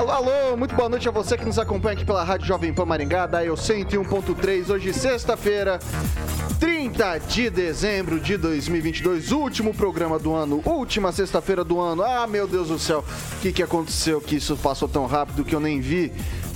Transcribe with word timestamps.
Alô, 0.00 0.12
alô, 0.12 0.56
muito 0.56 0.74
boa 0.74 0.88
noite 0.88 1.06
a 1.06 1.12
você 1.12 1.36
que 1.36 1.44
nos 1.44 1.58
acompanha 1.58 1.92
aqui 1.92 2.06
pela 2.06 2.24
Rádio 2.24 2.46
Jovem 2.46 2.72
Pan 2.72 2.86
Maringá, 2.86 3.26
da 3.26 3.44
Eu 3.44 3.52
101.3, 3.52 4.70
hoje 4.70 4.94
sexta-feira, 4.94 5.78
30 6.58 7.18
de 7.18 7.50
dezembro 7.50 8.18
de 8.18 8.38
2022, 8.38 9.30
último 9.30 9.74
programa 9.74 10.18
do 10.18 10.32
ano, 10.32 10.62
última 10.64 11.12
sexta-feira 11.12 11.62
do 11.62 11.78
ano. 11.78 12.02
Ah, 12.02 12.26
meu 12.26 12.48
Deus 12.48 12.68
do 12.68 12.78
céu, 12.78 13.04
o 13.36 13.40
que, 13.42 13.52
que 13.52 13.62
aconteceu 13.62 14.22
que 14.22 14.36
isso 14.36 14.56
passou 14.56 14.88
tão 14.88 15.04
rápido 15.04 15.44
que 15.44 15.54
eu 15.54 15.60
nem 15.60 15.82
vi? 15.82 16.10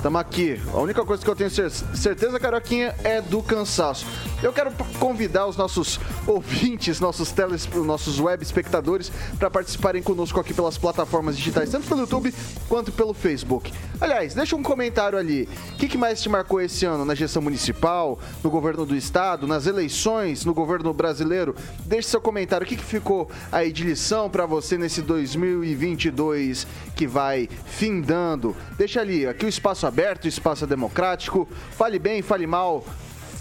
Estamos 0.04 0.20
aqui. 0.20 0.60
A 0.74 0.80
única 0.80 1.02
coisa 1.02 1.24
que 1.24 1.30
eu 1.30 1.34
tenho 1.34 1.48
certeza, 1.48 2.38
Caroquinha, 2.38 2.94
é 3.02 3.22
do 3.22 3.42
cansaço. 3.42 4.04
Eu 4.42 4.52
quero 4.52 4.70
convidar 4.98 5.46
os 5.46 5.56
nossos 5.56 5.98
ouvintes, 6.26 7.00
nossos 7.00 7.32
teles, 7.32 7.66
nossos 7.72 8.20
web 8.20 8.42
espectadores 8.42 9.10
para 9.38 9.48
participarem 9.48 10.02
conosco 10.02 10.38
aqui 10.38 10.52
pelas 10.52 10.76
plataformas 10.76 11.38
digitais, 11.38 11.70
tanto 11.70 11.88
pelo 11.88 12.00
YouTube 12.00 12.34
quanto 12.68 12.92
pelo 12.92 13.14
Facebook. 13.14 13.72
Aliás, 13.98 14.34
deixa 14.34 14.54
um 14.54 14.62
comentário 14.62 15.18
ali. 15.18 15.48
O 15.72 15.76
que, 15.76 15.88
que 15.88 15.96
mais 15.96 16.20
te 16.20 16.28
marcou 16.28 16.60
esse 16.60 16.84
ano 16.84 17.06
na 17.06 17.14
gestão 17.14 17.40
municipal, 17.40 18.18
no 18.42 18.50
governo 18.50 18.84
do 18.84 18.94
estado, 18.94 19.46
nas 19.46 19.66
eleições, 19.66 20.44
no 20.44 20.52
governo 20.52 20.92
brasileiro? 20.92 21.56
Deixe 21.86 22.08
seu 22.08 22.20
comentário. 22.20 22.66
O 22.66 22.68
que, 22.68 22.76
que 22.76 22.84
ficou 22.84 23.30
aí 23.50 23.72
de 23.72 23.82
lição 23.84 24.28
para 24.28 24.44
você 24.44 24.76
nesse 24.76 25.00
2022 25.00 26.66
que 26.94 27.06
vai 27.06 27.48
findando? 27.64 28.54
Deixa 28.76 29.00
ali, 29.00 29.26
aqui 29.26 29.46
o 29.46 29.48
espaço 29.48 29.86
aberto, 29.86 29.93
o 30.24 30.28
espaço 30.28 30.66
democrático. 30.66 31.48
Fale 31.70 31.98
bem, 31.98 32.20
fale 32.20 32.46
mal, 32.46 32.84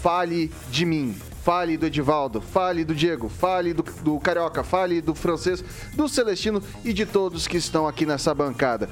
fale 0.00 0.52
de 0.70 0.86
mim. 0.86 1.16
Fale 1.42 1.76
do 1.76 1.84
Edivaldo, 1.84 2.40
fale 2.40 2.86
do 2.86 2.94
Diego, 2.94 3.28
fale 3.28 3.74
do, 3.74 3.82
do 3.82 4.18
Carioca, 4.18 4.64
fale 4.64 5.02
do 5.02 5.14
francês, 5.14 5.62
do 5.92 6.08
Celestino 6.08 6.62
e 6.82 6.90
de 6.90 7.04
todos 7.04 7.46
que 7.46 7.58
estão 7.58 7.86
aqui 7.86 8.06
nessa 8.06 8.32
bancada. 8.32 8.88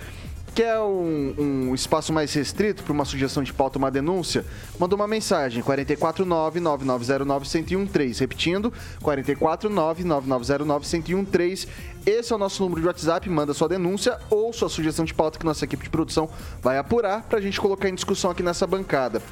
Quer 0.54 0.78
um, 0.80 1.34
um 1.38 1.74
espaço 1.74 2.12
mais 2.12 2.34
restrito 2.34 2.82
para 2.82 2.92
uma 2.92 3.06
sugestão 3.06 3.42
de 3.42 3.54
pauta, 3.54 3.78
uma 3.78 3.90
denúncia? 3.90 4.44
Manda 4.78 4.94
uma 4.94 5.08
mensagem, 5.08 5.62
449-9909-1013. 5.62 8.20
Repetindo, 8.20 8.70
449-9909-1013. 9.02 11.68
Esse 12.04 12.34
é 12.34 12.36
o 12.36 12.38
nosso 12.38 12.62
número 12.62 12.82
de 12.82 12.86
WhatsApp, 12.86 13.30
manda 13.30 13.54
sua 13.54 13.66
denúncia 13.66 14.18
ou 14.28 14.52
sua 14.52 14.68
sugestão 14.68 15.06
de 15.06 15.14
pauta 15.14 15.38
que 15.38 15.46
nossa 15.46 15.64
equipe 15.64 15.84
de 15.84 15.90
produção 15.90 16.28
vai 16.60 16.76
apurar 16.76 17.22
para 17.22 17.38
a 17.38 17.42
gente 17.42 17.58
colocar 17.58 17.88
em 17.88 17.94
discussão 17.94 18.30
aqui 18.30 18.42
nessa 18.42 18.66
bancada. 18.66 19.22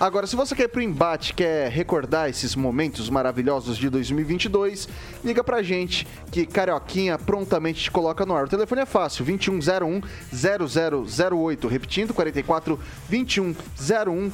Agora, 0.00 0.26
se 0.26 0.34
você 0.34 0.54
quer 0.54 0.64
ir 0.64 0.68
pro 0.68 0.82
embate, 0.82 1.32
quer 1.32 1.70
recordar 1.70 2.28
esses 2.28 2.56
momentos 2.56 3.08
maravilhosos 3.08 3.76
de 3.76 3.88
2022, 3.88 4.88
liga 5.24 5.44
pra 5.44 5.62
gente 5.62 6.06
que 6.30 6.44
Carioquinha 6.44 7.16
prontamente 7.18 7.84
te 7.84 7.90
coloca 7.90 8.26
no 8.26 8.34
ar. 8.34 8.46
O 8.46 8.48
telefone 8.48 8.80
é 8.80 8.86
fácil, 8.86 9.24
2101 9.24 10.00
0008, 10.32 11.68
repetindo 11.68 12.12
44 12.12 12.80
2101 13.08 14.32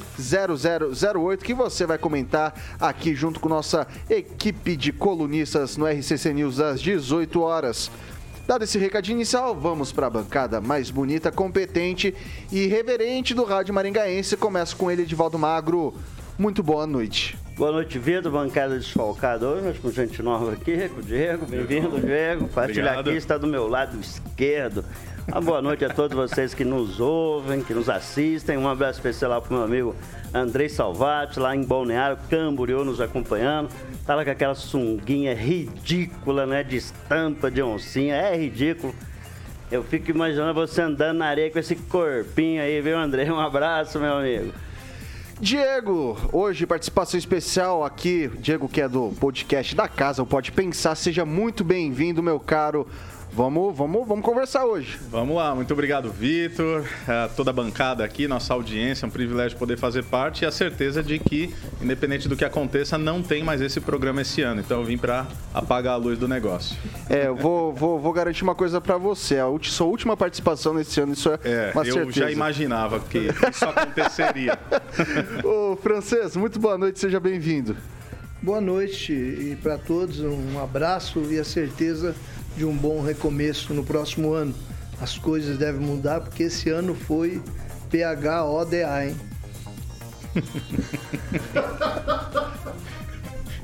0008, 1.13 1.45
que 1.45 1.53
você 1.53 1.85
vai 1.85 1.97
comentar 1.97 2.53
aqui 2.79 3.13
junto 3.13 3.39
com 3.39 3.47
nossa 3.47 3.87
equipe 4.09 4.75
de 4.75 4.91
colunistas 4.91 5.77
no 5.77 5.85
RCC 5.85 6.33
News 6.33 6.59
às 6.59 6.81
18 6.81 7.41
horas. 7.41 7.91
Dado 8.49 8.63
esse 8.63 8.79
recadinho 8.79 9.17
inicial, 9.17 9.53
vamos 9.53 9.91
para 9.91 10.07
a 10.07 10.09
bancada 10.09 10.59
mais 10.59 10.89
bonita, 10.89 11.31
competente 11.31 12.15
e 12.51 12.65
reverente 12.65 13.35
do 13.35 13.43
Rádio 13.43 13.75
Maringaense. 13.75 14.35
Começa 14.35 14.75
com 14.75 14.89
ele, 14.89 15.03
Edivaldo 15.03 15.37
Magro. 15.37 15.93
Muito 16.35 16.63
boa 16.63 16.87
noite. 16.87 17.37
Boa 17.55 17.71
noite, 17.71 17.99
Vitor. 17.99 18.31
Bancada 18.31 18.75
desfalcada 18.75 19.47
hoje, 19.47 19.65
mas 19.65 19.77
com 19.77 19.91
gente 19.91 20.23
nova 20.23 20.53
aqui, 20.53 20.89
com 20.89 20.99
o 20.99 21.03
Diego. 21.03 21.45
Bem-vindo, 21.45 21.99
Diego. 21.99 22.47
Partilha 22.47 22.93
aqui, 22.99 23.11
está 23.11 23.37
do 23.37 23.45
meu 23.45 23.67
lado 23.67 23.99
esquerdo. 23.99 24.83
Uma 25.31 25.41
boa 25.41 25.61
noite 25.61 25.85
a 25.85 25.89
todos 25.89 26.17
vocês 26.17 26.55
que 26.55 26.65
nos 26.65 26.99
ouvem, 26.99 27.63
que 27.63 27.71
nos 27.71 27.87
assistem. 27.87 28.57
Um 28.57 28.67
abraço 28.67 28.97
especial 28.97 29.39
para 29.39 29.51
o 29.51 29.53
meu 29.57 29.63
amigo 29.63 29.95
Andrei 30.33 30.67
Salvati, 30.67 31.39
lá 31.39 31.55
em 31.55 31.63
Balneário, 31.63 32.17
Camboriú, 32.27 32.83
nos 32.83 32.99
acompanhando. 32.99 33.69
Tá 34.07 34.15
lá 34.15 34.25
com 34.25 34.31
aquela 34.31 34.55
sunguinha 34.55 35.35
ridícula, 35.35 36.47
né? 36.47 36.63
De 36.63 36.77
estampa 36.77 37.51
de 37.51 37.61
oncinha. 37.61 38.15
É 38.15 38.35
ridículo. 38.35 38.91
Eu 39.71 39.83
fico 39.83 40.09
imaginando 40.09 40.55
você 40.55 40.81
andando 40.81 41.19
na 41.19 41.27
areia 41.27 41.51
com 41.51 41.59
esse 41.59 41.75
corpinho 41.75 42.63
aí, 42.63 42.81
viu, 42.81 42.97
André? 42.97 43.31
Um 43.31 43.39
abraço, 43.39 43.99
meu 43.99 44.15
amigo. 44.15 44.51
Diego, 45.39 46.17
hoje 46.33 46.65
participação 46.65 47.17
especial 47.17 47.85
aqui, 47.85 48.29
Diego 48.39 48.67
que 48.67 48.81
é 48.81 48.89
do 48.89 49.13
podcast 49.21 49.73
da 49.73 49.87
casa, 49.87 50.21
o 50.21 50.25
Pode 50.25 50.51
Pensar, 50.51 50.95
seja 50.95 51.23
muito 51.23 51.63
bem-vindo, 51.63 52.21
meu 52.21 52.41
caro 52.41 52.85
Vamos, 53.31 53.77
vamos, 53.77 54.07
vamos 54.07 54.25
conversar 54.25 54.65
hoje. 54.65 54.99
Vamos 55.09 55.35
lá, 55.35 55.53
muito 55.53 55.71
obrigado, 55.71 56.11
Vitor, 56.11 56.83
toda 57.35 57.51
a 57.51 57.53
bancada 57.53 58.03
aqui, 58.03 58.27
nossa 58.27 58.53
audiência, 58.53 59.05
é 59.05 59.07
um 59.07 59.11
privilégio 59.11 59.57
poder 59.57 59.77
fazer 59.77 60.03
parte 60.03 60.43
e 60.43 60.45
a 60.47 60.51
certeza 60.51 61.03
de 61.03 61.19
que, 61.19 61.53
independente 61.81 62.27
do 62.27 62.35
que 62.35 62.43
aconteça, 62.43 62.97
não 62.97 63.21
tem 63.21 63.43
mais 63.43 63.61
esse 63.61 63.79
programa 63.79 64.21
esse 64.21 64.41
ano. 64.41 64.61
Então 64.61 64.79
eu 64.79 64.85
vim 64.85 64.97
para 64.97 65.27
apagar 65.53 65.93
a 65.93 65.97
luz 65.97 66.17
do 66.17 66.27
negócio. 66.27 66.75
É, 67.09 67.27
eu 67.27 67.35
vou, 67.35 67.71
vou, 67.71 67.99
vou 67.99 68.11
garantir 68.11 68.43
uma 68.43 68.55
coisa 68.55 68.81
para 68.81 68.97
você, 68.97 69.37
a 69.37 69.47
sua 69.63 69.87
última 69.87 70.17
participação 70.17 70.73
nesse 70.73 70.99
ano, 70.99 71.13
isso 71.13 71.29
é, 71.29 71.39
é 71.43 71.71
uma 71.73 71.85
eu 71.85 71.93
certeza. 71.93 72.19
já 72.19 72.31
imaginava 72.31 72.99
que 72.99 73.29
isso 73.49 73.65
aconteceria. 73.65 74.57
Ô, 75.45 75.75
Francês, 75.75 76.35
muito 76.35 76.59
boa 76.59 76.77
noite, 76.77 76.99
seja 76.99 77.19
bem-vindo. 77.19 77.77
Boa 78.41 78.61
noite 78.61 79.11
e 79.11 79.57
para 79.61 79.77
todos 79.77 80.21
um 80.21 80.63
abraço 80.63 81.21
e 81.29 81.37
a 81.37 81.43
certeza 81.43 82.15
de 82.55 82.65
um 82.65 82.75
bom 82.75 83.01
recomeço 83.01 83.73
no 83.73 83.83
próximo 83.83 84.33
ano. 84.33 84.53
As 85.01 85.17
coisas 85.17 85.57
devem 85.57 85.81
mudar 85.81 86.21
porque 86.21 86.43
esse 86.43 86.69
ano 86.69 86.93
foi 86.93 87.41
PHODA, 87.89 89.05
hein? 89.05 89.15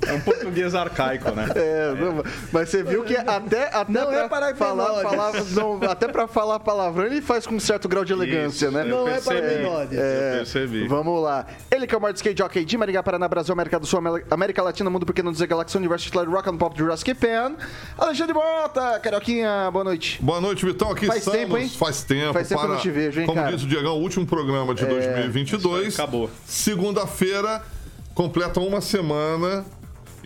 É 0.07 0.13
um 0.13 0.19
português 0.19 0.75
arcaico, 0.75 1.31
né? 1.31 1.47
É, 1.55 1.93
não, 1.95 2.23
mas 2.51 2.69
você 2.69 2.83
viu 2.83 3.03
que 3.03 3.15
até, 3.15 3.69
até 3.73 3.91
não 3.91 4.11
é 4.11 4.27
para 4.27 4.55
falar, 4.55 5.01
falar 5.01 5.31
não, 5.51 5.79
até 5.89 6.07
para 6.07 6.27
falar 6.27 6.59
palavrão 6.59 7.05
ele 7.05 7.21
faz 7.21 7.45
com 7.45 7.55
um 7.55 7.59
certo 7.59 7.87
grau 7.87 8.03
de 8.05 8.13
elegância, 8.13 8.67
Isso, 8.67 8.75
né? 8.75 8.83
Não 8.83 9.07
é 9.07 9.19
para 9.19 9.41
menores. 9.41 9.97
É, 9.97 10.31
eu 10.31 10.37
percebi. 10.37 10.87
Vamos 10.87 11.21
lá. 11.21 11.45
Ele 11.71 11.87
que 11.87 11.95
é 11.95 11.97
o 11.97 12.01
maior 12.01 12.13
skate 12.13 12.37
jockey 12.37 12.65
de 12.65 12.77
Maringá, 12.77 13.01
Paraná, 13.03 13.27
Brasil, 13.27 13.53
América 13.53 13.79
do 13.79 13.85
Sul, 13.85 14.01
América 14.29 14.61
Latina, 14.61 14.89
Mundo 14.89 15.05
Pequeno, 15.05 15.31
dizer 15.31 15.47
Galáxia, 15.47 15.77
Universo 15.77 16.05
titular 16.05 16.29
Rock 16.29 16.49
and 16.49 16.57
Pop 16.57 16.77
Jurassic 16.77 17.13
Pan. 17.15 17.55
Alexandre 17.97 18.33
Bota, 18.33 18.99
Carioquinha, 18.99 19.69
boa 19.71 19.83
noite. 19.83 20.21
Boa 20.21 20.41
noite, 20.41 20.65
Vitão. 20.65 20.91
Aqui 20.91 21.05
Faz 21.05 21.19
estamos. 21.19 21.39
tempo, 21.39 21.57
hein? 21.57 21.69
Faz 21.69 22.03
tempo. 22.03 22.33
Faz 22.33 22.47
tempo 22.47 22.61
para, 22.61 22.67
que 22.67 22.71
eu 22.71 22.75
não 22.75 22.81
te 22.81 22.91
vejo, 22.91 23.19
hein, 23.21 23.25
Como 23.25 23.39
cara? 23.39 23.51
disse 23.53 23.65
o 23.65 23.69
Diegão, 23.69 23.97
o 23.97 24.01
último 24.01 24.25
programa 24.25 24.73
de 24.73 24.85
2022. 24.85 25.93
Acabou. 25.99 26.29
Segunda-feira, 26.45 27.61
completa 28.13 28.59
uma 28.59 28.81
semana 28.81 29.65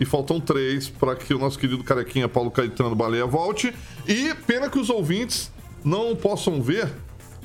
e 0.00 0.06
faltam 0.06 0.40
três 0.40 0.88
para 0.88 1.14
que 1.14 1.34
o 1.34 1.38
nosso 1.38 1.58
querido 1.58 1.84
carequinha 1.84 2.26
Paulo 2.26 2.50
Caetano 2.50 2.96
Baleia 2.96 3.26
volte. 3.26 3.72
E 4.08 4.34
pena 4.46 4.70
que 4.70 4.78
os 4.78 4.88
ouvintes 4.88 5.52
não 5.84 6.16
possam 6.16 6.62
ver 6.62 6.90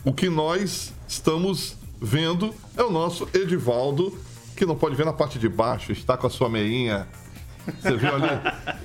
o 0.05 0.13
que 0.13 0.29
nós 0.29 0.93
estamos 1.05 1.75
vendo. 2.01 2.55
É 2.77 2.83
o 2.83 2.89
nosso 2.89 3.27
Edivaldo, 3.33 4.17
que 4.55 4.65
não 4.65 4.75
pode 4.75 4.95
ver 4.95 5.05
na 5.05 5.11
parte 5.11 5.37
de 5.37 5.49
baixo, 5.49 5.91
está 5.91 6.15
com 6.15 6.27
a 6.27 6.29
sua 6.29 6.47
meinha 6.47 7.05
Você 7.81 7.95
viu 7.95 8.09
ali? 8.15 8.29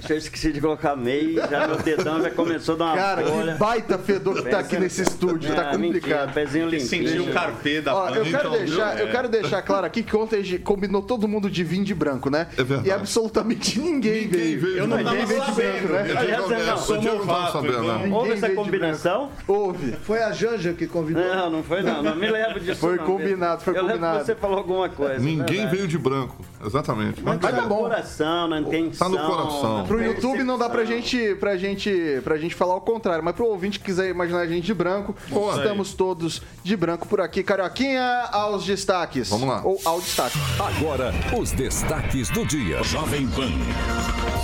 Eu 0.08 0.16
esqueci 0.16 0.52
de 0.52 0.60
colocar 0.60 0.96
meio, 0.96 1.36
já 1.48 1.66
meu 1.68 1.76
dedão 1.76 2.20
já 2.22 2.30
começou 2.30 2.74
a 2.74 2.78
dar 2.78 2.84
uma 2.86 2.96
Cara, 2.96 3.22
folha. 3.22 3.52
que 3.52 3.58
baita 3.58 3.98
fedor 3.98 4.42
que 4.42 4.48
tá 4.48 4.58
aqui 4.60 4.78
nesse 4.78 5.02
estúdio, 5.02 5.54
tá 5.54 5.70
Ah, 5.70 5.78
mentira, 5.78 6.00
complicado. 6.00 6.34
pezinho 6.34 6.64
limpinho. 6.68 6.88
Sentiu 6.88 7.24
o 7.24 7.32
carpê 7.32 7.80
da 7.80 7.94
Ó, 7.94 8.08
eu, 8.08 8.24
quero 8.24 8.28
então, 8.28 8.50
deixar, 8.52 8.94
viu? 8.96 9.06
eu 9.06 9.10
quero 9.12 9.28
deixar 9.28 9.62
claro 9.62 9.86
aqui 9.86 10.02
que 10.02 10.16
ontem 10.16 10.36
a 10.40 10.42
gente 10.42 10.62
combinou 10.62 11.02
todo 11.02 11.28
mundo 11.28 11.50
de 11.50 11.62
vir 11.62 11.82
de 11.84 11.94
branco, 11.94 12.30
né? 12.30 12.48
É 12.56 12.62
verdade. 12.64 12.88
E 12.88 12.92
absolutamente 12.92 13.78
ninguém, 13.78 14.22
Ninguém 14.24 14.28
veio. 14.30 14.60
veio 14.60 14.76
Eu 14.78 14.82
de 14.84 14.88
não 14.88 14.96
branco. 14.98 15.10
tava 15.16 15.26
veio 15.26 15.44
de 15.44 15.52
branco, 15.52 15.88
né? 15.92 16.06
Eu 16.10 16.48
não, 16.66 16.74
o 16.96 16.98
Diego 16.98 17.18
não 17.18 17.26
tava 17.26 17.52
sabendo. 17.52 17.82
Ninguém 17.92 18.12
Houve 18.12 18.32
essa 18.32 18.40
veio 18.40 18.50
de 18.58 18.64
combinação? 18.64 19.30
Houve. 19.46 19.92
Foi 20.02 20.22
a 20.22 20.32
Janja 20.32 20.72
que 20.72 20.86
convidou. 20.86 21.22
Não, 21.22 21.50
não 21.50 21.62
foi 21.62 21.82
não. 21.82 22.02
Não 22.02 22.16
me 22.16 22.28
lembro 22.30 22.58
disso. 22.60 22.80
Foi 22.80 22.96
não. 22.96 23.04
combinado, 23.04 23.62
foi 23.62 23.72
eu 23.74 23.82
lembro 23.82 23.98
combinado. 23.98 24.20
que 24.20 24.26
você 24.26 24.34
falou 24.34 24.58
alguma 24.58 24.88
coisa. 24.88 25.18
Ninguém 25.18 25.68
veio 25.68 25.86
de 25.86 25.98
branco, 25.98 26.36
exatamente. 26.64 27.22
Mas, 27.22 27.34
Mas 27.34 27.40
tá 27.40 27.56
tá 27.56 27.62
no 27.62 27.68
bom. 27.68 27.78
coração, 27.80 28.48
na 28.48 28.60
intenção. 28.60 29.10
Tá 29.10 29.18
no 29.20 29.26
coração. 29.26 29.78
na 29.78 29.84
Pro 29.84 30.02
YouTube 30.02 30.42
não 30.44 30.58
dá 30.58 30.68
pra 30.68 30.84
gente, 30.84 31.34
pra 31.36 31.56
gente, 31.56 32.20
pra 32.24 32.36
gente 32.36 32.54
falar 32.54 32.74
o 32.76 32.80
contrário, 32.80 33.24
mas 33.24 33.34
pro 33.34 33.46
ouvinte 33.46 33.78
que 33.78 33.84
quiser 33.86 34.08
imaginar 34.10 34.40
a 34.40 34.46
gente 34.46 34.64
de 34.64 34.74
branco, 34.74 35.14
Boa. 35.28 35.56
estamos 35.56 35.94
todos 35.94 36.42
de 36.62 36.76
branco 36.76 37.06
por 37.08 37.20
aqui. 37.20 37.42
Carioquinha, 37.42 38.28
aos 38.32 38.64
destaques. 38.64 39.28
Vamos 39.30 39.48
lá. 39.48 39.62
Ou 39.64 39.80
ao 39.84 40.00
destaque. 40.00 40.38
Agora, 40.58 41.12
os 41.38 41.52
destaques 41.52 42.28
do 42.30 42.44
dia. 42.44 42.82
Jovem 42.82 43.26
Pan. 43.28 43.50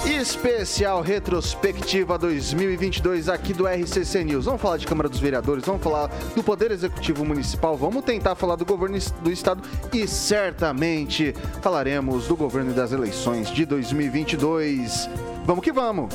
Especial 0.08 1.00
Retrospectiva 1.02 2.16
2022 2.16 3.28
aqui 3.28 3.52
do 3.52 3.66
RCC 3.66 4.22
News. 4.24 4.44
Vamos 4.44 4.60
falar 4.60 4.76
de 4.76 4.86
Câmara 4.86 5.08
dos 5.08 5.18
Vereadores, 5.18 5.64
vamos 5.64 5.82
falar 5.82 6.08
do 6.34 6.42
Poder 6.42 6.70
Executivo 6.70 7.24
Municipal, 7.24 7.76
vamos 7.76 8.04
tentar 8.04 8.34
falar 8.36 8.54
do 8.56 8.64
governo 8.64 8.96
do 9.20 9.30
Estado 9.30 9.62
e 9.92 10.06
certamente 10.06 11.34
falaremos 11.60 12.05
do 12.06 12.36
governo 12.36 12.70
e 12.70 12.74
das 12.74 12.92
eleições 12.92 13.50
de 13.50 13.66
2022. 13.66 15.10
Vamos 15.44 15.64
que 15.64 15.72
vamos! 15.72 16.14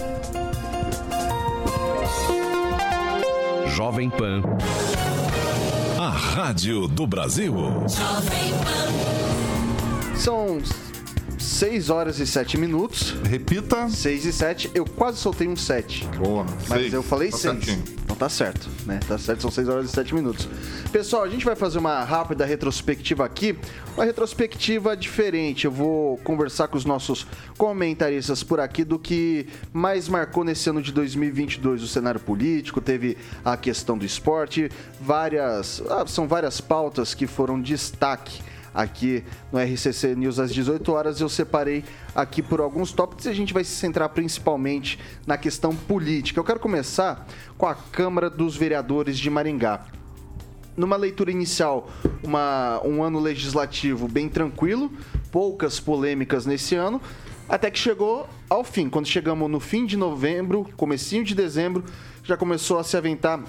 Jovem 3.67 4.09
Pan. 4.09 4.41
A 5.99 6.09
Rádio 6.09 6.87
do 6.87 7.05
Brasil. 7.05 7.53
São 10.15 10.59
6 11.61 11.91
horas 11.91 12.17
e 12.17 12.25
7 12.25 12.57
minutos. 12.57 13.11
repita. 13.29 13.87
6 13.87 14.25
e 14.25 14.33
7, 14.33 14.71
eu 14.73 14.83
quase 14.83 15.19
soltei 15.19 15.47
um 15.47 15.55
7. 15.55 16.07
Boa. 16.17 16.43
Mas 16.67 16.79
Seis. 16.79 16.91
eu 16.91 17.03
falei 17.03 17.29
Tá 17.29 17.37
6. 17.37 17.53
certinho. 17.53 17.83
Então 18.03 18.15
tá 18.15 18.27
certo, 18.29 18.67
né? 18.83 18.99
Tá 19.07 19.15
certo, 19.19 19.41
são 19.43 19.51
6 19.51 19.69
horas 19.69 19.85
e 19.85 19.89
7 19.89 20.15
minutos. 20.15 20.49
Pessoal, 20.91 21.21
a 21.21 21.29
gente 21.29 21.45
vai 21.45 21.55
fazer 21.55 21.77
uma 21.77 22.03
rápida 22.03 22.45
retrospectiva 22.45 23.23
aqui. 23.23 23.55
Uma 23.95 24.05
retrospectiva 24.05 24.97
diferente. 24.97 25.65
Eu 25.65 25.71
vou 25.71 26.17
conversar 26.23 26.67
com 26.67 26.77
os 26.79 26.83
nossos 26.83 27.27
comentaristas 27.59 28.41
por 28.41 28.59
aqui 28.59 28.83
do 28.83 28.97
que 28.97 29.45
mais 29.71 30.09
marcou 30.09 30.43
nesse 30.43 30.67
ano 30.67 30.81
de 30.81 30.91
2022 30.91 31.83
o 31.83 31.87
cenário 31.87 32.19
político. 32.19 32.81
Teve 32.81 33.15
a 33.45 33.55
questão 33.55 33.95
do 33.99 34.03
esporte, 34.03 34.67
várias. 34.99 35.79
ah, 35.91 36.07
são 36.07 36.27
várias 36.27 36.59
pautas 36.59 37.13
que 37.13 37.27
foram 37.27 37.61
destaque 37.61 38.41
aqui 38.73 39.23
no 39.51 39.59
RCC 39.59 40.15
News 40.15 40.39
às 40.39 40.53
18 40.53 40.91
horas. 40.91 41.19
Eu 41.21 41.29
separei 41.29 41.83
aqui 42.15 42.41
por 42.41 42.59
alguns 42.59 42.91
tópicos 42.91 43.25
e 43.25 43.29
a 43.29 43.33
gente 43.33 43.53
vai 43.53 43.63
se 43.63 43.71
centrar 43.71 44.09
principalmente 44.09 44.99
na 45.25 45.37
questão 45.37 45.75
política. 45.75 46.39
Eu 46.39 46.43
quero 46.43 46.59
começar 46.59 47.27
com 47.57 47.65
a 47.65 47.75
Câmara 47.75 48.29
dos 48.29 48.55
Vereadores 48.55 49.17
de 49.19 49.29
Maringá. 49.29 49.85
Numa 50.75 50.95
leitura 50.95 51.31
inicial, 51.31 51.89
uma- 52.23 52.81
um 52.85 53.03
ano 53.03 53.19
legislativo 53.19 54.07
bem 54.07 54.29
tranquilo, 54.29 54.91
poucas 55.29 55.79
polêmicas 55.79 56.45
nesse 56.45 56.75
ano, 56.75 57.01
até 57.49 57.69
que 57.69 57.77
chegou 57.77 58.27
ao 58.49 58.63
fim. 58.63 58.89
Quando 58.89 59.05
chegamos 59.05 59.49
no 59.51 59.59
fim 59.59 59.85
de 59.85 59.97
novembro, 59.97 60.69
comecinho 60.77 61.25
de 61.25 61.35
dezembro, 61.35 61.83
já 62.23 62.37
começou 62.37 62.79
a 62.79 62.83
se 62.85 62.95
aventar 62.95 63.43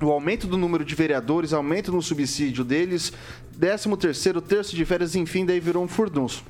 o 0.00 0.10
aumento 0.10 0.46
do 0.46 0.56
número 0.56 0.84
de 0.84 0.94
vereadores, 0.94 1.52
aumento 1.52 1.90
no 1.90 2.02
subsídio 2.02 2.62
deles, 2.62 3.12
13 3.58 3.96
terceiro 3.96 4.40
terço 4.40 4.74
de 4.74 4.84
férias, 4.84 5.14
enfim, 5.14 5.44
daí 5.44 5.60
virou 5.60 5.82
um 5.82 5.88
furdunço. 5.88 6.44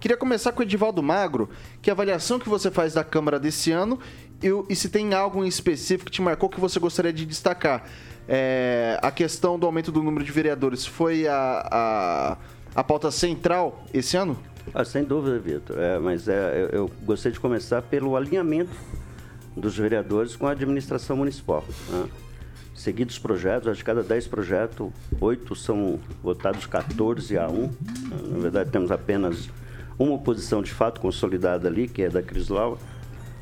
Queria 0.00 0.16
começar 0.16 0.52
com 0.52 0.60
o 0.60 0.62
Edivaldo 0.62 1.02
Magro, 1.02 1.48
que 1.82 1.90
avaliação 1.90 2.38
que 2.38 2.48
você 2.48 2.70
faz 2.70 2.94
da 2.94 3.02
Câmara 3.02 3.38
desse 3.38 3.72
ano 3.72 3.98
e, 4.42 4.48
e 4.68 4.76
se 4.76 4.88
tem 4.88 5.12
algo 5.12 5.44
em 5.44 5.48
específico 5.48 6.06
que 6.06 6.12
te 6.12 6.22
marcou 6.22 6.48
que 6.48 6.60
você 6.60 6.78
gostaria 6.78 7.12
de 7.12 7.26
destacar. 7.26 7.84
É, 8.28 8.98
a 9.02 9.10
questão 9.10 9.58
do 9.58 9.66
aumento 9.66 9.90
do 9.90 10.02
número 10.02 10.24
de 10.24 10.30
vereadores 10.30 10.86
foi 10.86 11.26
a, 11.26 11.68
a, 11.70 12.36
a 12.76 12.84
pauta 12.84 13.10
central 13.10 13.84
esse 13.92 14.16
ano? 14.16 14.38
Ah, 14.72 14.84
sem 14.84 15.02
dúvida, 15.02 15.38
Vitor. 15.38 15.76
É, 15.78 15.98
mas 15.98 16.28
é, 16.28 16.68
eu, 16.72 16.90
eu 17.08 17.16
de 17.16 17.40
começar 17.40 17.82
pelo 17.82 18.16
alinhamento 18.16 18.70
dos 19.56 19.76
vereadores 19.76 20.36
com 20.36 20.46
a 20.46 20.52
administração 20.52 21.16
municipal. 21.16 21.64
Né? 21.88 22.08
Seguidos 22.78 23.18
projetos, 23.18 23.66
acho 23.68 23.80
que 23.80 23.84
cada 23.86 24.04
10 24.04 24.28
projetos, 24.28 24.88
8 25.20 25.56
são 25.56 25.98
votados 26.22 26.64
14 26.64 27.36
a 27.36 27.48
1. 27.48 27.70
Na 28.30 28.38
verdade, 28.38 28.70
temos 28.70 28.92
apenas 28.92 29.50
uma 29.98 30.12
oposição 30.14 30.62
de 30.62 30.70
fato 30.70 31.00
consolidada 31.00 31.66
ali, 31.66 31.88
que 31.88 32.02
é 32.02 32.08
da 32.08 32.22
Crislau. 32.22 32.78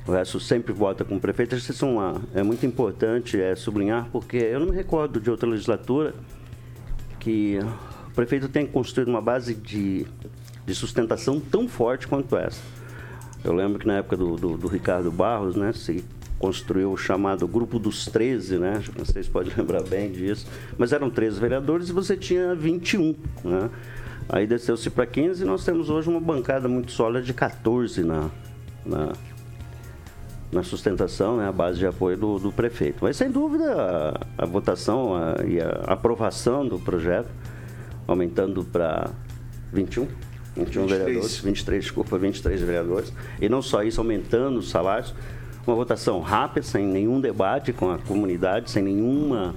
O 0.06 0.12
resto 0.12 0.40
sempre 0.40 0.72
vota 0.72 1.04
com 1.04 1.16
o 1.16 1.20
prefeito. 1.20 1.54
Acho 1.54 1.66
que 1.66 1.70
isso 1.72 1.84
é, 1.84 1.88
uma- 1.88 2.22
é 2.34 2.42
muito 2.42 2.64
importante 2.64 3.38
é, 3.38 3.54
sublinhar, 3.54 4.08
porque 4.10 4.38
eu 4.38 4.58
não 4.58 4.68
me 4.68 4.74
recordo 4.74 5.20
de 5.20 5.30
outra 5.30 5.46
legislatura 5.46 6.14
que 7.20 7.58
o 8.08 8.14
prefeito 8.14 8.48
tem 8.48 8.66
construído 8.66 9.08
uma 9.08 9.20
base 9.20 9.54
de, 9.54 10.06
de 10.64 10.74
sustentação 10.74 11.38
tão 11.38 11.68
forte 11.68 12.08
quanto 12.08 12.38
essa. 12.38 12.62
Eu 13.44 13.52
lembro 13.52 13.78
que 13.78 13.86
na 13.86 13.98
época 13.98 14.16
do, 14.16 14.34
do, 14.36 14.56
do 14.56 14.66
Ricardo 14.66 15.10
Barros, 15.12 15.56
né, 15.56 15.74
se 15.74 16.02
construiu 16.38 16.92
o 16.92 16.96
chamado 16.96 17.46
Grupo 17.48 17.78
dos 17.78 18.04
13, 18.06 18.58
né? 18.58 18.74
Acho 18.76 18.92
que 18.92 18.98
Vocês 18.98 19.26
podem 19.28 19.52
lembrar 19.56 19.82
bem 19.82 20.10
disso. 20.12 20.46
Mas 20.76 20.92
eram 20.92 21.08
13 21.10 21.40
vereadores 21.40 21.88
e 21.88 21.92
você 21.92 22.16
tinha 22.16 22.54
21, 22.54 23.14
né? 23.44 23.70
Aí 24.28 24.46
desceu-se 24.46 24.90
para 24.90 25.06
15 25.06 25.42
e 25.42 25.46
nós 25.46 25.64
temos 25.64 25.88
hoje 25.88 26.08
uma 26.08 26.20
bancada 26.20 26.68
muito 26.68 26.90
sólida 26.92 27.22
de 27.22 27.32
14 27.32 28.02
na, 28.02 28.28
na, 28.84 29.12
na 30.50 30.62
sustentação, 30.64 31.36
né, 31.36 31.48
a 31.48 31.52
base 31.52 31.78
de 31.78 31.86
apoio 31.86 32.16
do, 32.16 32.38
do 32.38 32.50
prefeito. 32.52 32.98
Mas, 33.02 33.16
sem 33.16 33.30
dúvida, 33.30 33.72
a, 34.36 34.42
a 34.42 34.46
votação 34.46 35.14
a- 35.14 35.44
e 35.46 35.60
a 35.60 35.68
aprovação 35.86 36.66
do 36.66 36.78
projeto, 36.78 37.28
aumentando 38.06 38.64
para 38.64 39.10
21, 39.72 40.06
21 40.56 40.82
23. 40.86 40.90
vereadores, 40.90 41.38
23, 41.38 41.84
desculpa, 41.84 42.18
23 42.18 42.60
vereadores, 42.62 43.12
e 43.40 43.48
não 43.48 43.62
só 43.62 43.82
isso, 43.84 44.00
aumentando 44.00 44.58
os 44.58 44.70
salários, 44.70 45.14
uma 45.66 45.76
votação 45.76 46.20
rápida, 46.20 46.66
sem 46.66 46.86
nenhum 46.86 47.20
debate 47.20 47.72
com 47.72 47.90
a 47.90 47.98
comunidade, 47.98 48.70
sem 48.70 48.82
nenhuma 48.82 49.54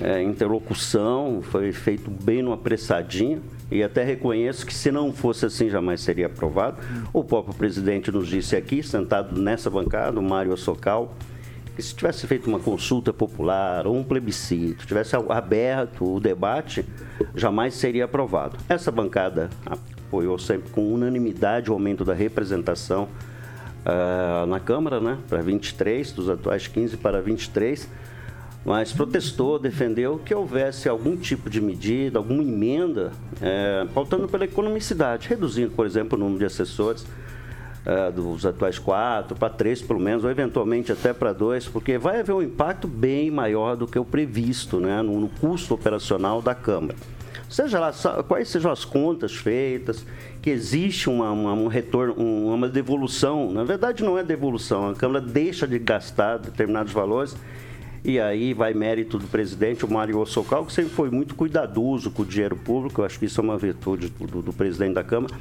é, 0.00 0.22
interlocução, 0.22 1.42
foi 1.42 1.72
feito 1.72 2.10
bem 2.10 2.42
no 2.42 2.52
apressadinho. 2.52 3.42
E 3.70 3.82
até 3.82 4.04
reconheço 4.04 4.66
que 4.66 4.74
se 4.74 4.90
não 4.90 5.12
fosse 5.12 5.46
assim, 5.46 5.70
jamais 5.70 6.02
seria 6.02 6.26
aprovado. 6.26 6.76
O 7.12 7.24
próprio 7.24 7.54
presidente 7.54 8.12
nos 8.12 8.28
disse 8.28 8.54
aqui, 8.54 8.82
sentado 8.82 9.40
nessa 9.40 9.70
bancada, 9.70 10.20
o 10.20 10.22
Mário 10.22 10.54
Socal, 10.56 11.14
que 11.74 11.82
se 11.82 11.94
tivesse 11.94 12.26
feito 12.26 12.48
uma 12.48 12.58
consulta 12.58 13.12
popular 13.14 13.86
ou 13.86 13.96
um 13.96 14.04
plebiscito, 14.04 14.86
tivesse 14.86 15.16
aberto 15.16 16.16
o 16.16 16.20
debate, 16.20 16.84
jamais 17.34 17.72
seria 17.74 18.04
aprovado. 18.04 18.58
Essa 18.68 18.90
bancada 18.90 19.48
apoiou 19.64 20.38
sempre 20.38 20.70
com 20.70 20.92
unanimidade 20.92 21.70
o 21.70 21.72
aumento 21.72 22.04
da 22.04 22.12
representação 22.12 23.08
ah, 23.84 24.44
na 24.48 24.60
Câmara, 24.60 25.00
né, 25.00 25.18
para 25.28 25.42
23, 25.42 26.12
dos 26.12 26.28
atuais 26.28 26.66
15 26.66 26.96
para 26.96 27.20
23 27.20 27.88
mas 28.64 28.92
protestou, 28.92 29.58
defendeu 29.58 30.20
que 30.24 30.32
houvesse 30.34 30.88
algum 30.88 31.16
tipo 31.16 31.50
de 31.50 31.60
medida, 31.60 32.18
alguma 32.18 32.42
emenda, 32.42 33.10
é, 33.40 33.86
pautando 33.92 34.28
pela 34.28 34.44
economicidade, 34.44 35.28
reduzindo, 35.28 35.72
por 35.72 35.84
exemplo, 35.84 36.16
o 36.16 36.20
número 36.20 36.38
de 36.38 36.44
assessores 36.44 37.04
é, 37.84 38.12
dos 38.12 38.46
atuais 38.46 38.78
quatro 38.78 39.36
para 39.36 39.50
três, 39.50 39.82
pelo 39.82 39.98
menos, 39.98 40.22
ou 40.22 40.30
eventualmente 40.30 40.92
até 40.92 41.12
para 41.12 41.32
dois, 41.32 41.66
porque 41.66 41.98
vai 41.98 42.20
haver 42.20 42.32
um 42.32 42.42
impacto 42.42 42.86
bem 42.86 43.30
maior 43.32 43.76
do 43.76 43.86
que 43.88 43.98
o 43.98 44.04
previsto 44.04 44.78
né, 44.78 45.02
no, 45.02 45.20
no 45.20 45.28
custo 45.28 45.74
operacional 45.74 46.40
da 46.40 46.54
Câmara. 46.54 46.94
Seja 47.52 47.78
lá 47.78 47.92
quais 48.26 48.48
sejam 48.48 48.72
as 48.72 48.82
contas 48.82 49.34
feitas, 49.36 50.06
que 50.40 50.48
existe 50.48 51.10
uma, 51.10 51.30
uma, 51.30 51.52
um 51.52 51.66
retorno, 51.66 52.14
um- 52.18 52.52
uma 52.54 52.66
devolução. 52.66 53.52
Na 53.52 53.62
verdade, 53.62 54.02
não 54.02 54.16
é 54.18 54.24
devolução, 54.24 54.88
a 54.88 54.94
Câmara 54.94 55.20
deixa 55.20 55.66
de 55.68 55.78
gastar 55.78 56.38
determinados 56.38 56.94
valores 56.94 57.36
e 58.02 58.18
aí 58.18 58.54
vai 58.54 58.72
mérito 58.72 59.18
do 59.18 59.26
presidente, 59.26 59.84
o 59.84 59.92
Mário 59.92 60.18
Ossocal, 60.18 60.64
que 60.64 60.72
sempre 60.72 60.92
foi 60.92 61.10
muito 61.10 61.34
cuidadoso 61.34 62.10
com 62.10 62.22
o 62.22 62.24
dinheiro 62.24 62.56
público, 62.56 63.02
eu 63.02 63.04
acho 63.04 63.18
que 63.18 63.26
isso 63.26 63.38
é 63.38 63.44
uma 63.44 63.58
virtude 63.58 64.08
do- 64.08 64.40
do 64.40 64.52
presidente 64.54 64.94
da 64.94 65.04
Câmara, 65.04 65.34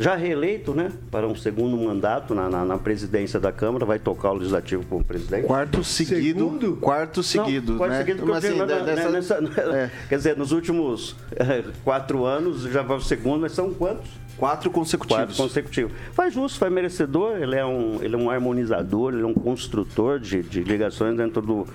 já 0.00 0.16
reeleito, 0.16 0.74
né, 0.74 0.90
para 1.10 1.26
um 1.28 1.34
segundo 1.34 1.76
mandato 1.76 2.34
na, 2.34 2.48
na, 2.48 2.64
na 2.64 2.78
presidência 2.78 3.38
da 3.38 3.52
Câmara, 3.52 3.84
vai 3.84 3.98
tocar 3.98 4.30
o 4.30 4.34
legislativo 4.34 4.84
como 4.86 5.04
presidente. 5.04 5.46
Quarto 5.46 5.84
seguido. 5.84 6.38
Segundo? 6.40 6.76
Quarto 6.76 7.22
seguido, 7.22 7.72
Não, 7.72 7.78
quarto 7.78 7.92
né? 7.92 7.98
seguido, 7.98 8.18
porque 8.20 8.32
Mas, 8.32 8.44
eu 8.44 8.50
digo, 8.52 8.62
assim, 8.64 8.72
na- 8.74 8.78
na- 8.80 8.84
dessa- 9.10 9.40
nessa- 9.40 9.74
é. 9.76 9.90
Quer 10.08 10.16
dizer, 10.16 10.36
nos 10.36 10.52
últimos 10.52 11.14
eh, 11.36 11.64
quatro 11.84 12.24
anos 12.24 12.62
já 12.62 12.82
vai 12.82 12.96
o 12.96 13.00
segundo, 13.00 13.42
mas 13.42 13.52
são 13.52 13.72
quantos? 13.74 14.10
Quatro 14.36 14.70
consecutivos. 14.70 15.22
Quatro 15.26 15.36
consecutivos. 15.36 15.92
Faz 16.14 16.32
justo, 16.32 16.58
faz 16.58 16.72
merecedor, 16.72 17.36
ele 17.36 17.54
é 17.56 17.64
um, 17.66 17.98
ele 18.02 18.14
é 18.14 18.18
um 18.18 18.30
harmonizador, 18.30 19.12
ele 19.12 19.22
é 19.22 19.26
um 19.26 19.34
construtor 19.34 20.18
de, 20.18 20.42
de 20.42 20.62
ligações 20.62 21.14
dentro 21.14 21.42
do, 21.42 21.66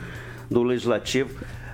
do 0.49 0.63
legislativo. 0.63 1.29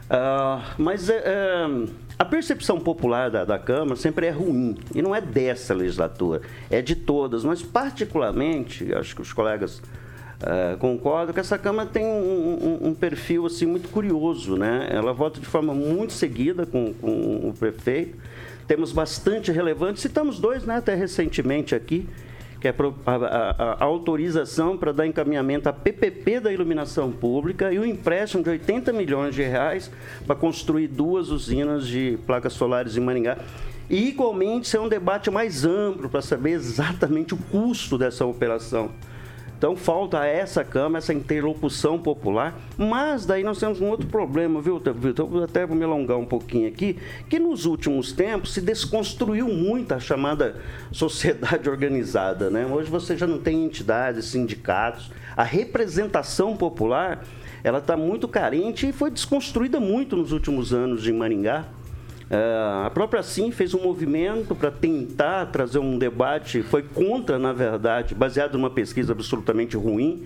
Ah, 0.09 0.73
mas 0.77 1.09
é, 1.09 1.23
é, 1.25 1.85
a 2.21 2.25
percepção 2.25 2.79
popular 2.79 3.31
da, 3.31 3.43
da 3.43 3.57
Câmara 3.57 3.95
sempre 3.95 4.27
é 4.27 4.29
ruim, 4.29 4.77
e 4.93 5.01
não 5.01 5.15
é 5.15 5.19
dessa 5.19 5.73
legislatura, 5.73 6.41
é 6.69 6.79
de 6.81 6.95
todas, 6.95 7.43
mas 7.43 7.63
particularmente, 7.63 8.93
acho 8.93 9.15
que 9.15 9.21
os 9.23 9.33
colegas 9.33 9.81
ah, 10.43 10.75
concordam 10.79 11.33
que 11.33 11.39
essa 11.39 11.57
Câmara 11.57 11.89
tem 11.91 12.05
um, 12.05 12.79
um- 12.83 12.87
um 12.89 12.93
perfil 12.93 13.45
assim, 13.47 13.65
muito 13.65 13.89
curioso. 13.89 14.55
Né? 14.55 14.87
Ela 14.91 15.13
vota 15.13 15.39
de 15.39 15.45
forma 15.45 15.73
muito 15.73 16.13
seguida 16.13 16.65
com, 16.65 16.93
com 16.93 17.49
o 17.49 17.53
prefeito, 17.57 18.17
temos 18.67 18.91
bastante 18.91 19.51
relevante, 19.51 19.99
citamos 19.99 20.39
dois 20.39 20.63
né, 20.63 20.75
até 20.77 20.93
recentemente 20.95 21.73
aqui, 21.73 22.07
que 22.61 22.67
é 22.67 22.75
a, 23.05 23.11
a- 23.15 23.77
a 23.79 23.83
autorização 23.83 24.77
para 24.77 24.91
dar 24.93 25.07
encaminhamento 25.07 25.67
à 25.67 25.73
PPP 25.73 26.39
da 26.39 26.53
iluminação 26.53 27.11
pública 27.11 27.73
e 27.73 27.79
o 27.79 27.85
empréstimo 27.85 28.43
de 28.43 28.51
80 28.51 28.93
milhões 28.93 29.33
de 29.33 29.41
reais 29.41 29.91
para 30.27 30.35
construir 30.35 30.87
duas 30.87 31.29
usinas 31.29 31.87
de 31.87 32.19
placas 32.27 32.53
solares 32.53 32.95
em 32.95 32.99
Maringá. 33.01 33.37
E, 33.89 34.07
igualmente, 34.09 34.67
ser 34.69 34.79
um 34.79 34.87
debate 34.87 35.29
mais 35.29 35.65
amplo 35.65 36.07
para 36.09 36.21
saber 36.21 36.51
exatamente 36.51 37.33
o 37.33 37.37
custo 37.37 37.97
dessa 37.97 38.25
operação. 38.25 38.91
Então 39.61 39.75
falta 39.75 40.25
essa 40.25 40.63
Câmara 40.63 40.97
essa 40.97 41.13
interlocução 41.13 41.99
popular, 41.99 42.59
mas 42.75 43.27
daí 43.27 43.43
nós 43.43 43.59
temos 43.59 43.79
um 43.79 43.89
outro 43.91 44.07
problema, 44.07 44.59
viu, 44.59 44.81
Vitor? 44.95 45.29
Eu 45.31 45.43
até 45.43 45.67
vou 45.67 45.77
me 45.77 45.83
alongar 45.83 46.17
um 46.17 46.25
pouquinho 46.25 46.67
aqui, 46.67 46.97
que 47.29 47.37
nos 47.37 47.67
últimos 47.67 48.11
tempos 48.11 48.55
se 48.55 48.59
desconstruiu 48.59 49.47
muito 49.49 49.93
a 49.93 49.99
chamada 49.99 50.55
sociedade 50.91 51.69
organizada. 51.69 52.49
Né? 52.49 52.65
Hoje 52.65 52.89
você 52.89 53.15
já 53.15 53.27
não 53.27 53.37
tem 53.37 53.63
entidades, 53.63 54.25
sindicatos, 54.25 55.11
a 55.37 55.43
representação 55.43 56.57
popular 56.57 57.23
ela 57.63 57.77
está 57.77 57.95
muito 57.95 58.27
carente 58.27 58.87
e 58.87 58.91
foi 58.91 59.11
desconstruída 59.11 59.79
muito 59.79 60.15
nos 60.15 60.31
últimos 60.31 60.73
anos 60.73 61.07
em 61.07 61.13
Maringá. 61.13 61.67
É, 62.31 62.85
a 62.85 62.89
própria 62.89 63.21
Sim 63.21 63.51
fez 63.51 63.73
um 63.73 63.83
movimento 63.83 64.55
para 64.55 64.71
tentar 64.71 65.47
trazer 65.47 65.79
um 65.79 65.97
debate, 65.97 66.63
foi 66.63 66.81
contra, 66.81 67.37
na 67.37 67.51
verdade, 67.51 68.15
baseado 68.15 68.53
numa 68.53 68.69
pesquisa 68.69 69.11
absolutamente 69.11 69.75
ruim. 69.75 70.23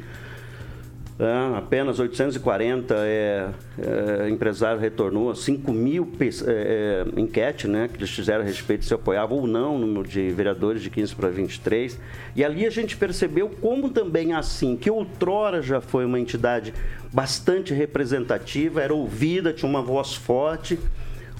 É, 1.17 1.57
apenas 1.57 1.97
840 1.97 2.93
é, 2.97 3.47
é, 3.79 4.29
empresário 4.29 4.79
retornou, 4.79 5.33
5 5.33 5.71
mil 5.71 6.11
é, 6.19 6.25
é, 6.45 7.19
enquete 7.19 7.69
né, 7.69 7.87
que 7.87 7.97
eles 7.97 8.09
fizeram 8.09 8.43
a 8.43 8.45
respeito 8.45 8.83
se 8.83 8.93
apoiavam 8.93 9.37
ou 9.39 9.47
não 9.47 9.77
o 9.77 9.79
número 9.79 10.05
de 10.07 10.29
vereadores 10.29 10.83
de 10.83 10.91
15 10.91 11.15
para 11.15 11.29
23. 11.29 11.97
E 12.35 12.43
ali 12.43 12.67
a 12.67 12.69
gente 12.69 12.97
percebeu 12.97 13.49
como 13.49 13.89
também 13.89 14.33
assim, 14.33 14.75
que 14.75 14.91
outrora 14.91 15.59
já 15.59 15.81
foi 15.81 16.05
uma 16.05 16.19
entidade 16.19 16.71
bastante 17.11 17.73
representativa, 17.73 18.81
era 18.81 18.93
ouvida, 18.93 19.53
tinha 19.53 19.69
uma 19.69 19.81
voz 19.81 20.13
forte 20.13 20.77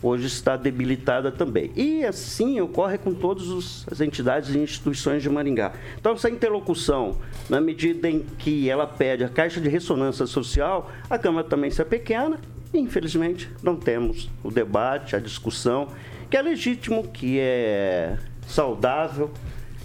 hoje 0.05 0.27
está 0.27 0.55
debilitada 0.55 1.31
também. 1.31 1.71
E 1.75 2.05
assim 2.05 2.61
ocorre 2.61 2.97
com 2.97 3.13
todas 3.13 3.85
as 3.91 3.99
entidades 4.01 4.53
e 4.53 4.59
instituições 4.59 5.23
de 5.23 5.29
Maringá. 5.29 5.73
Então, 5.99 6.13
essa 6.13 6.29
interlocução, 6.29 7.17
na 7.49 7.59
medida 7.59 8.07
em 8.07 8.19
que 8.37 8.69
ela 8.69 8.85
pede 8.85 9.23
a 9.23 9.29
caixa 9.29 9.59
de 9.59 9.67
ressonância 9.67 10.27
social, 10.27 10.91
a 11.09 11.17
Câmara 11.17 11.47
também 11.47 11.71
se 11.71 11.81
é 11.81 11.85
pequena, 11.85 12.39
e, 12.71 12.77
infelizmente, 12.77 13.49
não 13.63 13.75
temos 13.75 14.29
o 14.43 14.51
debate, 14.51 15.15
a 15.15 15.19
discussão, 15.19 15.87
que 16.29 16.37
é 16.37 16.41
legítimo, 16.41 17.07
que 17.07 17.39
é 17.39 18.17
saudável, 18.47 19.31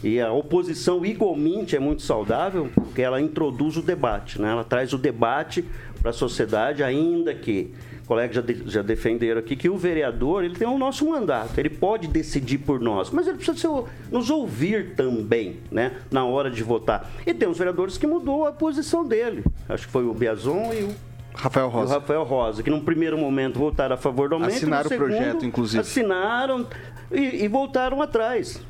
e 0.03 0.21
a 0.21 0.33
oposição 0.33 1.05
igualmente 1.05 1.77
é 1.77 1.79
muito 1.79 2.03
saudável, 2.03 2.71
porque 2.75 3.01
ela 3.01 3.21
introduz 3.21 3.77
o 3.77 3.83
debate, 3.83 4.41
né? 4.41 4.51
ela 4.51 4.65
traz 4.65 4.93
o 4.93 4.99
debate 4.99 5.65
para 6.01 6.11
a 6.11 6.13
sociedade, 6.13 6.83
ainda 6.83 7.35
que 7.35 7.75
colegas 8.11 8.35
já, 8.35 8.43
de- 8.43 8.63
já 8.67 8.83
defenderam 8.83 9.39
aqui 9.39 9.55
que 9.55 9.69
o 9.71 9.77
vereador 9.77 10.43
ele 10.43 10.57
tem 10.57 10.67
o 10.67 10.77
nosso 10.77 11.09
mandato, 11.09 11.57
ele 11.57 11.71
pode 11.71 12.09
decidir 12.09 12.59
por 12.59 12.81
nós, 12.81 13.09
mas 13.11 13.29
ele 13.29 13.37
precisa 13.37 13.57
ser- 13.57 13.85
nos 14.11 14.29
ouvir 14.31 14.97
também, 14.97 15.59
né, 15.71 15.93
na 16.11 16.25
hora 16.25 16.51
de 16.51 16.61
votar. 16.65 17.09
E 17.25 17.33
tem 17.33 17.49
os 17.49 17.57
vereadores 17.57 17.97
que 17.97 18.09
mudou 18.09 18.45
a 18.49 18.51
posição 18.53 19.07
dele. 19.07 19.45
Acho 19.69 19.87
que 19.87 19.93
foi 19.93 20.05
o 20.05 20.13
Biazon 20.13 20.73
e 20.73 20.83
o 20.83 20.95
Rafael 21.33 21.69
Rosa. 21.69 21.95
Rafael 21.95 22.25
Rosa, 22.25 22.65
que 22.65 22.71
num 22.71 22.81
primeiro 22.81 23.17
momento 23.17 23.61
votaram 23.61 23.95
a 23.95 23.97
favor 23.97 24.29
do 24.29 24.35
aumento. 24.35 24.57
Assinaram 24.57 24.91
no 24.91 24.97
o 24.97 24.99
projeto, 24.99 25.25
segundo, 25.27 25.45
inclusive. 25.45 25.81
Assinaram 25.81 26.67
e, 27.13 27.45
e 27.45 27.47
voltaram 27.49 28.03
atrás. 28.03 28.61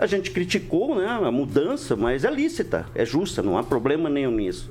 A 0.00 0.06
gente 0.06 0.30
criticou 0.30 0.96
né, 0.96 1.06
a 1.06 1.30
mudança, 1.30 1.94
mas 1.94 2.24
é 2.24 2.30
lícita, 2.30 2.86
é 2.94 3.04
justa, 3.04 3.42
não 3.42 3.58
há 3.58 3.62
problema 3.62 4.08
nenhum 4.08 4.30
nisso. 4.30 4.70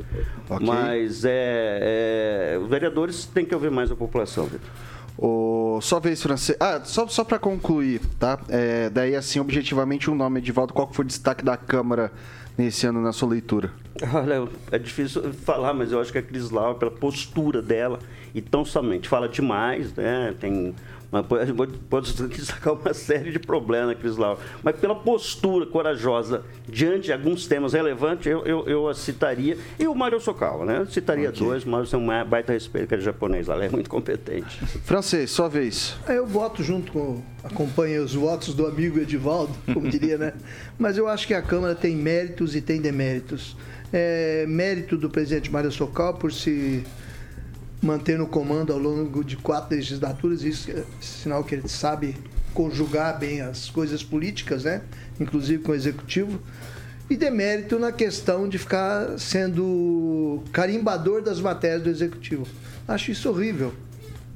Ok. 0.49 0.65
Mas 0.65 1.23
é, 1.23 2.55
é, 2.55 2.57
os 2.57 2.67
vereadores 2.67 3.27
têm 3.27 3.45
que 3.45 3.53
ouvir 3.53 3.69
mais 3.69 3.91
a 3.91 3.95
população. 3.95 4.45
Vitor. 4.45 4.67
O... 5.15 5.79
Só 5.83 5.99
vez 5.99 6.23
francês. 6.23 6.57
Ah, 6.59 6.81
só, 6.83 7.07
só 7.07 7.23
para 7.23 7.37
concluir, 7.37 8.01
tá? 8.17 8.39
É, 8.49 8.89
daí, 8.89 9.15
assim, 9.15 9.39
objetivamente, 9.39 10.09
um 10.09 10.15
nome, 10.15 10.39
Edivaldo, 10.39 10.73
qual 10.73 10.91
foi 10.91 11.05
o 11.05 11.07
destaque 11.07 11.45
da 11.45 11.55
Câmara 11.55 12.11
nesse 12.57 12.87
ano 12.87 12.99
na 12.99 13.11
sua 13.11 13.29
leitura? 13.29 13.71
Olha, 14.11 14.47
é 14.71 14.79
difícil 14.79 15.31
falar, 15.31 15.75
mas 15.75 15.91
eu 15.91 16.01
acho 16.01 16.11
que 16.11 16.17
a 16.17 16.23
Cris 16.23 16.49
Lau, 16.49 16.73
pela 16.73 16.89
postura 16.89 17.61
dela, 17.61 17.99
e 18.33 18.41
tão 18.41 18.65
somente 18.65 19.07
fala 19.07 19.29
demais, 19.29 19.93
né? 19.93 20.33
Tem. 20.39 20.73
Uma, 21.11 21.23
pode, 21.23 21.51
pode 21.89 22.13
destacar 22.29 22.73
uma 22.73 22.93
série 22.93 23.31
de 23.31 23.39
problemas 23.39 23.97
Cris 23.97 24.15
Lau. 24.15 24.39
Mas 24.63 24.75
pela 24.75 24.95
postura 24.95 25.65
corajosa 25.65 26.43
diante 26.67 27.05
de 27.05 27.13
alguns 27.13 27.47
temas 27.47 27.73
relevantes, 27.73 28.27
eu, 28.27 28.45
eu, 28.45 28.67
eu 28.67 28.87
a 28.87 28.93
citaria. 28.93 29.57
E 29.79 29.87
o 29.87 29.95
Mário 29.95 30.19
Sokawa, 30.19 30.65
né? 30.65 30.79
Eu 30.79 30.85
citaria 30.85 31.31
dois, 31.31 31.63
o 31.63 31.69
Mário 31.69 31.87
tem 31.87 31.99
um 31.99 32.25
baita 32.25 32.53
respeito, 32.53 32.87
que 32.87 32.93
ele 32.93 33.01
é 33.01 33.05
japonês 33.05 33.47
lá, 33.47 33.55
ele 33.55 33.65
é 33.65 33.69
muito 33.69 33.89
competente. 33.89 34.57
Francês, 34.83 35.31
sua 35.31 35.47
vez. 35.47 35.95
É, 36.07 36.17
Eu 36.17 36.27
voto 36.27 36.63
junto 36.63 36.91
com. 36.91 37.21
acompanho 37.43 38.03
os 38.03 38.13
votos 38.13 38.53
do 38.53 38.67
amigo 38.67 38.99
Edivaldo, 38.99 39.53
como 39.73 39.87
diria, 39.89 40.17
né? 40.17 40.33
Mas 40.77 40.97
eu 40.97 41.07
acho 41.07 41.25
que 41.25 41.33
a 41.33 41.41
Câmara 41.41 41.73
tem 41.73 41.95
méritos 41.95 42.55
e 42.55 42.61
tem 42.61 42.79
deméritos. 42.79 43.57
É, 43.91 44.45
mérito 44.47 44.95
do 44.95 45.09
presidente 45.09 45.51
Mário 45.51 45.71
Socal 45.71 46.13
por 46.13 46.31
se 46.31 46.85
manter 47.81 48.17
no 48.17 48.27
comando 48.27 48.73
ao 48.73 48.79
longo 48.79 49.23
de 49.23 49.37
quatro 49.37 49.75
legislaturas, 49.75 50.43
isso 50.43 50.69
é 50.71 50.83
sinal 50.99 51.43
que 51.43 51.55
ele 51.55 51.67
sabe 51.67 52.15
conjugar 52.53 53.17
bem 53.17 53.41
as 53.41 53.69
coisas 53.69 54.03
políticas, 54.03 54.63
né? 54.63 54.81
Inclusive 55.19 55.63
com 55.63 55.71
o 55.71 55.75
executivo. 55.75 56.39
E 57.09 57.15
demérito 57.15 57.79
na 57.79 57.91
questão 57.91 58.47
de 58.47 58.57
ficar 58.57 59.17
sendo 59.17 60.43
carimbador 60.51 61.21
das 61.21 61.39
matérias 61.39 61.81
do 61.81 61.89
executivo. 61.89 62.45
Acho 62.87 63.11
isso 63.11 63.29
horrível. 63.29 63.73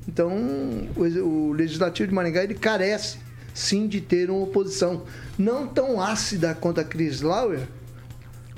Então, 0.08 0.32
o, 0.96 1.52
Legislativo 1.54 2.10
de 2.10 2.16
Maringá 2.16 2.44
ele 2.44 2.56
carece, 2.56 3.18
sim, 3.54 3.88
de 3.88 4.02
ter 4.02 4.30
uma 4.30 4.42
oposição 4.42 5.04
não 5.38 5.68
tão 5.68 6.02
ácida 6.02 6.54
quanto 6.54 6.82
a 6.82 6.84
Cris 6.84 7.22
Lauer, 7.22 7.68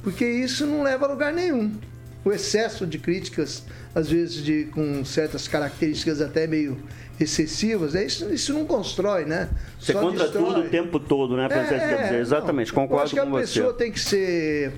porque 0.01 0.25
isso 0.25 0.65
não 0.65 0.81
leva 0.81 1.05
a 1.05 1.09
lugar 1.09 1.33
nenhum. 1.33 1.73
O 2.25 2.32
excesso 2.32 2.88
de 2.88 2.98
críticas, 2.98 3.63
às 3.94 4.10
vezes 4.10 4.44
de, 4.44 4.65
com 4.65 5.05
certas 5.05 5.48
características 5.48 6.22
até 6.22 6.48
meio 6.48 6.75
excessivas, 7.20 7.94
né? 7.94 8.05
isso, 8.05 8.34
isso 8.34 8.51
não 8.51 8.65
constrói, 8.65 9.25
né? 9.25 9.48
Você 9.79 9.94
Só 9.94 10.01
contra 10.01 10.24
destrói. 10.24 10.46
tudo 10.46 10.60
o 10.62 10.70
tempo 10.70 11.00
todo, 11.00 11.38
né? 11.38 11.48
Presidente? 11.48 11.82
Quer 11.88 12.03
dizer, 12.03 12.20
exatamente, 12.20 12.70
não. 12.70 12.82
concordo 12.82 13.01
Eu 13.01 13.03
acho 13.03 13.13
que 13.13 13.22
com 13.22 13.27
a 13.27 13.29
você. 13.41 13.60
pessoa 13.60 13.74
tem 13.74 13.91
que 13.91 14.00
ser 14.00 14.74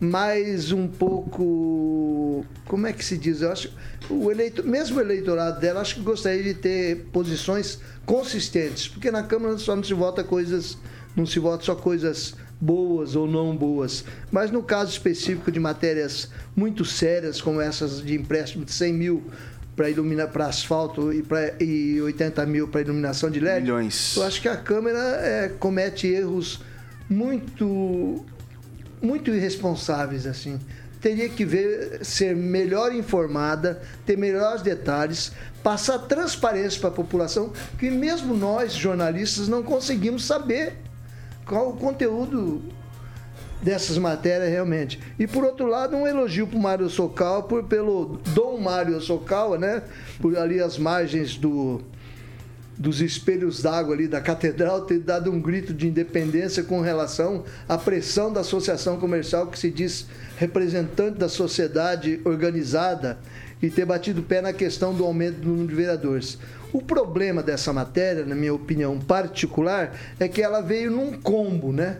mais 0.00 0.72
um 0.72 0.88
pouco. 0.88 2.44
Como 2.66 2.86
é 2.86 2.92
que 2.92 3.04
se 3.04 3.16
diz? 3.16 3.42
Eu 3.42 3.52
acho 3.52 3.72
o 4.10 4.30
eleito, 4.30 4.66
mesmo 4.66 4.98
o 4.98 5.00
eleitorado 5.00 5.60
dela, 5.60 5.80
acho 5.80 5.94
que 5.94 6.00
gostaria 6.00 6.42
de 6.42 6.54
ter 6.54 7.06
posições 7.12 7.78
consistentes, 8.04 8.88
porque 8.88 9.10
na 9.10 9.22
Câmara 9.22 9.56
só 9.58 9.76
não 9.76 9.84
se 9.84 9.94
vota 9.94 10.24
coisas, 10.24 10.76
não 11.14 11.24
se 11.24 11.38
vota 11.38 11.64
só 11.64 11.76
coisas 11.76 12.34
boas 12.62 13.16
ou 13.16 13.26
não 13.26 13.56
boas. 13.56 14.04
Mas 14.30 14.52
no 14.52 14.62
caso 14.62 14.92
específico 14.92 15.50
de 15.50 15.58
matérias 15.58 16.30
muito 16.54 16.84
sérias, 16.84 17.42
como 17.42 17.60
essas 17.60 18.00
de 18.00 18.14
empréstimo 18.14 18.64
de 18.64 18.72
100 18.72 18.92
mil 18.92 19.24
para 19.74 19.90
iluminar 19.90 20.28
para 20.28 20.46
asfalto 20.46 21.12
e, 21.12 21.22
pra, 21.22 21.54
e 21.60 22.00
80 22.00 22.46
mil 22.46 22.68
para 22.68 22.82
iluminação 22.82 23.30
de 23.30 23.40
LED, 23.40 23.62
Milhões. 23.62 24.14
eu 24.16 24.22
acho 24.22 24.40
que 24.40 24.48
a 24.48 24.56
Câmara 24.56 24.98
é, 24.98 25.48
comete 25.58 26.06
erros 26.06 26.60
muito 27.10 28.24
muito 29.02 29.32
irresponsáveis 29.32 30.26
assim. 30.26 30.60
Teria 31.00 31.28
que 31.28 31.44
ver 31.44 32.04
ser 32.04 32.36
melhor 32.36 32.94
informada, 32.94 33.82
ter 34.06 34.16
melhores 34.16 34.62
detalhes, 34.62 35.32
passar 35.64 35.98
transparência 35.98 36.78
para 36.78 36.90
a 36.90 36.92
população, 36.92 37.52
que 37.76 37.90
mesmo 37.90 38.36
nós 38.36 38.72
jornalistas 38.72 39.48
não 39.48 39.64
conseguimos 39.64 40.24
saber 40.24 40.76
qual 41.46 41.70
o 41.70 41.76
conteúdo 41.76 42.62
dessas 43.62 43.96
matérias 43.96 44.50
realmente. 44.50 45.00
E 45.18 45.26
por 45.26 45.44
outro 45.44 45.66
lado, 45.66 45.96
um 45.96 46.06
elogio 46.06 46.46
para 46.46 46.58
o 46.58 46.60
Mário 46.60 46.90
Socal, 46.90 47.44
por, 47.44 47.62
pelo 47.64 48.18
Dom 48.34 48.58
Mário 48.58 49.00
Socal, 49.00 49.58
né? 49.58 49.82
Por 50.20 50.36
ali 50.36 50.60
as 50.60 50.76
margens 50.76 51.36
do, 51.36 51.80
dos 52.76 53.00
espelhos 53.00 53.62
d'água 53.62 53.94
ali 53.94 54.08
da 54.08 54.20
catedral, 54.20 54.82
ter 54.82 54.98
dado 54.98 55.30
um 55.30 55.40
grito 55.40 55.72
de 55.72 55.86
independência 55.86 56.64
com 56.64 56.80
relação 56.80 57.44
à 57.68 57.78
pressão 57.78 58.32
da 58.32 58.40
associação 58.40 58.98
comercial 58.98 59.46
que 59.46 59.58
se 59.58 59.70
diz 59.70 60.06
representante 60.36 61.18
da 61.18 61.28
sociedade 61.28 62.20
organizada 62.24 63.18
e 63.62 63.70
ter 63.70 63.84
batido 63.84 64.22
pé 64.22 64.42
na 64.42 64.52
questão 64.52 64.92
do 64.92 65.04
aumento 65.04 65.36
do 65.36 65.48
número 65.50 65.68
de 65.68 65.74
vereadores. 65.76 66.36
O 66.72 66.80
problema 66.80 67.42
dessa 67.42 67.72
matéria, 67.72 68.24
na 68.24 68.34
minha 68.34 68.54
opinião 68.54 68.98
particular, 68.98 69.94
é 70.18 70.26
que 70.26 70.40
ela 70.40 70.60
veio 70.60 70.90
num 70.90 71.12
combo, 71.20 71.72
né? 71.72 71.98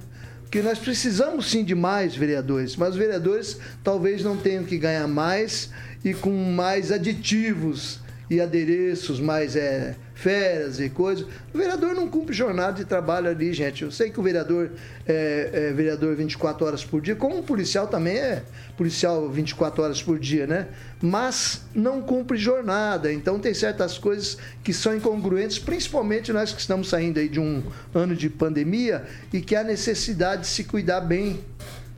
que 0.50 0.60
nós 0.60 0.78
precisamos 0.78 1.50
sim 1.50 1.64
de 1.64 1.74
mais 1.74 2.14
vereadores, 2.14 2.76
mas 2.76 2.90
os 2.90 2.96
vereadores 2.96 3.58
talvez 3.82 4.22
não 4.22 4.36
tenham 4.36 4.64
que 4.64 4.76
ganhar 4.76 5.08
mais 5.08 5.70
e 6.04 6.12
com 6.12 6.30
mais 6.30 6.92
aditivos 6.92 8.00
e 8.30 8.40
adereços, 8.40 9.20
mais 9.20 9.56
é, 9.56 9.94
férias 10.14 10.80
e 10.80 10.88
coisas. 10.88 11.26
O 11.52 11.58
vereador 11.58 11.94
não 11.94 12.08
cumpre 12.08 12.34
jornada 12.34 12.72
de 12.72 12.84
trabalho 12.84 13.28
ali, 13.28 13.52
gente. 13.52 13.82
Eu 13.82 13.90
sei 13.90 14.10
que 14.10 14.18
o 14.18 14.22
vereador 14.22 14.70
é, 15.06 15.50
é 15.52 15.72
vereador 15.72 16.14
24 16.16 16.66
horas 16.66 16.84
por 16.84 17.00
dia, 17.00 17.14
como 17.14 17.38
o 17.38 17.42
policial 17.42 17.86
também 17.86 18.16
é 18.16 18.42
policial 18.76 19.28
24 19.28 19.82
horas 19.82 20.02
por 20.02 20.18
dia, 20.18 20.46
né? 20.46 20.68
Mas 21.00 21.62
não 21.74 22.00
cumpre 22.00 22.38
jornada. 22.38 23.12
Então 23.12 23.38
tem 23.38 23.52
certas 23.52 23.98
coisas 23.98 24.38
que 24.64 24.72
são 24.72 24.96
incongruentes, 24.96 25.58
principalmente 25.58 26.32
nós 26.32 26.52
que 26.52 26.60
estamos 26.60 26.88
saindo 26.88 27.18
aí 27.20 27.28
de 27.28 27.38
um 27.38 27.62
ano 27.94 28.16
de 28.16 28.28
pandemia 28.28 29.04
e 29.32 29.40
que 29.40 29.54
há 29.54 29.62
necessidade 29.62 30.42
de 30.42 30.48
se 30.48 30.64
cuidar 30.64 31.00
bem 31.00 31.40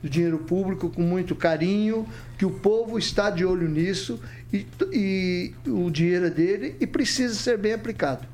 do 0.05 0.09
dinheiro 0.09 0.37
público 0.37 0.87
com 0.91 1.01
muito 1.01 1.35
carinho, 1.35 2.07
que 2.37 2.45
o 2.45 2.51
povo 2.51 2.99
está 2.99 3.31
de 3.31 3.43
olho 3.43 3.67
nisso 3.67 4.19
e, 4.53 4.67
e 4.93 5.55
o 5.67 5.89
dinheiro 5.89 6.27
é 6.27 6.29
dele 6.29 6.75
e 6.79 6.85
precisa 6.85 7.33
ser 7.33 7.57
bem 7.57 7.73
aplicado. 7.73 8.27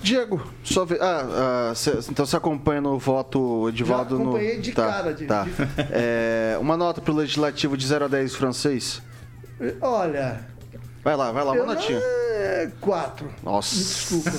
Diego, 0.00 0.50
só 0.62 0.86
ve... 0.86 0.98
ah, 0.98 1.70
ah, 1.70 1.74
cê, 1.74 1.92
então 2.10 2.24
você 2.24 2.36
acompanha 2.36 2.80
no 2.80 2.98
voto 2.98 3.68
Edivaldo 3.68 4.16
Já 4.16 4.22
acompanhei 4.22 4.56
no... 4.56 4.62
de 4.62 4.72
tá, 4.72 4.86
cara. 4.86 5.14
De, 5.14 5.26
tá. 5.26 5.44
de... 5.44 5.50
É, 5.92 6.56
uma 6.58 6.76
nota 6.76 7.02
para 7.02 7.12
o 7.12 7.16
Legislativo 7.16 7.76
de 7.76 7.86
0 7.86 8.06
a 8.06 8.08
10 8.08 8.34
francês? 8.34 9.02
Olha... 9.80 10.46
Vai 11.02 11.16
lá, 11.16 11.30
vai 11.32 11.44
lá, 11.44 11.52
uma 11.52 11.66
notinha. 11.66 12.00
É, 12.44 12.70
quatro. 12.80 13.30
Nossa. 13.42 13.74
Desculpa. 13.74 14.30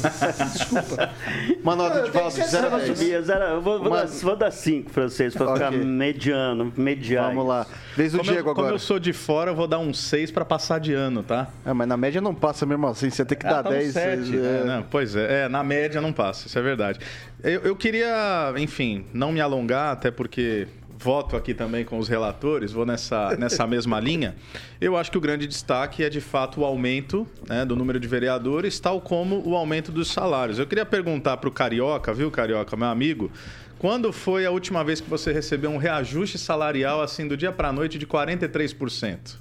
Desculpa. 0.53 1.09
Uma 1.63 1.75
nota 1.75 2.01
de 2.03 2.11
volta 2.11 2.39
de 2.41 2.47
0 2.47 2.67
a 2.67 2.77
10. 2.79 2.97
Subia, 2.97 3.21
zero, 3.23 3.43
eu 3.45 3.61
vou, 3.61 3.79
vou, 3.79 3.87
Uma- 3.87 3.97
dar, 4.03 4.07
vou 4.07 4.35
dar 4.35 4.51
cinco 4.51 4.91
francês 4.91 5.33
para 5.33 5.53
ficar 5.53 5.67
Ok. 5.73 5.83
mediano, 5.83 6.71
mediano. 6.77 7.29
Vamos 7.29 7.47
lá. 7.47 7.65
Vez 7.97 8.11
Como, 8.11 8.23
Diego 8.23 8.39
eu, 8.39 8.43
como 8.53 8.59
agora. 8.59 8.75
eu 8.75 8.79
sou 8.79 8.99
de 8.99 9.11
fora, 9.11 9.51
eu 9.51 9.55
vou 9.55 9.67
dar 9.67 9.79
um 9.79 9.93
6 9.93 10.29
pra 10.29 10.45
passar 10.45 10.79
de 10.79 10.93
ano, 10.93 11.23
tá? 11.23 11.47
É, 11.65 11.73
mas 11.73 11.87
na 11.87 11.97
média 11.97 12.21
não 12.21 12.35
passa 12.35 12.65
mesmo 12.65 12.85
assim. 12.87 13.09
Você 13.09 13.25
tem 13.25 13.37
que 13.37 13.43
dar 13.45 13.59
Ah, 13.59 13.63
tá 13.63 13.69
no 13.71 13.75
10. 13.75 13.91
sete, 13.93 14.35
é, 14.37 14.39
né? 14.39 14.63
Não, 14.65 14.83
pois 14.83 15.15
é, 15.15 15.45
é, 15.45 15.49
na 15.49 15.63
média 15.63 15.99
não 15.99 16.13
passa, 16.13 16.47
isso 16.47 16.59
é 16.59 16.61
verdade. 16.61 16.99
Eu, 17.43 17.61
eu 17.61 17.75
queria, 17.75 18.53
enfim, 18.57 19.05
não 19.13 19.31
me 19.31 19.41
alongar, 19.41 19.93
até 19.93 20.11
porque 20.11 20.67
voto 20.97 21.35
aqui 21.35 21.53
também 21.53 21.83
com 21.83 21.97
os 21.97 22.07
relatores, 22.07 22.71
vou 22.71 22.85
nessa, 22.85 23.35
nessa 23.39 23.67
mesma 23.67 23.99
linha. 23.99 24.35
Eu 24.79 24.95
acho 24.97 25.11
que 25.11 25.17
o 25.17 25.21
grande 25.21 25.45
destaque 25.47 26.03
é, 26.03 26.09
de 26.09 26.21
fato, 26.21 26.61
o 26.61 26.65
aumento 26.65 27.27
né, 27.47 27.65
do 27.65 27.75
número 27.75 27.99
de 27.99 28.07
vereadores, 28.07 28.79
tal 28.79 29.01
como 29.01 29.41
o 29.47 29.55
aumento 29.55 29.91
dos 29.91 30.07
salários. 30.11 30.57
Eu 30.59 30.67
queria 30.67 30.85
perguntar 30.85 31.37
para 31.37 31.49
o 31.49 31.51
Carioca, 31.51 32.13
viu, 32.13 32.31
Carioca, 32.31 32.75
meu 32.75 32.87
amigo, 32.87 33.31
quando 33.77 34.11
foi 34.13 34.45
a 34.45 34.51
última 34.51 34.83
vez 34.83 35.01
que 35.01 35.09
você 35.09 35.31
recebeu 35.31 35.69
um 35.69 35.77
reajuste 35.77 36.37
salarial, 36.37 37.01
assim, 37.01 37.27
do 37.27 37.35
dia 37.35 37.51
para 37.51 37.67
a 37.69 37.73
noite 37.73 37.97
de 37.99 38.07
43%? 38.07 39.35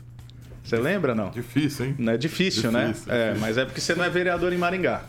Você 0.62 0.76
lembra, 0.76 1.14
não? 1.14 1.30
Difícil, 1.30 1.86
hein? 1.86 1.94
Não 1.98 2.12
é 2.14 2.16
difícil, 2.16 2.72
né? 2.72 2.88
Difícil, 2.88 3.12
É, 3.12 3.24
difícil. 3.26 3.40
mas 3.46 3.58
é 3.58 3.64
porque 3.66 3.80
você 3.80 3.94
não 3.94 4.02
é 4.02 4.08
vereador 4.08 4.50
em 4.52 4.56
Maringá. 4.56 5.02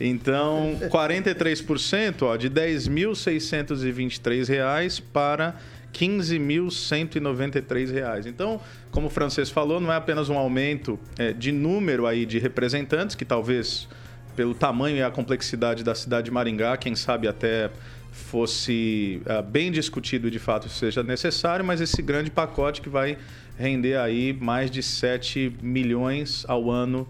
Então, 0.00 0.78
43%, 0.88 2.22
ó, 2.22 2.34
de 2.36 2.48
10.623 2.50 4.48
reais 4.48 4.98
para 4.98 5.54
15.193 5.92 7.92
reais. 7.92 8.26
Então, 8.26 8.60
como 8.90 9.08
o 9.08 9.10
francês 9.10 9.50
falou, 9.50 9.80
não 9.80 9.92
é 9.92 9.96
apenas 9.96 10.28
um 10.28 10.38
aumento 10.38 10.98
é, 11.18 11.32
de 11.32 11.52
número 11.52 12.06
aí 12.06 12.26
de 12.26 12.38
representantes, 12.38 13.14
que 13.14 13.24
talvez 13.24 13.88
pelo 14.34 14.54
tamanho 14.54 14.96
e 14.96 15.02
a 15.02 15.10
complexidade 15.10 15.84
da 15.84 15.94
cidade 15.94 16.26
de 16.26 16.30
Maringá, 16.30 16.76
quem 16.76 16.96
sabe 16.96 17.28
até 17.28 17.70
fosse 18.10 19.22
ah, 19.26 19.42
bem 19.42 19.72
discutido 19.72 20.28
e 20.28 20.30
de 20.30 20.38
fato 20.38 20.68
seja 20.68 21.02
necessário, 21.02 21.64
mas 21.64 21.80
esse 21.80 22.00
grande 22.02 22.30
pacote 22.30 22.80
que 22.80 22.88
vai 22.88 23.16
render 23.58 23.96
aí 23.96 24.32
mais 24.32 24.70
de 24.70 24.82
7 24.82 25.56
milhões 25.62 26.44
ao 26.48 26.70
ano, 26.70 27.06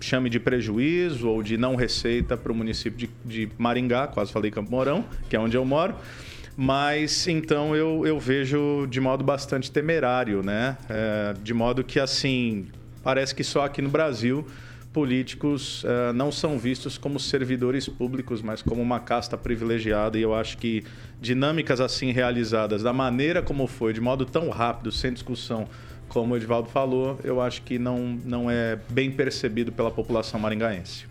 chame 0.00 0.30
de 0.30 0.38
prejuízo 0.38 1.28
ou 1.28 1.42
de 1.42 1.56
não 1.56 1.74
receita 1.74 2.36
para 2.36 2.52
o 2.52 2.54
município 2.54 2.98
de, 2.98 3.10
de 3.24 3.52
Maringá, 3.58 4.06
quase 4.06 4.32
falei 4.32 4.50
Campo 4.50 4.70
Mourão, 4.70 5.04
que 5.28 5.36
é 5.36 5.40
onde 5.40 5.56
eu 5.56 5.64
moro. 5.64 5.94
Mas 6.62 7.26
então 7.26 7.74
eu, 7.74 8.06
eu 8.06 8.20
vejo 8.20 8.86
de 8.86 9.00
modo 9.00 9.24
bastante 9.24 9.70
temerário, 9.72 10.42
né? 10.42 10.76
É, 10.90 11.34
de 11.42 11.54
modo 11.54 11.82
que 11.82 11.98
assim, 11.98 12.66
parece 13.02 13.34
que 13.34 13.42
só 13.42 13.64
aqui 13.64 13.80
no 13.80 13.88
Brasil 13.88 14.46
políticos 14.92 15.84
eh, 15.86 16.12
não 16.12 16.30
são 16.32 16.58
vistos 16.58 16.98
como 16.98 17.18
servidores 17.18 17.88
públicos, 17.88 18.42
mas 18.42 18.60
como 18.60 18.82
uma 18.82 19.00
casta 19.00 19.38
privilegiada. 19.38 20.18
E 20.18 20.22
eu 20.22 20.34
acho 20.34 20.58
que 20.58 20.84
dinâmicas 21.18 21.80
assim 21.80 22.10
realizadas 22.10 22.82
da 22.82 22.92
maneira 22.92 23.40
como 23.40 23.66
foi, 23.66 23.94
de 23.94 24.00
modo 24.00 24.26
tão 24.26 24.50
rápido, 24.50 24.92
sem 24.92 25.12
discussão, 25.12 25.66
como 26.08 26.34
o 26.34 26.36
Edivaldo 26.36 26.68
falou, 26.68 27.18
eu 27.22 27.40
acho 27.40 27.62
que 27.62 27.78
não, 27.78 28.18
não 28.24 28.50
é 28.50 28.78
bem 28.90 29.10
percebido 29.10 29.70
pela 29.72 29.92
população 29.92 30.38
maringaense. 30.38 31.09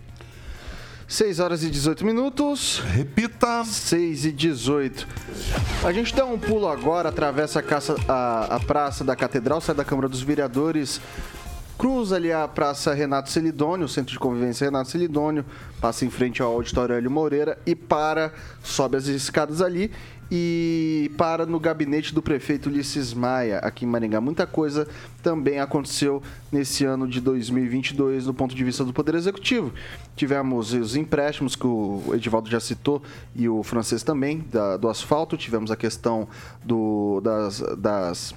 6 1.10 1.39
horas 1.39 1.63
e 1.63 1.69
18 1.72 2.06
minutos. 2.06 2.84
Repita. 2.93 3.63
6 3.65 4.26
e 4.26 4.32
18. 4.32 5.08
A 5.84 5.91
gente 5.91 6.15
dá 6.15 6.24
um 6.24 6.38
pulo 6.38 6.67
agora, 6.67 7.10
atravessa 7.10 7.60
a, 7.60 7.63
caça- 7.63 7.95
a- 8.08 8.56
a 8.56 8.60
Praça 8.60 9.04
da 9.04 9.15
Catedral, 9.15 9.60
sai 9.60 9.74
da 9.74 9.84
Câmara 9.84 10.08
dos 10.08 10.22
Vereadores, 10.22 11.02
cruza 11.80 12.15
ali 12.15 12.32
a 12.32 12.48
Praça 12.48 12.93
Renato 12.93 13.30
Celidônio, 13.32 13.86
o 13.86 13.89
Centro 13.89 14.13
de 14.13 14.19
Convivência 14.19 14.65
Renato 14.65 14.89
Celidônio, 14.91 15.43
passa 15.82 16.06
em 16.06 16.12
frente 16.12 16.41
ao 16.43 16.52
Auditório 16.54 16.93
Hélio 16.95 17.10
Moreira 17.10 17.58
e 17.65 17.74
para, 17.74 18.32
sobe 18.63 18.98
as 18.98 19.08
escadas 19.08 19.62
ali 19.63 19.89
e 20.32 21.12
para 21.18 21.46
no 21.46 21.60
gabinete 21.60 22.13
do 22.13 22.22
prefeito 22.22 22.70
Ulisses 22.70 23.13
Maia, 23.13 23.58
aqui 23.60 23.86
em 23.86 23.88
Maringá. 23.88 24.22
Muita 24.22 24.46
coisa 24.46 24.88
também 25.24 25.60
aconteceu 25.60 26.22
nesse 26.52 26.86
ano 26.86 27.08
de 27.08 27.20
2022 27.20 28.26
do 28.26 28.34
ponto 28.34 28.54
de 28.56 28.63
vista 28.63 28.84
do 28.86 28.94
Poder 28.94 29.15
Executivo. 29.15 29.74
Tivemos 30.15 30.74
os 30.74 30.96
empréstimos 30.96 31.56
que 31.56 31.65
o 31.65 32.04
Edivaldo 32.13 32.50
já 32.50 32.60
citou 32.60 33.02
e 33.36 33.50
o 33.50 33.63
francês 33.63 34.04
também, 34.04 34.46
da- 34.52 34.78
do 34.78 34.88
asfalto. 34.88 35.36
Tivemos 35.38 35.72
a 35.72 35.76
questão 35.76 36.28
do, 36.63 37.22
das, 37.22 37.60
das 37.78 38.36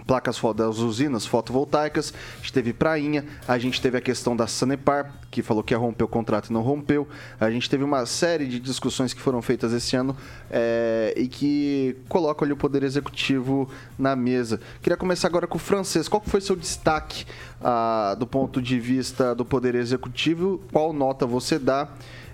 placas 0.00 0.40
das 0.56 0.78
usinas 0.78 1.26
fotovoltaicas, 1.26 2.12
a 2.34 2.36
gente 2.38 2.52
teve 2.52 2.72
Prainha, 2.72 3.24
a 3.46 3.58
gente 3.58 3.80
teve 3.80 3.98
a 3.98 4.00
questão 4.00 4.36
da 4.36 4.46
Sanepar, 4.46 5.14
que 5.30 5.42
falou 5.42 5.62
que 5.62 5.74
ia 5.74 5.78
romper 5.78 6.04
o 6.04 6.08
contrato 6.08 6.48
e 6.48 6.52
não 6.52 6.62
rompeu, 6.62 7.08
a 7.38 7.50
gente 7.50 7.68
teve 7.68 7.84
uma 7.84 8.04
série 8.06 8.46
de 8.46 8.58
discussões 8.58 9.12
que 9.12 9.20
foram 9.20 9.40
feitas 9.40 9.72
esse 9.72 9.96
ano 9.96 10.16
é, 10.50 11.14
e 11.16 11.28
que 11.28 11.96
colocam 12.08 12.44
ali 12.44 12.52
o 12.52 12.56
Poder 12.56 12.82
Executivo 12.82 13.70
na 13.98 14.16
mesa. 14.16 14.60
Queria 14.82 14.96
começar 14.96 15.28
agora 15.28 15.46
com 15.46 15.56
o 15.56 15.60
francês. 15.60 16.08
Qual 16.08 16.22
foi 16.24 16.40
seu 16.40 16.56
destaque 16.56 17.24
ah, 17.62 18.16
do 18.18 18.26
ponto 18.26 18.60
de 18.60 18.78
vista 18.78 19.34
do 19.34 19.44
Poder 19.44 19.74
Executivo? 19.74 20.62
Qual 20.72 20.92
nota 20.92 21.26
você 21.26 21.58
dá? 21.58 21.88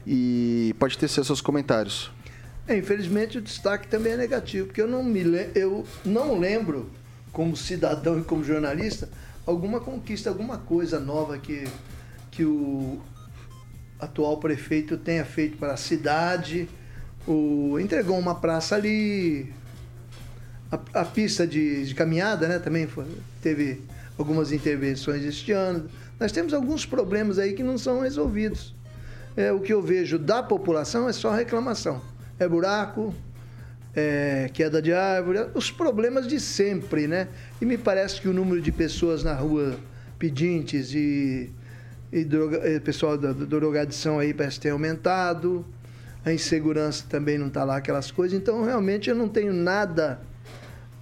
E 0.07 0.75
pode 0.79 0.97
ter 0.97 1.09
seus 1.09 1.41
comentários. 1.41 2.11
É, 2.69 2.77
infelizmente 2.77 3.39
o 3.39 3.41
destaque 3.41 3.87
também 3.87 4.13
é 4.13 4.17
negativo, 4.17 4.67
porque 4.67 4.83
eu 4.83 4.89
não 4.89 5.03
me 5.03 5.23
eu 5.55 5.85
não 6.05 6.39
lembro, 6.39 6.91
como 7.37 7.55
cidadão 7.55 8.19
e 8.19 8.25
como 8.25 8.43
jornalista, 8.43 9.11
alguma 9.45 9.79
conquista, 9.79 10.31
alguma 10.31 10.57
coisa 10.57 10.99
nova 10.99 11.37
que, 11.37 11.69
que 12.31 12.43
o 12.47 12.99
atual 14.01 14.39
prefeito 14.39 14.97
tenha 14.97 15.23
feito 15.23 15.59
para 15.59 15.75
a 15.75 15.77
cidade. 15.77 16.67
O, 17.29 17.79
entregou 17.79 18.19
uma 18.19 18.37
praça 18.37 18.75
ali, 18.75 19.53
a, 20.73 21.01
a 21.03 21.05
pista 21.05 21.47
de, 21.47 21.85
de 21.85 21.95
caminhada, 21.95 22.49
né? 22.49 22.59
Também 22.59 22.87
foi- 22.87 23.05
teve 23.43 23.83
algumas 24.17 24.51
intervenções 24.51 25.23
este 25.23 25.53
ano. 25.53 25.91
Nós 26.19 26.33
temos 26.33 26.55
alguns 26.55 26.87
problemas 26.87 27.39
aí 27.39 27.53
que 27.53 27.63
não 27.63 27.77
são 27.77 28.01
resolvidos. 28.01 28.75
É, 29.37 29.53
o 29.53 29.61
que 29.61 29.75
eu 29.75 29.83
vejo 29.83 30.19
da 30.19 30.43
população 30.43 31.07
é 31.07 31.13
só 31.13 31.31
reclamação. 31.35 32.01
É 32.39 32.49
buraco, 32.49 33.15
é 33.97 34.51
queda 34.53 34.83
de 34.83 34.93
árvore, 34.93 35.47
os 35.55 35.71
problemas 35.71 36.29
de 36.29 36.39
sempre, 36.39 37.09
né? 37.09 37.29
E 37.61 37.65
me 37.65 37.79
parece 37.79 38.21
que 38.21 38.29
o 38.29 38.33
número 38.33 38.61
de 38.61 38.71
pessoas 38.71 39.25
na 39.25 39.33
rua 39.33 39.79
pedintes 40.19 40.93
e, 40.93 41.51
e 42.13 42.23
droga, 42.23 42.61
pessoal 42.85 43.17
da, 43.17 43.33
da 43.33 43.47
drogadição 43.47 44.19
aí 44.19 44.35
parece 44.35 44.61
ter 44.61 44.69
aumentado. 44.69 45.65
a 46.25 46.33
insegurança 46.33 47.07
também 47.09 47.39
não 47.39 47.47
está 47.47 47.65
lá, 47.65 47.77
aquelas 47.77 48.11
coisas. 48.11 48.39
Então, 48.39 48.65
realmente, 48.65 49.09
eu 49.09 49.17
não 49.17 49.29
tenho 49.29 49.55
nada 49.55 50.21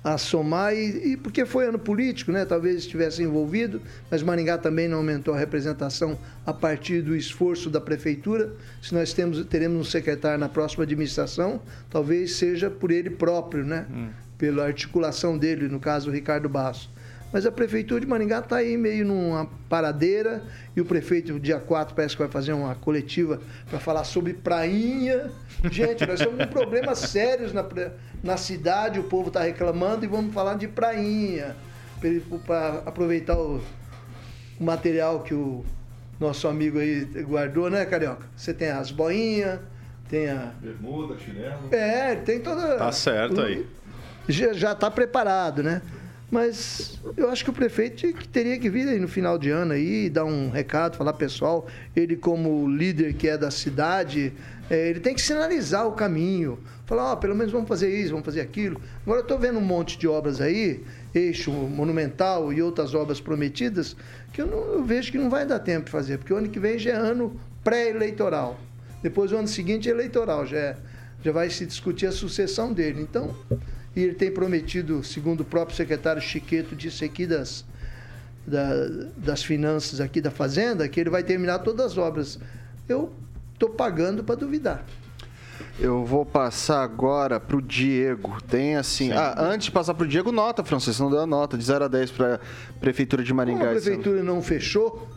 a 0.05 0.19
somar, 0.19 0.75
e, 0.75 1.13
e, 1.13 1.17
porque 1.17 1.47
foi 1.47 1.67
ano 1.67 1.79
político, 1.79 2.31
né? 2.31 2.45
Talvez 2.45 2.77
estivesse 2.77 3.23
envolvido, 3.23 3.81
mas 4.11 4.23
Maringá 4.23 4.59
também 4.59 4.87
não 4.87 4.99
aumentou 4.99 5.33
a 5.33 5.39
representação 5.39 6.19
a 6.45 6.53
partir 6.53 7.01
do 7.01 7.17
esforço 7.17 7.71
da 7.71 7.81
prefeitura. 7.81 8.53
Se 8.83 8.93
nós 8.93 9.15
temos, 9.15 9.43
teremos 9.47 9.81
um 9.81 9.91
secretário 9.91 10.39
na 10.39 10.49
próxima 10.49 10.85
administração, 10.85 11.63
talvez 11.89 12.37
seja 12.37 12.69
por 12.69 12.91
ele 12.91 13.09
próprio, 13.09 13.65
né? 13.65 13.87
Hum. 13.91 14.11
Pela 14.37 14.67
articulação 14.67 15.39
dele, 15.39 15.69
no 15.69 15.81
caso, 15.81 16.11
o 16.11 16.13
Ricardo 16.13 16.51
Basso. 16.51 16.93
Mas 17.35 17.45
a 17.45 17.51
prefeitura 17.51 18.01
de 18.01 18.07
Maringá 18.07 18.39
está 18.39 18.59
aí 18.59 18.77
meio 18.77 19.05
numa 19.05 19.51
paradeira 19.69 20.41
e 20.77 20.81
o 20.81 20.85
prefeito, 20.85 21.41
dia 21.41 21.59
4, 21.59 21.93
parece 21.93 22.15
que 22.15 22.23
vai 22.23 22.31
fazer 22.31 22.53
uma 22.53 22.77
coletiva 22.77 23.41
para 23.69 23.81
falar 23.81 24.05
sobre 24.05 24.33
prainha. 24.35 25.33
Gente, 25.69 26.07
nós 26.07 26.21
estamos 26.21 26.45
com 26.45 26.49
problemas 26.53 27.01
sérios 27.11 27.53
na, 27.53 27.67
na 28.23 28.37
cidade, 28.37 29.01
o 29.01 29.03
povo 29.03 29.29
está 29.29 29.43
reclamando 29.43 30.05
e 30.05 30.09
vamos 30.09 30.33
falar 30.33 30.55
de 30.55 30.69
prainha. 30.69 31.57
Para 32.47 32.85
aproveitar 32.87 33.37
o, 33.37 33.61
o 34.61 34.65
material 34.65 35.25
que 35.25 35.35
o 35.35 35.65
nosso 36.21 36.47
amigo 36.47 36.79
aí 36.79 37.05
guardou, 37.25 37.69
né, 37.69 37.85
Carioca? 37.85 38.29
Você 38.37 38.55
tem 38.55 38.69
as 38.69 38.93
boinhas, 38.93 39.59
tem 40.09 40.31
a. 40.31 40.53
Bermuda, 40.61 41.19
chinelo. 41.19 41.69
É, 41.73 42.15
tem 42.15 42.39
toda. 42.39 42.77
Tá 42.77 42.93
certo 42.93 43.41
aí. 43.41 43.67
Já 44.29 44.71
está 44.71 44.89
preparado, 44.89 45.65
né? 45.65 45.83
Mas 46.35 46.99
eu 47.17 47.31
acho 47.31 47.45
que 47.45 47.51
o 47.51 47.53
prefeito 47.53 48.13
teria 48.33 48.59
que 48.59 48.69
vir 48.69 48.89
aí 48.89 48.99
no 48.99 49.07
final 49.07 49.39
de 49.39 49.51
ano 49.51 49.73
aí, 49.73 50.11
dar 50.11 50.25
um 50.25 50.51
recado, 50.51 50.97
falar 50.97 51.13
pessoal, 51.13 51.69
ele 51.95 52.17
como 52.17 52.69
líder 52.69 53.15
que 53.15 53.29
é 53.29 53.39
da 53.39 53.53
cidade, 53.53 54.33
é, 54.69 54.89
ele 54.89 54.99
tem 54.99 55.15
que 55.15 55.23
sinalizar 55.23 55.87
o 55.87 55.93
caminho. 55.93 56.59
Falar, 56.87 57.13
ó, 57.13 57.15
pelo 57.15 57.37
menos 57.37 57.53
vamos 57.53 57.69
fazer 57.69 57.89
isso, 57.89 58.11
vamos 58.11 58.25
fazer 58.25 58.41
aquilo. 58.41 58.81
Agora 59.03 59.21
eu 59.21 59.23
estou 59.23 59.39
vendo 59.39 59.61
um 59.61 59.65
monte 59.65 59.97
de 59.97 60.09
obras 60.09 60.41
aí, 60.41 60.83
eixo 61.15 61.53
monumental 61.53 62.53
e 62.53 62.61
outras 62.61 62.97
obras 62.97 63.21
prometidas, 63.21 63.95
que 64.33 64.43
eu, 64.43 64.47
não, 64.47 64.59
eu 64.73 64.83
vejo 64.83 65.13
que 65.13 65.19
não 65.19 65.31
vai 65.31 65.47
dar 65.47 65.61
tempo 65.61 65.85
de 65.85 65.93
fazer, 65.93 66.19
porque 66.19 66.35
o 66.35 66.37
ano 66.37 66.49
que 66.49 66.59
vem 66.59 66.77
já 66.81 66.91
é 66.91 66.97
ano 66.97 67.41
pré-eleitoral. 67.63 68.59
Depois 69.01 69.31
o 69.31 69.37
ano 69.37 69.47
seguinte 69.47 69.89
é 69.89 69.93
eleitoral, 69.93 70.45
já, 70.45 70.59
é, 70.59 70.77
já 71.23 71.31
vai 71.31 71.49
se 71.49 71.65
discutir 71.65 72.07
a 72.07 72.13
sucessão 72.13 72.73
dele. 72.73 73.01
Então, 73.03 73.37
e 73.97 74.03
ele 74.03 74.15
tem 74.15 74.31
prometido, 74.31 75.05
segundo 75.05 75.41
o 75.41 75.45
próprio 75.45 75.77
secretário 75.77 76.21
Chiqueto 76.21 76.75
disse 76.75 77.05
aqui 77.05 77.27
das, 77.27 77.65
da, 78.47 78.89
das 79.17 79.43
finanças 79.43 80.01
aqui 80.01 80.21
da 80.21 80.31
Fazenda, 80.31 80.89
que 80.89 80.99
ele 80.99 81.11
vai 81.11 81.23
terminar 81.23 81.61
todas 81.61 81.93
as 81.93 81.99
obras. 81.99 82.39
Eu 82.89 83.13
estou 83.53 83.71
pagando 83.71 84.25
para 84.25 84.35
duvidar. 84.35 84.85
Eu 85.79 86.05
vou 86.05 86.25
passar 86.25 86.83
agora 86.83 87.39
para 87.39 87.57
o 87.57 87.63
Diego. 87.63 88.39
Tem 88.49 88.77
assim. 88.77 89.09
Sim. 89.09 89.13
Ah, 89.13 89.35
antes 89.39 89.67
de 89.67 89.73
passar 89.73 89.95
para 89.95 90.05
o 90.05 90.09
Diego, 90.09 90.31
nota, 90.33 90.65
Francisco. 90.65 91.03
Não 91.03 91.11
deu 91.11 91.21
a 91.21 91.27
nota 91.27 91.57
de 91.57 91.65
0 91.65 91.85
a 91.85 91.89
10 91.89 92.11
para 92.11 92.35
a 92.37 92.39
Prefeitura 92.81 93.23
de 93.23 93.33
Maringá. 93.33 93.59
Como 93.59 93.71
a 93.71 93.73
Prefeitura 93.73 94.23
não 94.23 94.43
fechou, 94.43 95.09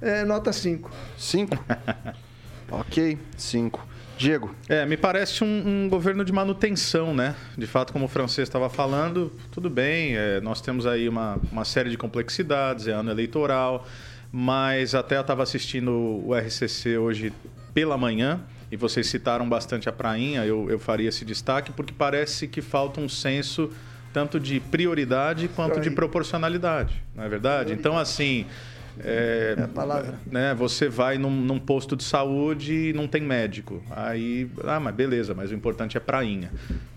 é 0.00 0.24
nota 0.24 0.52
5. 0.52 0.90
5? 1.16 1.64
ok, 2.70 3.18
5. 3.36 3.93
Diego. 4.16 4.54
É, 4.68 4.86
me 4.86 4.96
parece 4.96 5.42
um, 5.42 5.84
um, 5.84 5.88
governo 5.88 6.24
de 6.24 6.32
manutenção, 6.32 7.14
né? 7.14 7.34
De 7.56 7.66
fato, 7.66 7.92
como 7.92 8.04
o 8.04 8.08
francês 8.08 8.48
estava 8.48 8.68
falando, 8.70 9.32
tudo 9.50 9.68
bem, 9.68 10.16
é, 10.16 10.40
nós 10.40 10.60
temos 10.60 10.86
aí 10.86 11.08
uma, 11.08 11.38
uma 11.50 11.64
série 11.64 11.90
de 11.90 11.98
complexidades, 11.98 12.86
é 12.86 12.92
ano 12.92 13.10
eleitoral, 13.10 13.86
mas 14.30 14.94
até 14.94 15.16
eu 15.16 15.20
estava 15.20 15.42
assistindo 15.42 15.90
o 15.90 16.34
RCC 16.34 16.96
hoje 16.98 17.32
pela 17.72 17.98
manhã, 17.98 18.40
e 18.70 18.76
vocês 18.76 19.06
citaram 19.06 19.48
bastante 19.48 19.88
a 19.88 19.92
prainha, 19.92 20.44
eu, 20.44 20.70
eu 20.70 20.78
faria 20.78 21.08
esse 21.08 21.24
destaque, 21.24 21.72
porque 21.72 21.92
parece 21.96 22.48
que 22.48 22.62
falta 22.62 23.00
um 23.00 23.08
senso 23.08 23.70
tanto 24.12 24.38
de 24.38 24.60
prioridade 24.60 25.48
quanto 25.48 25.80
de 25.80 25.90
proporcionalidade, 25.90 27.02
não 27.14 27.24
é 27.24 27.28
verdade? 27.28 27.72
Então, 27.72 27.98
assim, 27.98 28.46
é, 29.00 29.54
é 29.58 29.62
a 29.62 29.68
palavra. 29.68 30.18
Né, 30.26 30.54
você 30.54 30.88
vai 30.88 31.18
num, 31.18 31.30
num, 31.30 31.58
posto 31.58 31.96
de 31.96 32.04
saúde 32.04 32.90
e 32.90 32.92
não 32.92 33.08
tem 33.08 33.22
médico. 33.22 33.82
Aí, 33.90 34.48
ah, 34.64 34.78
mas 34.78 34.94
beleza, 34.94 35.34
mas 35.34 35.50
o 35.50 35.54
importante 35.54 35.96
é 35.96 36.00
prainha. 36.00 36.52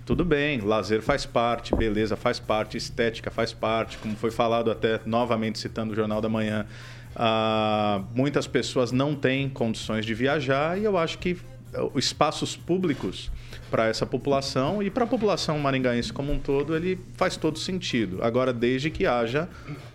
Tudo 0.06 0.24
bem, 0.24 0.62
lazer 0.62 1.02
faz 1.02 1.26
parte, 1.26 1.76
beleza 1.76 2.16
faz 2.16 2.40
parte, 2.40 2.78
estética 2.78 3.30
faz 3.30 3.52
parte, 3.52 3.98
como 3.98 4.16
foi 4.16 4.32
falado 4.32 4.72
até 4.72 5.00
novamente 5.06 5.60
citando 5.60 5.94
o 5.94 5.96
Jornal 5.96 6.22
da 6.22 6.30
Manhã. 6.30 6.66
Ah, 7.16 8.04
muitas 8.14 8.48
pessoas 8.48 8.92
não 8.92 9.16
têm 9.16 9.50
condições 9.50 10.06
de 10.06 10.14
viajar 10.14 10.80
e 10.80 10.84
eu 10.84 10.98
acho 10.98 11.18
que 11.18 11.38
espaços 11.96 12.56
públicos 12.56 13.32
para 13.70 13.88
essa 13.88 14.06
população 14.06 14.82
e 14.82 14.90
para 14.90 15.04
a 15.04 15.08
população 15.08 15.58
maringaense 15.60 16.12
como 16.12 16.32
um 16.32 16.40
todo, 16.40 16.76
ele 16.76 17.00
faz 17.16 17.38
todo 17.38 17.60
sentido. 17.60 18.24
Agora, 18.24 18.54
desde 18.54 18.90
que 18.90 19.06
haja 19.06 19.48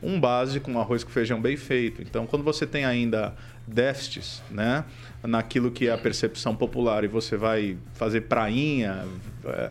um 0.02 0.18
básico, 0.20 0.70
um 0.70 0.78
arroz 0.78 1.02
com 1.04 1.10
feijão 1.10 1.40
bem 1.40 1.56
feito. 1.56 2.02
Então, 2.02 2.26
quando 2.26 2.42
você 2.42 2.66
tem 2.66 2.84
ainda 2.84 3.34
déficits 3.66 4.42
né, 4.50 4.84
naquilo 5.22 5.70
que 5.70 5.88
é 5.88 5.92
a 5.92 5.98
percepção 5.98 6.54
popular 6.54 7.04
e 7.04 7.08
você 7.08 7.36
vai 7.36 7.76
fazer 7.94 8.22
prainha, 8.22 9.04
é, 9.44 9.70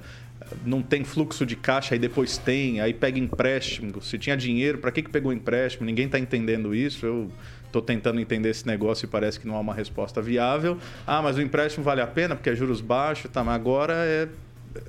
não 0.65 0.81
tem 0.81 1.03
fluxo 1.03 1.45
de 1.45 1.55
caixa, 1.55 1.95
aí 1.95 1.99
depois 1.99 2.37
tem, 2.37 2.81
aí 2.81 2.93
pega 2.93 3.19
empréstimo. 3.19 4.01
Se 4.01 4.17
tinha 4.17 4.35
dinheiro, 4.35 4.77
para 4.77 4.91
que, 4.91 5.01
que 5.01 5.09
pegou 5.09 5.31
empréstimo? 5.31 5.85
Ninguém 5.85 6.05
está 6.05 6.19
entendendo 6.19 6.73
isso. 6.73 7.05
Eu 7.05 7.31
estou 7.71 7.81
tentando 7.81 8.19
entender 8.19 8.49
esse 8.49 8.67
negócio 8.67 9.05
e 9.05 9.07
parece 9.07 9.39
que 9.39 9.47
não 9.47 9.55
há 9.55 9.59
uma 9.59 9.73
resposta 9.73 10.21
viável. 10.21 10.77
Ah, 11.07 11.21
mas 11.21 11.37
o 11.37 11.41
empréstimo 11.41 11.83
vale 11.83 12.01
a 12.01 12.07
pena 12.07 12.35
porque 12.35 12.49
é 12.49 12.55
juros 12.55 12.81
baixos, 12.81 13.31
tá, 13.31 13.43
mas 13.43 13.55
agora 13.55 13.93
é, 13.93 14.27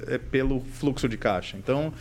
é 0.08 0.18
pelo 0.18 0.60
fluxo 0.60 1.08
de 1.08 1.16
caixa. 1.16 1.56
Então, 1.56 1.92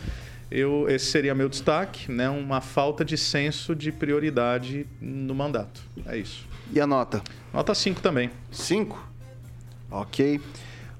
eu, 0.50 0.86
esse 0.88 1.06
seria 1.06 1.34
meu 1.34 1.48
destaque, 1.48 2.10
né? 2.10 2.28
uma 2.28 2.60
falta 2.60 3.04
de 3.04 3.16
senso 3.16 3.74
de 3.74 3.90
prioridade 3.90 4.86
no 5.00 5.34
mandato. 5.34 5.80
É 6.06 6.16
isso. 6.18 6.46
E 6.72 6.80
a 6.80 6.86
nota? 6.86 7.22
Nota 7.52 7.74
5 7.74 8.02
também. 8.02 8.30
5? 8.50 9.08
Ok. 9.90 10.40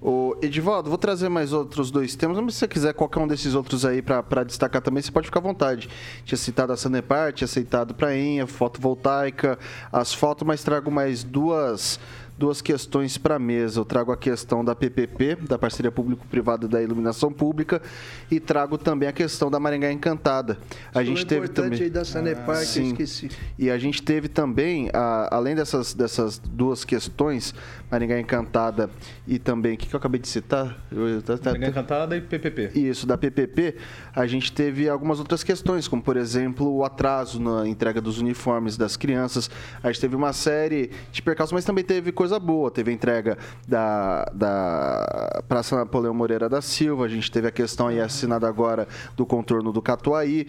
O 0.05 0.37
Edivaldo, 0.43 0.88
vou 0.88 0.99
trazer 0.99 1.29
mais 1.29 1.53
outros 1.53 1.88
dois 1.88 2.17
temas. 2.17 2.37
Mas 2.41 2.55
se 2.55 2.61
você 2.61 2.69
quiser 2.69 2.93
qualquer 2.93 3.21
um 3.21 3.29
desses 3.29 3.55
outros 3.55 3.85
aí 3.85 4.03
para 4.03 4.43
destacar 4.43 4.83
também, 4.83 5.01
você 5.01 5.12
pode 5.12 5.27
ficar 5.27 5.38
à 5.38 5.43
vontade. 5.43 5.88
Tinha 6.25 6.37
citado 6.37 6.73
a 6.73 6.77
Sanepar, 6.77 7.33
tinha 7.33 7.47
citado 7.47 7.95
Prainha, 7.95 8.45
fotovoltaica, 8.45 9.57
asfalto, 9.93 10.45
mas 10.45 10.65
trago 10.65 10.91
mais 10.91 11.23
duas 11.23 12.01
duas 12.42 12.61
questões 12.61 13.16
para 13.16 13.37
a 13.37 13.38
mesa. 13.38 13.78
Eu 13.78 13.85
trago 13.85 14.11
a 14.11 14.16
questão 14.16 14.64
da 14.64 14.74
PPP, 14.74 15.37
da 15.42 15.57
parceria 15.57 15.92
público-privada 15.92 16.66
da 16.66 16.83
iluminação 16.83 17.33
pública, 17.33 17.81
e 18.28 18.40
trago 18.40 18.76
também 18.76 19.09
a 19.09 19.12
questão 19.12 19.48
da 19.48 19.61
Maringá 19.61 19.92
Encantada. 19.92 20.59
A 20.92 21.05
gente 21.05 21.24
teve 21.24 21.46
também 21.46 21.81
aí 21.81 21.88
da 21.88 22.05
Sanepar, 22.05 22.57
ah, 22.57 22.64
sim. 22.64 22.88
esqueci. 22.88 23.28
E 23.57 23.70
a 23.70 23.78
gente 23.78 24.02
teve 24.02 24.26
também, 24.26 24.90
a, 24.92 25.37
além 25.37 25.55
dessas, 25.55 25.94
dessas 25.94 26.37
duas 26.37 26.85
questões, 26.85 27.55
Maringá 27.88 28.18
Encantada 28.18 28.90
e 29.24 29.38
também, 29.38 29.74
o 29.74 29.76
que, 29.76 29.87
que 29.87 29.94
eu 29.94 29.98
acabei 29.98 30.18
de 30.20 30.26
citar? 30.26 30.85
Eu, 30.90 31.22
Maringá 31.44 31.68
Encantada 31.68 32.16
e 32.16 32.20
PPP. 32.20 32.72
Isso, 32.74 33.07
da 33.07 33.16
PPP, 33.16 33.76
a 34.16 34.26
gente 34.26 34.50
teve 34.50 34.88
algumas 34.88 35.20
outras 35.20 35.44
questões, 35.44 35.87
como 35.87 36.02
por 36.02 36.16
exemplo 36.16 36.74
o 36.74 36.85
atraso 36.85 37.40
na 37.40 37.68
entrega 37.68 38.00
dos 38.00 38.18
uniformes 38.18 38.76
das 38.76 38.96
crianças. 38.96 39.48
A 39.81 39.92
gente 39.92 40.00
teve 40.00 40.16
uma 40.16 40.33
série 40.33 40.90
de 41.12 41.22
percalços, 41.22 41.52
mas 41.52 41.64
também 41.64 41.85
teve 41.85 42.11
coisa 42.33 42.40
boa. 42.40 42.71
Teve 42.71 42.90
a 42.90 42.95
entrega 42.95 43.37
da, 43.66 44.25
da 44.33 45.42
Praça 45.49 45.77
Napoleão 45.77 46.14
Moreira 46.14 46.49
da 46.49 46.62
Silva, 46.62 47.05
a 47.05 47.09
gente 47.09 47.31
teve 47.31 47.49
a 47.49 47.51
questão 47.51 47.88
aí 47.88 48.01
assinada 48.01 48.49
agora 48.49 48.88
do 49.16 49.27
contorno 49.27 49.73
do 49.73 49.83
Catuaí. 49.83 50.47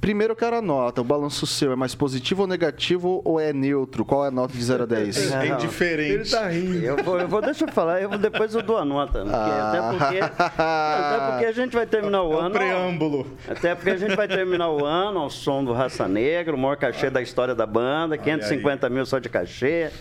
Primeiro 0.00 0.32
eu 0.32 0.36
quero 0.36 0.56
a 0.56 0.62
nota. 0.62 1.00
O 1.00 1.04
balanço 1.04 1.46
seu 1.46 1.70
é 1.70 1.76
mais 1.76 1.94
positivo 1.94 2.42
ou 2.42 2.48
negativo 2.48 3.22
ou 3.24 3.38
é 3.38 3.52
neutro? 3.52 4.04
Qual 4.04 4.24
é 4.24 4.28
a 4.28 4.30
nota 4.30 4.52
de 4.52 4.62
0 4.62 4.82
a 4.82 4.86
10? 4.86 5.32
É 5.32 5.48
indiferente. 5.48 6.12
Ele 6.14 6.24
tá 6.24 6.48
rindo. 6.48 6.84
Eu 6.84 6.96
vou, 7.04 7.20
eu 7.20 7.28
vou, 7.28 7.40
deixa 7.40 7.64
eu 7.64 7.68
falar, 7.68 8.02
eu 8.02 8.08
vou, 8.08 8.18
depois 8.18 8.52
eu 8.54 8.62
dou 8.62 8.76
a 8.76 8.84
nota. 8.84 9.20
Porque, 9.20 9.34
ah. 9.36 9.68
até, 9.68 9.98
porque, 9.98 10.20
até 10.58 11.30
porque 11.30 11.46
a 11.46 11.52
gente 11.52 11.76
vai 11.76 11.86
terminar 11.86 12.22
o 12.24 12.32
é 12.32 12.40
ano. 12.40 12.50
preâmbulo. 12.50 13.26
Até 13.48 13.74
porque 13.76 13.90
a 13.90 13.96
gente 13.96 14.16
vai 14.16 14.26
terminar 14.26 14.68
o 14.68 14.84
ano 14.84 15.20
ao 15.20 15.30
som 15.30 15.62
do 15.62 15.72
Raça 15.72 16.08
Negra, 16.08 16.56
o 16.56 16.58
maior 16.58 16.76
cachê 16.76 17.08
da 17.08 17.22
história 17.22 17.54
da 17.54 17.66
banda, 17.66 18.18
550 18.18 18.90
mil 18.90 19.06
só 19.06 19.20
de 19.20 19.28
cachê 19.28 19.92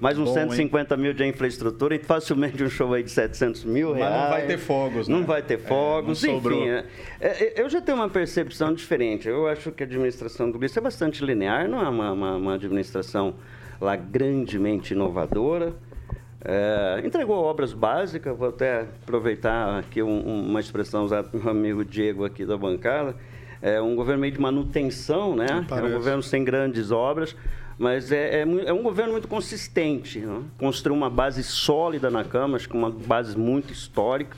mais 0.00 0.18
uns 0.18 0.28
Bom, 0.28 0.34
150 0.34 0.94
hein? 0.94 1.00
mil 1.00 1.12
de 1.12 1.24
infraestrutura 1.26 1.94
e 1.94 1.98
facilmente 1.98 2.62
um 2.64 2.70
show 2.70 2.92
aí 2.94 3.02
de 3.02 3.10
700 3.10 3.64
mil 3.64 3.92
reais. 3.92 4.12
Mas 4.12 4.22
não 4.22 4.30
vai 4.30 4.46
ter 4.46 4.58
fogos, 4.58 5.08
né? 5.08 5.14
Não 5.14 5.24
vai 5.24 5.42
ter 5.42 5.58
fogos, 5.58 6.24
é, 6.24 6.30
enfim. 6.30 6.68
É, 6.68 6.84
é, 7.20 7.52
eu 7.60 7.68
já 7.68 7.80
tenho 7.80 7.98
uma 7.98 8.08
percepção 8.08 8.72
diferente. 8.72 9.28
Eu 9.28 9.46
acho 9.46 9.70
que 9.70 9.82
a 9.82 9.86
administração 9.86 10.50
do 10.50 10.58
Gris 10.58 10.76
é 10.76 10.80
bastante 10.80 11.24
linear, 11.24 11.68
não 11.68 11.84
é 11.84 11.88
uma, 11.88 12.12
uma, 12.12 12.36
uma 12.36 12.54
administração 12.54 13.34
lá 13.80 13.94
grandemente 13.94 14.94
inovadora. 14.94 15.74
É, 16.42 17.02
entregou 17.04 17.36
obras 17.36 17.74
básicas, 17.74 18.36
vou 18.36 18.48
até 18.48 18.86
aproveitar 19.02 19.78
aqui 19.78 20.02
um, 20.02 20.48
uma 20.48 20.60
expressão 20.60 21.04
usada 21.04 21.28
pelo 21.28 21.42
meu 21.42 21.52
amigo 21.52 21.84
Diego 21.84 22.24
aqui 22.24 22.46
da 22.46 22.56
bancada. 22.56 23.14
É 23.60 23.80
um 23.80 23.94
governo 23.94 24.22
meio 24.22 24.32
de 24.32 24.40
manutenção, 24.40 25.36
né? 25.36 25.46
É 25.70 25.82
um 25.82 25.92
governo 25.92 26.22
sem 26.22 26.42
grandes 26.42 26.90
obras, 26.90 27.36
Mas 27.80 28.12
é, 28.12 28.42
é, 28.42 28.46
é 28.66 28.72
um 28.74 28.82
governo 28.82 29.12
muito 29.12 29.26
consistente. 29.26 30.18
Né? 30.18 30.42
Construiu 30.58 30.94
uma 30.94 31.08
base 31.08 31.42
sólida 31.42 32.10
na 32.10 32.22
Câmara, 32.22 32.56
acho 32.56 32.68
que 32.68 32.76
uma 32.76 32.90
base 32.90 33.38
muito 33.38 33.72
histórica. 33.72 34.36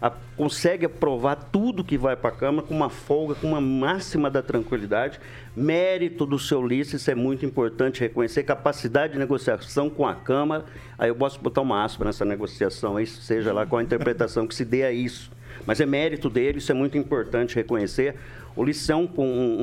A, 0.00 0.08
consegue 0.36 0.86
aprovar 0.86 1.34
tudo 1.34 1.82
que 1.82 1.98
vai 1.98 2.14
para 2.14 2.28
a 2.28 2.32
Câmara 2.32 2.64
com 2.64 2.72
uma 2.72 2.88
folga, 2.88 3.34
com 3.34 3.48
uma 3.48 3.60
máxima 3.60 4.30
da 4.30 4.40
tranquilidade. 4.40 5.18
Mérito 5.56 6.24
do 6.24 6.38
seu 6.38 6.60
Ulisses, 6.60 7.00
isso 7.00 7.10
é 7.10 7.14
muito 7.16 7.44
importante 7.44 8.02
reconhecer. 8.02 8.44
Capacidade 8.44 9.14
de 9.14 9.18
negociação 9.18 9.90
com 9.90 10.06
a 10.06 10.14
Câmara. 10.14 10.64
Aí 10.96 11.08
eu 11.08 11.16
posso 11.16 11.40
botar 11.40 11.62
uma 11.62 11.82
aspa 11.82 12.04
nessa 12.04 12.24
negociação, 12.24 12.96
aí, 12.96 13.06
seja 13.08 13.52
lá 13.52 13.66
qual 13.66 13.80
a 13.80 13.82
interpretação 13.82 14.46
que 14.46 14.54
se 14.54 14.64
dê 14.64 14.84
a 14.84 14.92
isso. 14.92 15.28
Mas 15.66 15.80
é 15.80 15.86
mérito 15.86 16.30
dele, 16.30 16.58
isso 16.58 16.70
é 16.70 16.74
muito 16.74 16.96
importante 16.96 17.56
reconhecer. 17.56 18.14
O 18.54 18.64
é 18.64 18.96
um, 18.96 19.08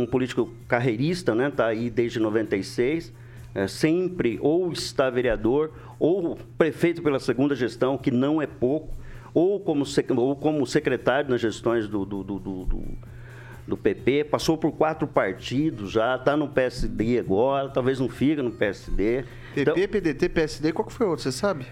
um, 0.02 0.06
político 0.06 0.54
carreirista, 0.68 1.34
né? 1.34 1.48
Está 1.48 1.68
aí 1.68 1.90
desde 1.90 2.20
96. 2.20 3.12
É, 3.56 3.68
sempre 3.68 4.40
ou 4.42 4.72
está 4.72 5.12
vereador 5.12 5.72
ou 6.00 6.38
prefeito 6.58 7.02
pela 7.02 7.20
segunda 7.20 7.56
gestão, 7.56 7.98
que 7.98 8.10
não 8.10 8.42
é 8.42 8.48
pouco, 8.48 8.94
ou 9.34 9.60
como, 9.60 9.86
ou 10.18 10.36
como 10.36 10.66
secretário 10.66 11.30
nas 11.30 11.40
gestões 11.40 11.88
do, 11.88 12.04
do, 12.04 12.24
do, 12.24 12.40
do, 12.40 12.82
do 13.68 13.78
PP, 13.78 14.26
passou 14.26 14.58
por 14.58 14.72
quatro 14.72 15.08
partidos 15.08 15.92
já, 15.92 16.16
está 16.16 16.36
no 16.36 16.48
PSD 16.48 17.20
agora, 17.20 17.70
talvez 17.70 18.00
não 18.00 18.10
fica 18.10 18.44
no 18.44 18.52
PSD. 18.52 19.24
PP, 19.54 19.62
então, 19.62 19.76
PDT, 19.76 20.30
PSD, 20.30 20.72
qual 20.74 20.88
que 20.88 20.94
foi 20.94 21.06
o 21.06 21.10
outro, 21.12 21.24
você 21.24 21.32
sabe? 21.32 21.66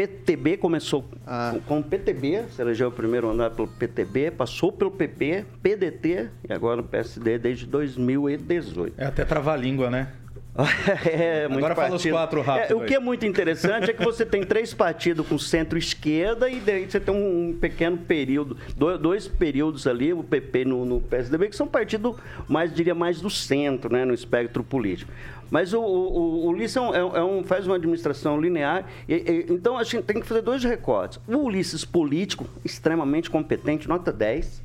PTB 0.00 0.56
começou 0.56 1.04
ah. 1.26 1.56
com 1.66 1.80
o 1.80 1.82
PTB, 1.82 2.44
se 2.50 2.62
elegeu 2.62 2.88
o 2.88 2.92
primeiro 2.92 3.28
andar 3.28 3.50
pelo 3.50 3.68
PTB, 3.68 4.30
passou 4.30 4.72
pelo 4.72 4.90
PP, 4.90 5.44
PDT 5.62 6.30
e 6.48 6.52
agora 6.52 6.80
o 6.80 6.84
PSD 6.84 7.38
desde 7.38 7.66
2018. 7.66 8.94
É 8.96 9.04
até 9.04 9.26
travar-língua, 9.26 9.90
né? 9.90 10.08
é, 11.06 11.46
Agora 11.50 11.74
fala 11.74 11.94
os 11.94 12.04
quatro 12.04 12.40
rápido. 12.40 12.72
É, 12.72 12.74
o 12.74 12.84
que 12.84 12.94
é 12.94 12.98
muito 12.98 13.26
interessante 13.26 13.90
é 13.90 13.92
que 13.92 14.02
você 14.02 14.24
tem 14.24 14.42
três 14.42 14.72
partidos 14.72 15.26
com 15.26 15.38
centro-esquerda 15.38 16.48
e 16.48 16.60
daí 16.60 16.90
você 16.90 16.98
tem 16.98 17.14
um 17.14 17.56
pequeno 17.58 17.98
período, 17.98 18.56
dois 19.00 19.28
períodos 19.28 19.86
ali, 19.86 20.12
o 20.12 20.24
PP 20.24 20.64
no, 20.64 20.84
no 20.84 21.00
PSDB, 21.00 21.50
que 21.50 21.56
são 21.56 21.68
partidos 21.68 22.16
mais, 22.48 22.72
diria, 22.72 22.94
mais 22.94 23.20
do 23.20 23.30
centro, 23.30 23.92
né, 23.92 24.04
no 24.04 24.14
espectro 24.14 24.64
político. 24.64 25.12
Mas 25.50 25.72
o, 25.72 25.80
o, 25.80 26.46
o 26.46 26.48
Ulisses 26.48 26.76
é 26.76 26.80
um, 26.80 26.94
é 26.94 27.24
um, 27.24 27.42
faz 27.42 27.66
uma 27.66 27.76
administração 27.76 28.40
linear, 28.40 28.86
e, 29.08 29.14
e, 29.14 29.46
então 29.52 29.76
a 29.76 29.82
gente 29.82 30.02
tem 30.04 30.20
que 30.20 30.26
fazer 30.26 30.42
dois 30.42 30.62
recortes. 30.62 31.18
O 31.26 31.36
Ulisses 31.38 31.84
político, 31.84 32.46
extremamente 32.64 33.28
competente, 33.28 33.88
nota 33.88 34.12
10, 34.12 34.62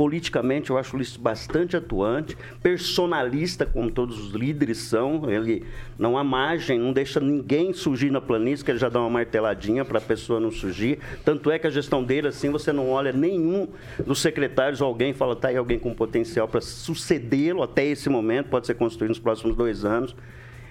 Politicamente, 0.00 0.70
eu 0.70 0.78
acho 0.78 0.96
o 0.96 1.00
bastante 1.18 1.76
atuante, 1.76 2.34
personalista, 2.62 3.66
como 3.66 3.90
todos 3.90 4.18
os 4.18 4.32
líderes 4.32 4.78
são. 4.78 5.30
Ele 5.30 5.62
não 5.98 6.16
há 6.16 6.24
margem, 6.24 6.78
não 6.78 6.90
deixa 6.90 7.20
ninguém 7.20 7.74
surgir 7.74 8.10
na 8.10 8.18
planície, 8.18 8.64
que 8.64 8.70
ele 8.70 8.78
já 8.78 8.88
dá 8.88 8.98
uma 8.98 9.10
marteladinha 9.10 9.84
para 9.84 9.98
a 9.98 10.00
pessoa 10.00 10.40
não 10.40 10.50
surgir. 10.50 11.00
Tanto 11.22 11.50
é 11.50 11.58
que 11.58 11.66
a 11.66 11.70
gestão 11.70 12.02
dele, 12.02 12.28
assim, 12.28 12.48
você 12.48 12.72
não 12.72 12.88
olha 12.88 13.12
nenhum 13.12 13.68
dos 14.06 14.22
secretários, 14.22 14.80
alguém 14.80 15.12
fala, 15.12 15.36
tá 15.36 15.48
aí 15.48 15.56
alguém 15.58 15.78
com 15.78 15.92
potencial 15.92 16.48
para 16.48 16.62
sucedê-lo 16.62 17.62
até 17.62 17.84
esse 17.84 18.08
momento, 18.08 18.48
pode 18.48 18.66
ser 18.66 18.76
construído 18.76 19.10
nos 19.10 19.18
próximos 19.18 19.54
dois 19.54 19.84
anos. 19.84 20.16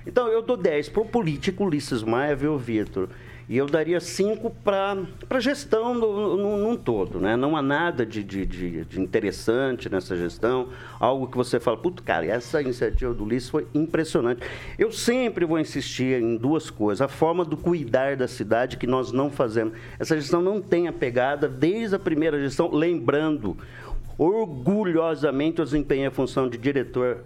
Então, 0.09 0.27
eu 0.27 0.41
dou 0.41 0.57
10 0.57 0.89
para 0.89 1.03
o 1.03 1.05
político 1.05 1.63
Ulisses 1.63 2.01
Maia, 2.01 2.35
viu, 2.35 2.57
Vitor? 2.57 3.09
E 3.47 3.55
eu 3.55 3.67
daria 3.67 3.99
cinco 3.99 4.49
para 4.49 4.97
a 5.29 5.39
gestão 5.39 5.93
no, 5.93 6.35
no, 6.35 6.57
num 6.57 6.75
todo. 6.75 7.19
Né? 7.19 7.35
Não 7.35 7.55
há 7.55 7.61
nada 7.61 8.03
de, 8.03 8.23
de, 8.23 8.43
de, 8.43 8.85
de, 8.85 8.99
interessante 8.99 9.87
nessa 9.87 10.15
gestão, 10.15 10.69
algo 10.99 11.27
que 11.27 11.37
você 11.37 11.59
fala, 11.59 11.77
puto, 11.77 12.01
cara, 12.01 12.25
essa 12.25 12.59
iniciativa 12.59 13.13
do 13.13 13.23
Ulisses 13.23 13.49
foi 13.49 13.67
impressionante. 13.71 14.41
Eu 14.79 14.91
sempre 14.91 15.45
vou 15.45 15.59
insistir 15.59 16.19
em 16.19 16.35
duas 16.35 16.71
coisas. 16.71 17.03
A 17.03 17.07
forma 17.07 17.45
do 17.45 17.55
cuidar 17.55 18.15
da 18.15 18.27
cidade 18.27 18.77
que 18.77 18.87
nós 18.87 19.11
não 19.11 19.29
fazemos. 19.29 19.73
Essa 19.99 20.15
gestão 20.19 20.41
não 20.41 20.59
tem 20.59 20.87
a 20.87 20.93
pegada 20.93 21.47
desde 21.47 21.95
a 21.95 21.99
primeira 21.99 22.39
gestão, 22.39 22.71
lembrando, 22.73 23.55
orgulhosamente 24.17 25.59
eu 25.59 25.65
desempenhei 25.65 26.07
a 26.07 26.11
função 26.11 26.49
de 26.49 26.57
diretor 26.57 27.23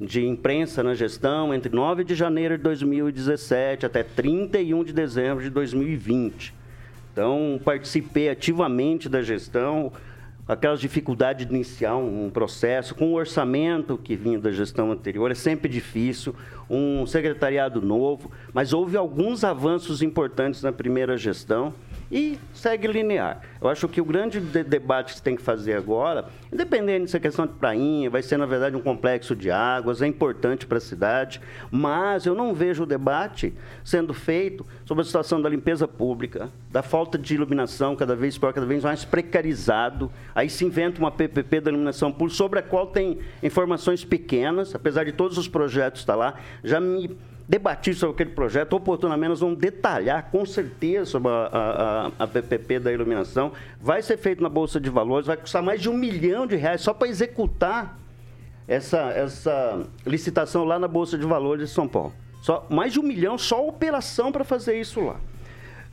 de 0.00 0.26
imprensa 0.26 0.82
na 0.82 0.94
gestão 0.94 1.54
entre 1.54 1.74
9 1.74 2.04
de 2.04 2.14
janeiro 2.14 2.56
de 2.56 2.62
2017 2.62 3.86
até 3.86 4.02
31 4.02 4.84
de 4.84 4.92
dezembro 4.92 5.42
de 5.42 5.50
2020. 5.50 6.54
Então, 7.12 7.60
participei 7.64 8.28
ativamente 8.28 9.08
da 9.08 9.22
gestão, 9.22 9.92
aquelas 10.48 10.80
dificuldades 10.80 11.46
de 11.46 11.54
iniciar 11.54 11.96
um 11.96 12.28
processo, 12.28 12.94
com 12.94 13.12
o 13.12 13.14
orçamento 13.14 13.96
que 13.96 14.16
vinha 14.16 14.38
da 14.38 14.50
gestão 14.50 14.90
anterior, 14.90 15.30
é 15.30 15.34
sempre 15.34 15.68
difícil, 15.68 16.34
um 16.68 17.06
secretariado 17.06 17.80
novo, 17.80 18.32
mas 18.52 18.72
houve 18.72 18.96
alguns 18.96 19.44
avanços 19.44 20.02
importantes 20.02 20.60
na 20.62 20.72
primeira 20.72 21.16
gestão 21.16 21.72
e 22.10 22.38
segue 22.52 22.86
linear. 22.86 23.40
Eu 23.60 23.68
acho 23.68 23.88
que 23.88 24.00
o 24.00 24.04
grande 24.04 24.40
de 24.40 24.62
debate 24.62 25.14
que 25.14 25.22
tem 25.22 25.36
que 25.36 25.42
fazer 25.42 25.74
agora, 25.74 26.26
independente 26.52 27.10
se 27.10 27.16
é 27.16 27.20
questão 27.20 27.46
de 27.46 27.52
prainha, 27.54 28.10
vai 28.10 28.22
ser 28.22 28.36
na 28.36 28.46
verdade 28.46 28.76
um 28.76 28.80
complexo 28.80 29.34
de 29.34 29.50
águas, 29.50 30.02
é 30.02 30.06
importante 30.06 30.66
para 30.66 30.78
a 30.78 30.80
cidade, 30.80 31.40
mas 31.70 32.26
eu 32.26 32.34
não 32.34 32.54
vejo 32.54 32.82
o 32.82 32.86
debate 32.86 33.52
sendo 33.84 34.12
feito 34.14 34.66
sobre 34.84 35.02
a 35.02 35.04
situação 35.04 35.40
da 35.40 35.48
limpeza 35.48 35.88
pública, 35.88 36.50
da 36.70 36.82
falta 36.82 37.18
de 37.18 37.34
iluminação 37.34 37.96
cada 37.96 38.14
vez 38.14 38.36
pior, 38.36 38.52
cada 38.52 38.66
vez 38.66 38.84
mais 38.84 39.04
precarizado. 39.04 40.10
Aí 40.34 40.48
se 40.50 40.64
inventa 40.64 40.98
uma 40.98 41.10
PPP 41.10 41.60
da 41.60 41.70
iluminação 41.70 42.12
pública 42.12 42.36
sobre 42.36 42.58
a 42.58 42.62
qual 42.62 42.86
tem 42.86 43.18
informações 43.42 44.04
pequenas, 44.04 44.74
apesar 44.74 45.04
de 45.04 45.12
todos 45.12 45.38
os 45.38 45.48
projetos 45.48 46.00
estar 46.00 46.14
lá. 46.14 46.34
Já 46.62 46.80
me 46.80 47.16
debatir 47.48 47.94
sobre 47.94 48.14
aquele 48.14 48.30
projeto. 48.30 48.74
Oportunamente, 48.74 49.28
nós 49.30 49.40
vamos 49.40 49.58
detalhar 49.58 50.30
com 50.30 50.44
certeza 50.44 51.06
sobre 51.06 51.30
a, 51.30 52.12
a, 52.18 52.24
a, 52.24 52.26
PPP 52.26 52.78
da 52.78 52.92
iluminação. 52.92 53.52
Vai 53.80 54.02
ser 54.02 54.16
feito 54.16 54.42
na 54.42 54.48
Bolsa 54.48 54.80
de 54.80 54.90
Valores, 54.90 55.26
vai 55.26 55.36
custar 55.36 55.62
mais 55.62 55.80
de 55.80 55.88
um 55.88 55.96
milhão 55.96 56.46
de 56.46 56.56
reais 56.56 56.80
só 56.80 56.92
para 56.94 57.08
executar 57.08 57.98
essa, 58.66 59.10
essa 59.10 59.82
licitação 60.06 60.64
lá 60.64 60.78
na 60.78 60.88
Bolsa 60.88 61.18
de 61.18 61.26
Valores 61.26 61.68
de 61.68 61.74
São 61.74 61.86
Paulo. 61.86 62.12
Só, 62.42 62.66
mais 62.68 62.92
de 62.92 63.00
um 63.00 63.02
milhão 63.02 63.38
só 63.38 63.66
operação 63.66 64.30
para 64.30 64.44
fazer 64.44 64.78
isso 64.78 65.00
lá. 65.00 65.16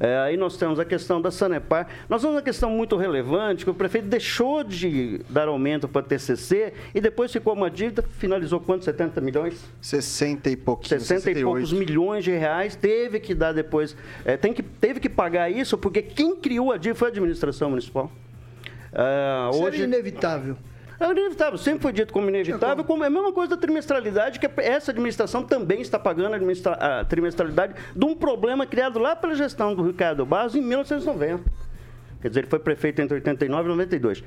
É, 0.03 0.17
aí 0.17 0.35
nós 0.35 0.57
temos 0.57 0.79
a 0.79 0.85
questão 0.85 1.21
da 1.21 1.29
Sanepar. 1.29 1.87
Nós 2.09 2.21
temos 2.21 2.35
uma 2.35 2.41
questão 2.41 2.71
muito 2.71 2.97
relevante, 2.97 3.63
que 3.63 3.69
o 3.69 3.73
prefeito 3.73 4.07
deixou 4.07 4.63
de 4.63 5.21
dar 5.29 5.47
aumento 5.47 5.87
para 5.87 6.01
a 6.01 6.03
TCC 6.03 6.73
e 6.95 6.99
depois 6.99 7.31
ficou 7.31 7.53
uma 7.53 7.69
dívida, 7.69 8.03
finalizou 8.17 8.59
quanto? 8.59 8.83
70 8.83 9.21
milhões? 9.21 9.63
60 9.79 10.49
e 10.49 10.57
poucos. 10.57 10.89
60 10.89 11.21
68. 11.21 11.37
e 11.37 11.43
poucos 11.43 11.71
milhões 11.71 12.23
de 12.23 12.31
reais. 12.31 12.75
Teve 12.75 13.19
que 13.19 13.35
dar 13.35 13.51
depois, 13.51 13.95
é, 14.25 14.35
tem 14.35 14.51
que, 14.51 14.63
teve 14.63 14.99
que 14.99 15.07
pagar 15.07 15.51
isso, 15.51 15.77
porque 15.77 16.01
quem 16.01 16.35
criou 16.35 16.71
a 16.71 16.77
dívida 16.77 16.95
foi 16.95 17.09
a 17.09 17.11
administração 17.11 17.69
municipal. 17.69 18.11
É, 18.91 19.55
hoje... 19.55 19.83
inevitável. 19.83 20.57
É 21.01 21.09
inevitável, 21.09 21.57
sempre 21.57 21.81
foi 21.81 21.91
dito 21.91 22.13
como 22.13 22.29
inevitável, 22.29 22.83
como 22.83 23.03
é 23.03 23.07
a 23.07 23.09
mesma 23.09 23.33
coisa 23.33 23.55
da 23.55 23.57
trimestralidade, 23.57 24.39
que 24.39 24.47
essa 24.61 24.91
administração 24.91 25.41
também 25.41 25.81
está 25.81 25.97
pagando 25.97 26.35
a, 26.35 26.99
a 26.99 27.05
trimestralidade 27.05 27.73
de 27.95 28.05
um 28.05 28.15
problema 28.15 28.67
criado 28.67 28.99
lá 28.99 29.15
pela 29.15 29.33
gestão 29.33 29.73
do 29.73 29.81
Ricardo 29.81 30.23
Barros 30.27 30.53
em 30.53 30.61
1990. 30.61 31.43
Quer 32.21 32.27
dizer, 32.27 32.41
ele 32.41 32.49
foi 32.49 32.59
prefeito 32.59 33.01
entre 33.01 33.15
89 33.15 33.65
e 33.65 33.69
92. 33.69 34.23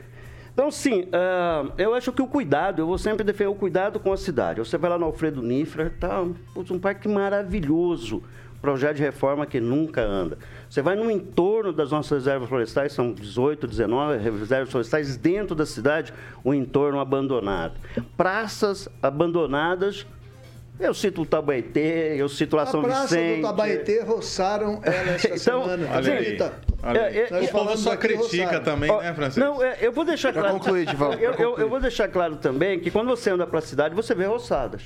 Então, 0.53 0.69
sim, 0.69 1.03
uh, 1.03 1.73
eu 1.79 1.95
acho 1.95 2.13
que 2.13 2.21
o 2.21 2.27
cuidado, 2.27 2.83
eu 2.83 2.87
vou 2.87 2.99
sempre 2.99 3.23
defender 3.23 3.51
o 3.51 3.55
cuidado 3.55 4.01
com 4.01 4.13
a 4.13 4.17
cidade. 4.17 4.59
Você 4.59 4.77
vai 4.77 4.91
lá 4.91 4.99
no 4.99 5.05
Alfredo 5.05 5.41
Nifra, 5.41 5.93
tá 6.01 6.23
um 6.23 6.79
parque 6.81 7.07
maravilhoso, 7.07 8.21
projeto 8.65 8.97
de 8.97 9.03
reforma 9.03 9.45
que 9.45 9.61
nunca 9.61 10.01
anda. 10.01 10.39
Você 10.71 10.81
vai 10.81 10.97
no 10.97 11.11
entorno 11.11 11.71
das 11.71 11.91
nossas 11.91 12.25
reservas 12.25 12.49
florestais, 12.49 12.95
são 12.95 13.13
18, 13.13 13.67
19 13.67 14.17
reservas 14.17 14.71
florestais 14.71 15.19
dentro 15.19 15.55
da 15.55 15.67
cidade, 15.67 16.15
o 16.43 16.55
entorno 16.55 16.99
abandonado. 16.99 17.75
Praças 18.17 18.89
abandonadas 19.03 20.07
eu 20.81 20.93
cito 20.93 21.23
o 21.23 21.27
Tabaetê, 21.27 22.17
eu 22.17 22.29
cito 22.29 22.59
a 22.59 22.67
São 22.67 22.83
Vicente. 22.83 22.97
A 22.97 23.07
praça 23.07 23.37
do 23.37 23.43
Tabaetê 23.43 24.03
roçaram 24.03 24.81
ela 24.83 25.11
essa 25.13 25.29
então, 25.37 25.39
semana. 25.39 25.89
Olha 25.95 26.15
aí, 26.15 26.39
olha 26.83 27.07
aí. 27.07 27.19
É, 27.19 27.29
é, 27.31 27.41
o 27.43 27.49
povo 27.49 27.77
só 27.77 27.97
critica 27.97 28.45
roçaram. 28.45 28.65
também, 28.65 28.91
né, 28.91 29.15
Francisco? 29.15 29.41
Não, 29.41 29.63
é, 29.63 29.77
eu 29.81 29.93
vou 29.93 30.05
deixar 30.05 30.33
claro... 30.33 30.55
Concluir, 30.55 30.87
Divaldo, 30.87 31.19
eu, 31.19 31.33
eu, 31.35 31.59
eu, 31.59 31.69
vou 31.69 31.81
deixar 31.81 32.09
claro 32.09 32.37
também 32.37 32.81
que 32.81 32.91
quando 32.91 33.07
você 33.07 33.31
anda 33.31 33.47
para 33.47 33.61
a 33.61 33.63
cidade, 33.63 33.95
você 33.95 34.17
vê 34.17 34.25
roçadas. 34.25 34.83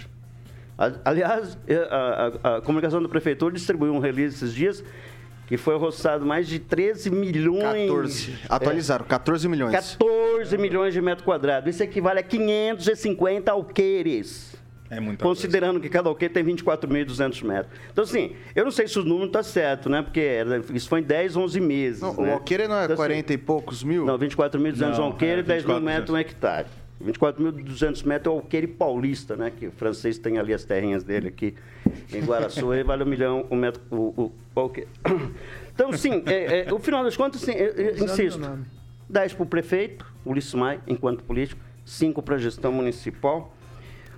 Aliás, 1.05 1.59
a, 1.91 2.31
a, 2.45 2.57
a 2.57 2.61
comunicação 2.61 3.03
da 3.03 3.09
prefeitura 3.09 3.53
distribuiu 3.53 3.93
um 3.93 3.99
release 3.99 4.37
esses 4.37 4.55
dias 4.55 4.85
que 5.49 5.57
foi 5.57 5.77
roçado 5.79 6.27
mais 6.27 6.47
de 6.47 6.59
13 6.59 7.11
milhões. 7.11 7.89
14. 7.89 8.39
Atualizaram, 8.51 9.05
é, 9.05 9.09
14 9.09 9.49
milhões. 9.49 9.73
14 9.73 10.59
milhões 10.59 10.93
de 10.93 11.01
metros 11.01 11.25
quadrados. 11.25 11.75
Isso 11.75 11.83
equivale 11.83 12.21
a 12.21 12.23
550 12.23 13.51
alqueires. 13.51 14.55
É 14.91 15.01
muito 15.01 15.23
Considerando 15.23 15.73
coisa. 15.73 15.83
que 15.83 15.89
cada 15.89 16.09
alqueire 16.09 16.33
tem 16.33 16.45
24.200 16.45 17.45
metros. 17.45 17.79
Então, 17.91 18.05
assim, 18.05 18.37
eu 18.55 18.65
não 18.65 18.71
sei 18.71 18.89
se 18.89 18.99
o 18.99 19.05
número 19.05 19.27
está 19.27 19.43
certo, 19.43 19.89
né? 19.89 20.03
Porque 20.03 20.45
isso 20.73 20.89
foi 20.89 21.01
em 21.01 21.03
10, 21.03 21.37
11 21.37 21.61
meses. 21.61 22.03
Não, 22.03 22.15
né? 22.15 22.31
O 22.31 22.33
alqueire 22.35 22.69
não 22.69 22.77
é 22.77 22.85
então, 22.85 22.97
40 22.97 23.25
assim, 23.27 23.35
e 23.35 23.39
poucos 23.39 23.83
mil? 23.83 24.05
Não, 24.05 24.19
24.200 24.19 24.99
alqueire, 24.99 25.41
é, 25.41 25.43
10 25.43 25.65
mil 25.65 25.81
metros 25.81 26.11
um 26.11 26.17
hectare. 26.17 26.67
24.200 27.05 28.05
metros 28.05 28.27
é 28.27 28.37
o 28.37 28.41
alqueire 28.41 28.67
paulista, 28.67 29.37
né? 29.37 29.53
Que 29.57 29.69
o 29.69 29.73
francês 29.73 30.19
tem 30.19 30.39
ali 30.39 30.53
as 30.53 30.65
terrinhas 30.65 31.05
dele 31.05 31.29
aqui. 31.29 31.55
Em 32.13 32.25
Guaraçu 32.25 32.67
vale 32.85 33.05
um 33.05 33.07
milhão 33.07 33.47
um 33.51 33.57
metro. 33.57 33.81
O, 33.91 34.33
o, 34.55 34.61
o? 34.61 34.73
Então, 35.79 35.93
sim, 35.93 36.25
é, 36.27 36.69
é, 36.69 36.75
o 36.75 36.81
final 36.81 37.05
das 37.05 37.17
contas, 37.17 37.41
sim, 37.41 37.53
insisto. 38.03 38.41
10 39.09 39.35
para 39.35 39.43
o 39.45 39.47
prefeito, 39.47 40.05
Ulisses 40.27 40.53
Maia, 40.53 40.81
enquanto 40.89 41.23
político, 41.23 41.61
5 41.85 42.21
para 42.21 42.35
a 42.35 42.39
gestão 42.39 42.73
municipal. 42.73 43.55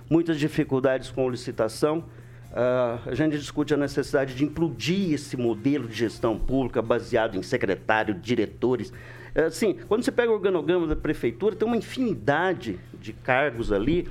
Muitas 0.09 0.39
dificuldades 0.39 1.11
com 1.11 1.29
licitação. 1.29 1.99
Uh, 2.51 3.09
a 3.09 3.13
gente 3.13 3.37
discute 3.37 3.73
a 3.73 3.77
necessidade 3.77 4.33
de 4.35 4.43
implodir 4.43 5.13
esse 5.13 5.37
modelo 5.37 5.87
de 5.87 5.95
gestão 5.95 6.37
pública 6.37 6.81
baseado 6.81 7.37
em 7.37 7.43
secretário, 7.43 8.15
diretores. 8.15 8.91
Assim, 9.35 9.77
quando 9.87 10.03
você 10.03 10.11
pega 10.11 10.31
o 10.31 10.35
organograma 10.35 10.87
da 10.87 10.95
prefeitura, 10.95 11.55
tem 11.55 11.67
uma 11.67 11.77
infinidade 11.77 12.79
de 12.99 13.13
cargos 13.13 13.71
ali 13.71 14.07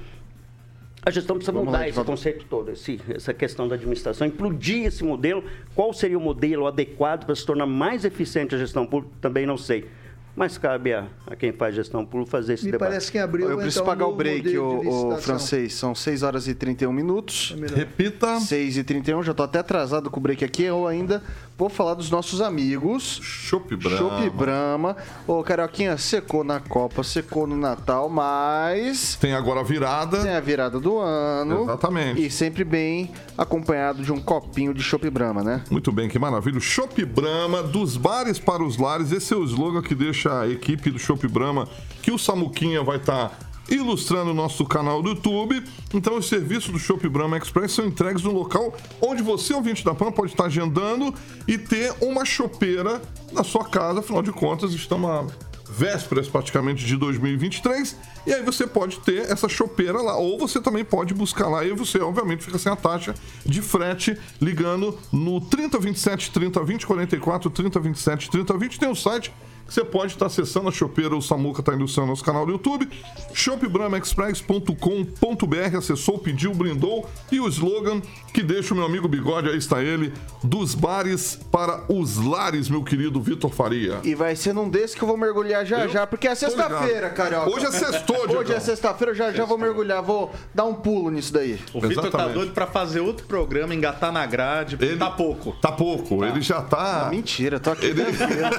a 1.03 1.11
gestão 1.11 1.37
precisa 1.37 1.53
Vamos 1.53 1.69
mudar 1.69 1.79
lá, 1.79 1.89
esse 1.89 2.05
conceito 2.05 2.45
todo, 2.45 2.71
esse, 2.73 3.01
essa 3.09 3.33
questão 3.33 3.67
da 3.67 3.75
administração, 3.75 4.27
implodir 4.27 4.85
esse 4.85 5.03
modelo. 5.03 5.43
Qual 5.75 5.93
seria 5.95 6.19
o 6.19 6.21
modelo 6.21 6.67
adequado 6.67 7.25
para 7.25 7.35
se 7.35 7.45
tornar 7.45 7.67
mais 7.67 8.05
eficiente 8.05 8.55
a 8.55 8.59
gestão 8.59 8.87
pública? 8.87 9.15
Também 9.21 9.47
não 9.47 9.57
sei. 9.57 9.89
Mas 10.37 10.57
cabe 10.59 10.93
a, 10.93 11.09
a 11.27 11.35
quem 11.35 11.53
faz 11.53 11.75
gestão 11.75 12.05
pública 12.05 12.31
fazer 12.31 12.55
esse 12.55 12.67
Me 12.67 12.73
debate. 12.73 12.91
parece 12.91 13.11
que 13.11 13.19
em 13.19 13.21
abril 13.21 13.51
Eu 13.51 13.59
preciso 13.59 13.85
pagar 13.85 14.07
o 14.07 14.15
break, 14.15 14.57
o, 14.59 15.15
o, 15.15 15.17
francês. 15.19 15.75
São 15.75 15.95
6 15.95 16.23
horas 16.23 16.47
e 16.47 16.55
31 16.55 16.93
minutos. 16.93 17.55
É 17.73 17.75
Repita. 17.75 18.39
6 18.39 18.77
e 18.77 18.85
31 18.85 19.23
já 19.23 19.33
estou 19.33 19.45
até 19.45 19.59
atrasado 19.59 20.11
com 20.11 20.21
o 20.21 20.23
break 20.23 20.45
aqui. 20.45 20.63
Eu 20.63 20.87
ainda 20.87 21.23
vou 21.61 21.69
falar 21.69 21.93
dos 21.93 22.11
nossos 22.11 22.41
amigos. 22.41 23.21
Chopp 23.23 23.77
Brahma. 23.77 23.99
Chopp 23.99 24.31
Brahma. 24.31 24.97
Ô, 25.27 25.43
Carioquinha, 25.43 25.99
secou 25.99 26.43
na 26.43 26.59
Copa, 26.59 27.03
secou 27.03 27.47
no 27.47 27.55
Natal, 27.55 28.09
mas... 28.09 29.17
Tem 29.17 29.35
agora 29.35 29.61
a 29.61 29.63
virada. 29.63 30.23
Tem 30.23 30.35
a 30.35 30.41
virada 30.41 30.81
do 30.81 30.99
ano. 30.99 31.65
Exatamente. 31.65 32.25
E 32.25 32.31
sempre 32.31 32.65
bem 32.65 33.13
acompanhado 33.37 34.03
de 34.03 34.11
um 34.11 34.19
copinho 34.19 34.73
de 34.73 34.83
Chopp 34.83 35.11
Brahma, 35.11 35.45
né? 35.45 35.63
Muito 35.71 35.93
bem, 35.93 36.09
que 36.09 36.19
maravilha. 36.19 36.59
Chopp 36.61 37.05
Brahma, 37.05 37.63
dos 37.63 37.99
bares 37.99 38.39
para 38.39 38.65
os 38.65 38.79
lares. 38.79 39.13
Esse 39.13 39.35
é 39.35 39.37
o 39.37 39.45
slogan 39.45 39.83
que 39.83 39.95
deixa 39.95 40.41
a 40.41 40.49
equipe 40.49 40.91
do 40.91 40.99
Shop 40.99 41.29
Brahma, 41.29 41.69
que 42.01 42.11
o 42.11 42.19
Samuquinha 42.19 42.83
vai 42.83 42.97
estar. 42.97 43.29
Tá 43.29 43.50
ilustrando 43.71 44.33
o 44.33 44.35
nosso 44.35 44.65
canal 44.67 45.03
do 45.03 45.11
YouTube. 45.11 45.63
Então, 45.95 46.19
os 46.19 46.29
serviços 46.29 46.71
do 46.71 46.79
Shop 46.79 47.09
Brahma 47.09 47.39
Express 47.39 47.73
são 47.73 47.87
entregues 47.87 48.23
no 48.23 48.33
local 48.33 48.77
onde 49.01 49.23
você, 49.23 49.55
ouvinte 49.55 49.85
da 49.85 49.95
PAN, 49.95 50.13
pode 50.13 50.33
estar 50.33 50.45
agendando 50.45 51.15
e 51.47 51.57
ter 51.57 51.95
uma 52.01 52.25
chopeira 52.25 53.01
na 53.33 53.45
sua 53.45 53.65
casa. 53.65 54.01
Afinal 54.01 54.23
de 54.23 54.33
contas, 54.33 54.73
estamos 54.73 55.09
a 55.09 55.27
vésperas 55.71 56.29
praticamente 56.29 56.85
de 56.85 56.97
2023. 56.97 57.97
E 58.27 58.35
aí 58.35 58.43
você 58.43 58.67
pode 58.67 58.99
ter 59.01 59.31
essa 59.31 59.49
chopeira 59.49 60.01
lá. 60.03 60.17
Ou 60.17 60.39
você 60.39 60.61
também 60.61 60.85
pode 60.85 61.15
buscar 61.15 61.49
lá 61.49 61.65
e 61.65 61.73
você, 61.73 62.01
obviamente, 62.01 62.45
fica 62.45 62.59
sem 62.59 62.71
a 62.71 62.77
taxa 62.77 63.15
de 63.47 63.63
frete 63.63 64.19
ligando 64.41 64.99
no 65.13 65.41
3027 65.41 66.33
3020 66.33 66.87
44 66.87 67.51
3027 67.51 68.31
3020. 68.31 68.81
Tem 68.81 68.91
o 68.91 68.97
site 68.97 69.33
você 69.71 69.85
pode 69.85 70.13
estar 70.13 70.27
acessando 70.27 70.69
a 70.69 70.73
chopeira, 70.73 71.17
o 71.17 71.23
Samuca 71.23 71.61
está 71.61 71.73
ilustrando 71.73 72.09
nosso 72.09 72.25
canal 72.25 72.45
do 72.45 72.53
YouTube, 72.53 72.89
shopbramaexpress.com.br, 73.33 75.77
acessou, 75.79 76.19
pediu, 76.19 76.53
brindou, 76.53 77.09
e 77.31 77.39
o 77.39 77.49
slogan 77.49 78.03
que 78.33 78.43
deixa 78.43 78.75
o 78.75 78.77
meu 78.77 78.87
amigo 78.87 79.09
Bigode, 79.09 79.49
aí 79.49 79.57
está 79.57 79.83
ele, 79.83 80.13
dos 80.43 80.75
bares 80.75 81.39
para 81.51 81.85
os 81.89 82.17
lares, 82.17 82.69
meu 82.69 82.83
querido 82.83 83.21
Vitor 83.21 83.51
Faria. 83.51 84.01
E 84.03 84.15
vai 84.15 84.35
ser 84.35 84.53
num 84.53 84.69
desses 84.69 84.95
que 84.95 85.03
eu 85.03 85.09
vou 85.09 85.17
mergulhar 85.17 85.65
já 85.65 85.85
eu 85.85 85.89
já, 85.89 86.07
porque 86.07 86.27
é 86.27 86.35
sexta-feira, 86.35 87.11
carioca. 87.11 87.51
Hoje 87.51 87.67
é 87.67 87.71
sextou, 87.71 88.21
Hoje 88.41 88.53
é 88.53 88.61
sexta-feira, 88.61 89.13
eu 89.13 89.17
já, 89.17 89.33
já 89.33 89.45
vou 89.45 89.59
mergulhar, 89.59 90.03
vou 90.03 90.33
dar 90.55 90.65
um 90.65 90.75
pulo 90.75 91.11
nisso 91.11 91.33
daí. 91.33 91.61
O 91.73 91.81
Vitor 91.81 92.11
tá 92.11 92.29
doido 92.29 92.53
para 92.53 92.67
fazer 92.67 93.01
outro 93.01 93.27
programa, 93.27 93.75
engatar 93.75 94.13
na 94.13 94.27
grade, 94.27 94.77
ele 94.81 94.97
tá 94.97 95.11
pouco. 95.11 95.53
Tá 95.61 95.71
pouco, 95.71 96.19
tá. 96.19 96.29
ele 96.29 96.41
já 96.41 96.61
tá... 96.61 97.05
Não, 97.05 97.11
mentira, 97.11 97.61
tô 97.61 97.71
aqui 97.71 97.87
ele... 97.87 98.03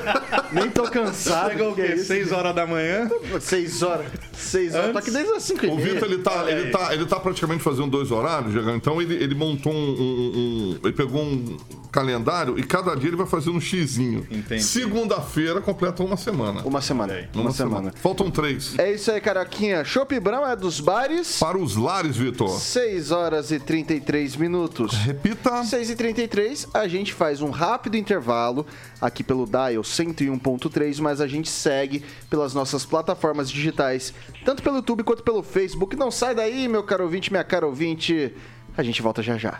Nem 0.52 0.70
tô 0.70 0.84
cansado. 1.06 1.50
Chega 1.52 1.70
o 1.70 1.76
quê? 1.76 1.98
6 1.98 2.32
horas 2.32 2.56
da 2.56 2.66
manhã? 2.66 3.10
6 3.40 3.84
horas. 3.84 4.08
6 4.34 4.76
horas. 4.76 4.92
Tô 4.92 4.98
aqui 4.98 5.12
desde 5.12 5.34
as 5.34 5.44
5 5.44 5.68
O 5.68 5.78
Vitor, 5.78 6.08
ele 6.08 6.18
tá, 6.20 6.52
ele, 6.52 6.72
tá, 6.72 6.94
ele 6.94 7.06
tá 7.06 7.20
praticamente 7.20 7.64
fazendo 7.64 7.88
dois 7.88 8.12
horários, 8.12 8.54
então 8.76 9.02
ele, 9.02 9.16
ele 9.16 9.36
montou 9.36 9.72
um, 9.74 9.76
um, 9.76 10.32
um, 10.36 10.80
Ele 10.84 10.94
pegou 10.94 11.22
um 11.22 11.58
calendário 11.92 12.58
e 12.58 12.64
cada 12.64 12.96
dia 12.96 13.10
ele 13.10 13.18
vai 13.18 13.28
fazer 13.28 13.50
um 13.50 13.60
xizinho. 13.60 14.26
Entendi. 14.32 14.64
Segunda-feira 14.64 15.60
completa 15.62 16.02
uma 16.02 16.18
semana. 16.18 16.62
Uma 16.64 16.82
semana. 16.82 17.30
Uma, 17.34 17.44
uma 17.44 17.52
semana. 17.52 17.76
semana. 17.78 17.94
Faltam 17.98 18.32
três. 18.32 18.80
É 18.80 18.94
isso 18.94 19.12
aí, 19.12 19.20
Caraquinha. 19.20 19.84
Chopp 19.84 20.18
Brahma 20.20 20.52
é 20.52 20.56
dos 20.56 20.80
bares. 20.80 21.38
Para 21.38 21.58
os 21.58 21.76
lares, 21.76 22.16
Vitor. 22.16 22.50
6 22.50 23.12
horas 23.12 23.52
e 23.52 23.60
33 23.60 24.38
minutos. 24.38 24.94
Repita. 24.94 25.64
6 25.64 25.90
e 25.90 25.96
33 25.96 26.68
a 26.74 26.88
gente 26.88 27.14
faz 27.14 27.42
um 27.42 27.50
rápido 27.50 27.98
intervalo 27.98 28.66
aqui 29.02 29.24
pelo 29.24 29.46
Dial 29.46 29.84
101.3, 29.84 30.91
mas 31.00 31.22
a 31.22 31.28
gente 31.28 31.50
segue 31.50 32.04
pelas 32.30 32.54
nossas 32.54 32.86
plataformas 32.86 33.50
digitais, 33.50 34.14
tanto 34.46 34.62
pelo 34.64 34.78
YouTube 34.78 35.04
quanto 35.04 35.24
pelo 35.24 35.44
Facebook. 35.44 35.96
Não 35.96 36.12
sai 36.12 36.36
daí, 36.36 36.68
meu 36.68 36.84
caro 36.84 37.04
ouvinte, 37.04 37.32
minha 37.32 37.44
cara 37.44 37.66
ouvinte. 37.66 38.34
A 38.78 38.84
gente 38.84 39.02
volta 39.02 39.22
já 39.22 39.38
já. 39.38 39.60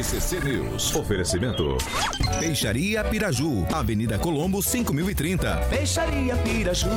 RCC 0.00 0.40
News. 0.40 0.96
Oferecimento. 0.96 1.76
Peixaria 2.38 3.04
Piraju. 3.04 3.66
Avenida 3.70 4.18
Colombo, 4.18 4.62
5030. 4.62 5.56
Peixaria 5.68 6.34
Piraju. 6.36 6.88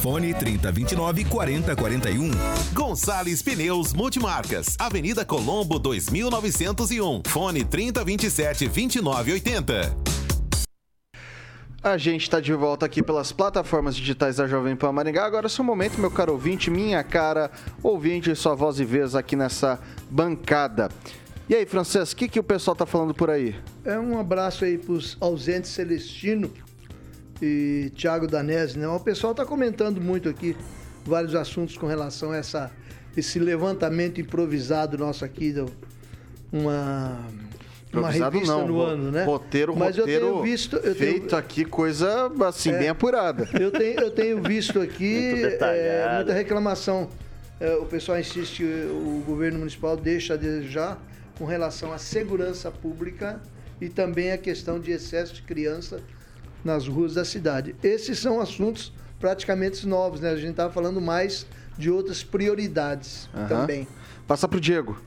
Fone 0.00 0.32
3029 0.32 1.26
4041. 1.26 2.30
Gonçalves 2.72 3.42
Pneus 3.42 3.92
Multimarcas. 3.92 4.74
Avenida 4.78 5.22
Colombo, 5.22 5.78
2901. 5.78 7.22
Fone 7.26 7.62
3027 7.62 8.68
2980. 8.68 9.94
A 11.82 11.98
gente 11.98 12.22
está 12.22 12.40
de 12.40 12.54
volta 12.54 12.86
aqui 12.86 13.02
pelas 13.02 13.32
plataformas 13.32 13.94
digitais 13.94 14.36
da 14.36 14.46
Jovem 14.46 14.74
Pan 14.74 14.92
Maringá. 14.92 15.26
Agora 15.26 15.44
é 15.44 15.48
seu 15.50 15.62
momento, 15.62 16.00
meu 16.00 16.10
caro 16.10 16.32
ouvinte, 16.32 16.70
minha 16.70 17.04
cara 17.04 17.50
ouvinte, 17.82 18.34
sua 18.34 18.54
voz 18.54 18.80
e 18.80 18.84
vez 18.84 19.14
aqui 19.14 19.36
nessa 19.36 19.78
bancada. 20.10 20.88
E 21.48 21.54
aí, 21.54 21.64
Francesco, 21.64 22.14
o 22.14 22.18
que, 22.18 22.28
que 22.28 22.40
o 22.40 22.42
pessoal 22.42 22.74
tá 22.74 22.84
falando 22.84 23.14
por 23.14 23.30
aí? 23.30 23.54
É 23.84 23.96
um 23.96 24.18
abraço 24.18 24.64
aí 24.64 24.76
pros 24.76 25.16
ausentes 25.20 25.70
Celestino 25.70 26.50
e 27.40 27.92
Thiago 27.96 28.26
Danese, 28.26 28.76
né? 28.76 28.88
O 28.88 28.98
pessoal 28.98 29.32
tá 29.32 29.46
comentando 29.46 30.00
muito 30.00 30.28
aqui 30.28 30.56
vários 31.04 31.36
assuntos 31.36 31.78
com 31.78 31.86
relação 31.86 32.32
a 32.32 32.36
essa, 32.36 32.72
esse 33.16 33.38
levantamento 33.38 34.20
improvisado 34.20 34.98
nosso 34.98 35.24
aqui, 35.24 35.54
uma 36.52 37.20
uma 37.92 38.10
revista 38.10 38.52
não, 38.52 38.66
no 38.66 38.80
ano, 38.80 39.12
né? 39.12 39.24
Roteiro, 39.24 39.74
Mas 39.76 39.96
roteiro 39.96 40.26
eu 40.26 40.30
tenho 40.32 40.42
visto, 40.42 40.76
eu 40.76 40.94
feito 40.96 41.28
tenho... 41.28 41.38
aqui, 41.38 41.64
coisa 41.64 42.30
assim, 42.44 42.70
é, 42.70 42.78
bem 42.78 42.88
apurada. 42.88 43.48
Eu 43.58 43.70
tenho, 43.70 44.00
eu 44.00 44.10
tenho 44.10 44.42
visto 44.42 44.80
aqui 44.80 45.44
é, 45.60 46.16
muita 46.16 46.32
reclamação. 46.32 47.08
É, 47.60 47.74
o 47.76 47.86
pessoal 47.86 48.18
insiste, 48.18 48.64
o 48.64 49.22
governo 49.24 49.60
municipal 49.60 49.96
deixa 49.96 50.34
a 50.34 50.36
desejar 50.36 51.00
com 51.38 51.44
relação 51.44 51.92
à 51.92 51.98
segurança 51.98 52.70
pública 52.70 53.40
e 53.80 53.88
também 53.88 54.32
a 54.32 54.38
questão 54.38 54.80
de 54.80 54.90
excesso 54.90 55.34
de 55.34 55.42
criança 55.42 56.00
nas 56.64 56.88
ruas 56.88 57.14
da 57.14 57.24
cidade. 57.24 57.74
Esses 57.82 58.18
são 58.18 58.40
assuntos 58.40 58.92
praticamente 59.20 59.86
novos, 59.86 60.20
né? 60.20 60.30
A 60.30 60.36
gente 60.36 60.50
estava 60.50 60.72
falando 60.72 61.00
mais 61.00 61.46
de 61.78 61.90
outras 61.90 62.22
prioridades 62.22 63.28
uhum. 63.34 63.46
também. 63.46 63.88
Passa 64.26 64.48
para 64.48 64.56
o 64.56 64.60
Diego. 64.60 65.00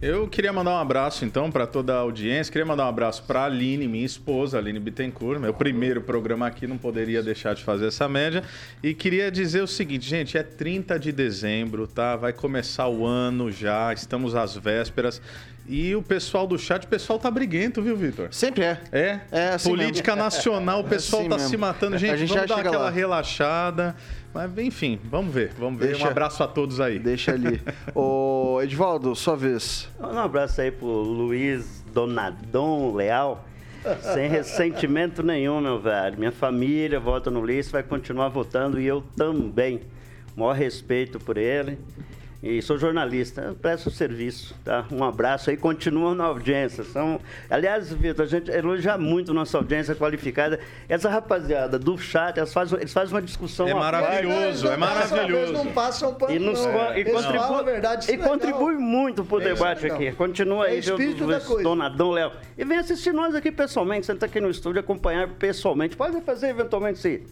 Eu 0.00 0.26
queria 0.26 0.52
mandar 0.52 0.72
um 0.72 0.78
abraço, 0.78 1.24
então, 1.24 1.48
para 1.48 1.64
toda 1.64 1.94
a 1.94 1.98
audiência. 1.98 2.50
Queria 2.50 2.66
mandar 2.66 2.86
um 2.86 2.88
abraço 2.88 3.22
para 3.22 3.42
a 3.42 3.44
Aline, 3.44 3.86
minha 3.86 4.04
esposa, 4.04 4.58
Aline 4.58 4.80
Bittencourt. 4.80 5.38
Meu 5.38 5.54
primeiro 5.54 6.00
programa 6.00 6.44
aqui, 6.44 6.66
não 6.66 6.76
poderia 6.76 7.22
deixar 7.22 7.54
de 7.54 7.62
fazer 7.62 7.86
essa 7.86 8.08
média. 8.08 8.42
E 8.82 8.94
queria 8.94 9.30
dizer 9.30 9.62
o 9.62 9.66
seguinte, 9.68 10.08
gente, 10.08 10.36
é 10.36 10.42
30 10.42 10.98
de 10.98 11.12
dezembro, 11.12 11.86
tá? 11.86 12.16
Vai 12.16 12.32
começar 12.32 12.88
o 12.88 13.06
ano 13.06 13.52
já, 13.52 13.92
estamos 13.92 14.34
às 14.34 14.56
vésperas. 14.56 15.22
E 15.66 15.94
o 15.94 16.02
pessoal 16.02 16.46
do 16.46 16.58
chat, 16.58 16.84
o 16.84 16.88
pessoal 16.88 17.18
tá 17.18 17.30
briguento, 17.30 17.80
viu, 17.80 17.96
Vitor? 17.96 18.28
Sempre 18.32 18.64
é. 18.64 18.80
É? 18.90 19.20
É 19.30 19.48
assim 19.50 19.70
Política 19.70 20.12
mesmo. 20.12 20.24
nacional, 20.24 20.80
o 20.80 20.84
pessoal 20.84 21.22
é 21.22 21.26
assim 21.26 21.30
tá 21.30 21.36
mesmo. 21.36 21.50
se 21.50 21.56
matando. 21.56 21.98
Gente, 21.98 22.12
a 22.12 22.16
gente 22.16 22.32
vamos 22.32 22.48
dar 22.48 22.58
aquela 22.58 22.84
lá. 22.84 22.90
relaxada. 22.90 23.96
Mas, 24.34 24.58
enfim, 24.58 24.98
vamos 25.04 25.32
ver, 25.32 25.52
vamos 25.58 25.78
ver. 25.78 25.88
Deixa, 25.88 26.04
um 26.04 26.10
abraço 26.10 26.42
a 26.42 26.48
todos 26.48 26.80
aí. 26.80 26.98
Deixa 26.98 27.32
ali. 27.32 27.60
Ô, 27.94 28.60
Edvaldo, 28.62 29.14
sua 29.14 29.36
vez. 29.36 29.88
Um 30.00 30.18
abraço 30.18 30.60
aí 30.60 30.70
pro 30.70 30.86
Luiz 30.86 31.84
Donadon 31.92 32.94
Leal. 32.94 33.46
Sem 34.00 34.28
ressentimento 34.28 35.22
nenhum, 35.22 35.60
meu 35.60 35.78
velho. 35.80 36.18
Minha 36.18 36.32
família 36.32 37.00
vota 37.00 37.30
no 37.30 37.40
Luiz, 37.40 37.70
vai 37.70 37.82
continuar 37.82 38.28
votando 38.28 38.80
e 38.80 38.86
eu 38.86 39.02
também. 39.16 39.80
Maior 40.36 40.52
respeito 40.52 41.18
por 41.18 41.36
ele. 41.36 41.78
E 42.42 42.60
sou 42.60 42.76
jornalista, 42.76 43.54
presto 43.62 43.88
serviço, 43.88 44.52
tá? 44.64 44.84
Um 44.90 45.04
abraço 45.04 45.48
aí, 45.50 45.56
continuam 45.56 46.12
na 46.14 46.24
audiência. 46.24 46.82
São, 46.82 47.20
aliás, 47.48 47.92
Vitor, 47.92 48.24
a 48.24 48.28
gente 48.28 48.50
elogia 48.50 48.98
muito 48.98 49.32
nossa 49.32 49.56
audiência 49.58 49.94
qualificada. 49.94 50.58
Essa 50.88 51.08
rapaziada 51.08 51.78
do 51.78 51.96
chat, 51.96 52.36
eles 52.36 52.52
fazem, 52.52 52.78
eles 52.80 52.92
fazem 52.92 53.14
uma 53.14 53.22
discussão 53.22 53.68
É 53.68 53.74
maravilhoso, 53.74 54.66
é 54.66 54.76
maravilhoso. 54.76 55.52
Não 55.52 55.66
passam 55.66 56.14
pano, 56.14 56.34
E, 56.34 56.38
nos, 56.40 56.64
não. 56.66 56.72
co- 56.72 56.92
e 56.98 57.04
contribui, 57.04 57.64
verdade, 57.64 58.02
isso 58.04 58.10
e 58.10 58.14
é 58.14 58.18
contribui 58.18 58.74
muito 58.74 59.24
pro 59.24 59.40
É, 59.40 59.44
debate 59.44 59.78
é 59.78 59.82
legal. 59.84 59.98
aqui. 59.98 60.12
Continua 60.12 60.66
É 60.66 60.70
aí, 60.72 60.78
espírito 60.80 61.18
viu, 61.18 61.26
da 61.28 61.40
coisa. 61.40 61.62
Donadão 61.62 62.10
Léo. 62.10 62.32
E 62.58 62.64
vem 62.64 62.78
assistir 62.78 63.12
nós 63.12 63.34
aqui 63.36 63.52
pessoalmente, 63.52 64.04
senta 64.06 64.26
aqui 64.26 64.40
no 64.40 64.50
estúdio, 64.50 64.80
acompanhar 64.80 65.28
pessoalmente. 65.28 65.96
Pode 65.96 66.20
fazer 66.22 66.48
eventualmente 66.48 66.98
esse, 66.98 67.22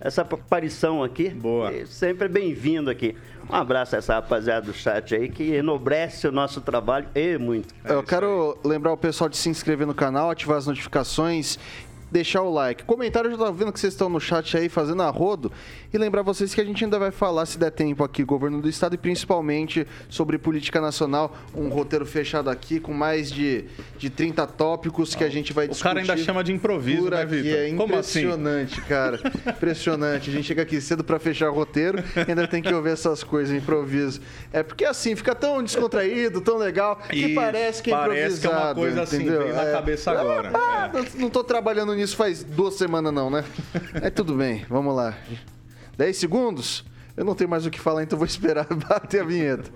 essa 0.00 0.22
aparição 0.22 1.04
aqui. 1.04 1.28
Boa. 1.28 1.72
E 1.72 1.86
sempre 1.86 2.26
bem-vindo 2.26 2.88
aqui. 2.88 3.14
Um 3.48 3.54
abraço 3.54 3.94
a 3.94 3.98
essa 3.98 4.14
rapaziada 4.14 4.66
do 4.66 4.72
chat 4.72 5.14
aí 5.14 5.28
que 5.28 5.54
enobrece 5.54 6.26
o 6.26 6.32
nosso 6.32 6.60
trabalho 6.60 7.08
e 7.14 7.36
muito. 7.36 7.74
Eu 7.84 8.02
quero 8.02 8.56
lembrar 8.64 8.92
o 8.92 8.96
pessoal 8.96 9.28
de 9.28 9.36
se 9.36 9.48
inscrever 9.48 9.86
no 9.86 9.94
canal, 9.94 10.30
ativar 10.30 10.56
as 10.56 10.66
notificações, 10.66 11.58
deixar 12.10 12.42
o 12.42 12.50
like. 12.52 12.84
Comentário, 12.84 13.28
eu 13.28 13.32
já 13.32 13.38
tava 13.38 13.52
vendo 13.52 13.72
que 13.72 13.80
vocês 13.80 13.92
estão 13.92 14.08
no 14.08 14.20
chat 14.20 14.56
aí 14.56 14.68
fazendo 14.68 15.02
a 15.02 15.10
rodo. 15.10 15.50
E 15.92 15.98
lembrar 15.98 16.22
vocês 16.22 16.54
que 16.54 16.60
a 16.60 16.64
gente 16.64 16.84
ainda 16.84 16.98
vai 16.98 17.10
falar, 17.10 17.46
se 17.46 17.58
der 17.58 17.70
tempo 17.70 18.02
aqui, 18.04 18.22
governo 18.24 18.60
do 18.60 18.68
estado 18.68 18.94
e 18.94 18.98
principalmente 18.98 19.86
sobre 20.08 20.38
política 20.38 20.80
nacional. 20.80 21.36
Um 21.54 21.68
roteiro 21.68 22.06
fechado 22.06 22.48
aqui 22.50 22.78
com 22.80 22.92
mais 22.92 23.30
de, 23.30 23.64
de 23.98 24.08
30 24.10 24.46
tópicos 24.46 25.14
que 25.14 25.24
a 25.24 25.28
gente 25.28 25.52
vai 25.52 25.66
O 25.66 25.68
discutir. 25.68 25.88
cara 25.88 26.00
ainda 26.00 26.16
chama 26.16 26.42
de 26.44 26.52
improviso, 26.52 27.10
né. 27.10 27.24
Vitor? 27.24 27.50
É 27.58 27.66
assim? 27.66 27.74
impressionante, 27.84 28.80
cara. 28.82 29.20
Impressionante. 29.46 30.30
A 30.30 30.32
gente 30.32 30.44
chega 30.46 30.62
aqui 30.62 30.80
cedo 30.80 31.04
pra 31.04 31.18
fechar 31.18 31.50
o 31.50 31.54
roteiro 31.54 31.98
e 32.16 32.30
ainda 32.30 32.46
tem 32.48 32.62
que 32.62 32.72
ouvir 32.72 32.90
essas 32.90 33.22
coisas, 33.22 33.54
improviso. 33.54 34.20
É 34.52 34.62
porque 34.62 34.84
assim, 34.84 35.14
fica 35.14 35.34
tão 35.34 35.62
descontraído, 35.62 36.40
tão 36.40 36.56
legal, 36.56 36.96
que 37.08 37.16
Isso, 37.16 37.34
parece 37.34 37.82
que 37.82 37.92
é 37.92 37.96
parece 37.96 38.40
que 38.40 38.46
é 38.46 38.50
uma 38.50 38.56
improvisado. 38.70 38.80
coisa 38.80 39.02
assim, 39.02 39.16
entendeu? 39.16 39.42
veio 39.42 39.54
na 39.54 39.66
cabeça 39.72 40.10
agora. 40.12 40.50
Ah, 40.54 40.90
não, 40.92 41.04
não 41.22 41.30
tô 41.30 41.42
trabalhando 41.44 41.94
nisso 42.00 42.16
faz 42.16 42.42
duas 42.42 42.74
semanas, 42.74 43.12
não, 43.12 43.30
né? 43.30 43.44
É 43.94 44.10
tudo 44.10 44.34
bem, 44.34 44.64
vamos 44.68 44.94
lá. 44.94 45.16
10 45.96 46.16
segundos? 46.16 46.84
Eu 47.16 47.24
não 47.24 47.34
tenho 47.34 47.50
mais 47.50 47.66
o 47.66 47.70
que 47.70 47.78
falar, 47.80 48.02
então 48.02 48.18
vou 48.18 48.26
esperar 48.26 48.66
bater 48.88 49.20
a 49.22 49.24
vinheta. 49.24 49.70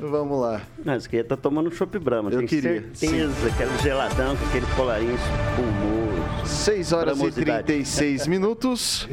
Vamos 0.00 0.40
lá. 0.40 0.62
Mas 0.84 1.06
que 1.06 1.22
tá 1.22 1.36
tomando 1.36 1.70
chopp 1.70 1.98
Brahma, 1.98 2.30
Eu 2.30 2.38
tenho 2.38 2.48
queria, 2.48 2.88
certeza, 2.94 3.46
aquele 3.46 3.78
geladão 3.78 4.36
com 4.36 4.44
aquele 4.46 4.66
colarinho 4.74 5.14
espumoso. 5.14 6.46
6 6.46 6.92
horas 6.92 7.16
e 7.18 7.20
Bramosidade. 7.20 7.66
36 7.66 8.26
minutos. 8.26 9.08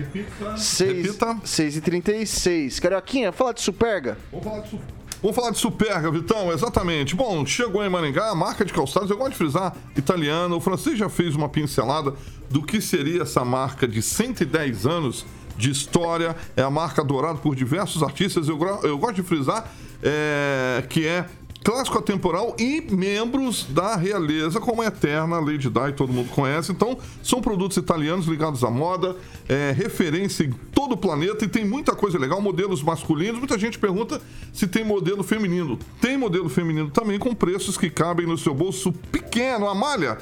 6, 0.58 1.06
Repita. 1.06 1.38
6 1.44 1.76
e 1.78 1.82
36. 1.82 2.80
Carioquinha, 2.80 3.32
fala 3.32 3.54
de 3.54 3.62
Superga. 3.62 4.18
Vamos 4.32 4.46
falar 4.46 4.60
de, 4.62 4.70
su- 4.70 4.80
Vamos 5.22 5.36
falar 5.36 5.52
de 5.52 5.58
Superga, 5.58 6.10
Vitão, 6.12 6.52
exatamente. 6.54 7.14
Bom, 7.16 7.46
chegou 7.46 7.84
em 7.84 7.90
Maringá, 7.90 8.30
a 8.30 8.36
marca 8.36 8.64
de 8.64 8.72
calçados, 8.72 9.10
eu 9.12 9.18
gosto 9.18 9.32
de 9.32 9.38
frisar, 9.38 9.76
italiana. 9.98 10.56
O 10.56 10.62
francês 10.62 10.98
já 10.98 11.10
fez 11.10 11.36
uma 11.36 11.50
pincelada 11.50 12.14
do 12.50 12.62
que 12.62 12.82
seria 12.82 13.24
essa 13.24 13.46
marca 13.46 13.88
de 13.88 14.02
110 14.02 14.86
anos 14.86 15.26
de 15.58 15.70
história. 15.70 16.36
É 16.56 16.62
a 16.62 16.70
marca 16.70 17.02
adorada 17.02 17.40
por 17.40 17.56
diversos 17.56 18.02
artistas. 18.02 18.48
Eu, 18.48 18.60
eu 18.84 18.98
gosto 18.98 19.16
de 19.16 19.24
frisar 19.24 19.72
é, 20.02 20.84
que 20.90 21.06
é 21.06 21.26
clássico 21.64 21.98
atemporal 21.98 22.56
e 22.58 22.82
membros 22.90 23.66
da 23.70 23.96
realeza, 23.96 24.60
como 24.60 24.82
a 24.82 24.86
eterna 24.86 25.40
Lady 25.40 25.70
Di, 25.70 25.94
todo 25.96 26.12
mundo 26.12 26.30
conhece. 26.30 26.72
Então, 26.72 26.98
são 27.22 27.42
produtos 27.42 27.78
italianos 27.78 28.26
ligados 28.26 28.64
à 28.64 28.70
moda, 28.70 29.16
é, 29.48 29.72
referência 29.76 30.46
em 30.46 30.52
todo 30.74 30.94
o 30.94 30.98
planeta 30.98 31.46
e 31.46 31.48
tem 31.48 31.66
muita 31.66 31.94
coisa 31.94 32.18
legal, 32.18 32.42
modelos 32.42 32.82
masculinos. 32.82 33.40
Muita 33.40 33.60
gente 33.60 33.78
pergunta 33.78 34.22
se 34.54 34.68
tem 34.68 34.84
modelo 34.84 35.24
feminino. 35.24 35.78
Tem 36.00 36.18
modelo 36.18 36.50
feminino 36.50 36.90
também 36.90 37.20
com 37.20 37.36
preços 37.36 37.78
que 37.78 37.90
cabem 37.90 38.26
no 38.26 38.38
seu 38.38 38.54
bolso 38.54 38.92
pequeno. 39.12 39.68
A 39.68 39.76
malha 39.76 40.18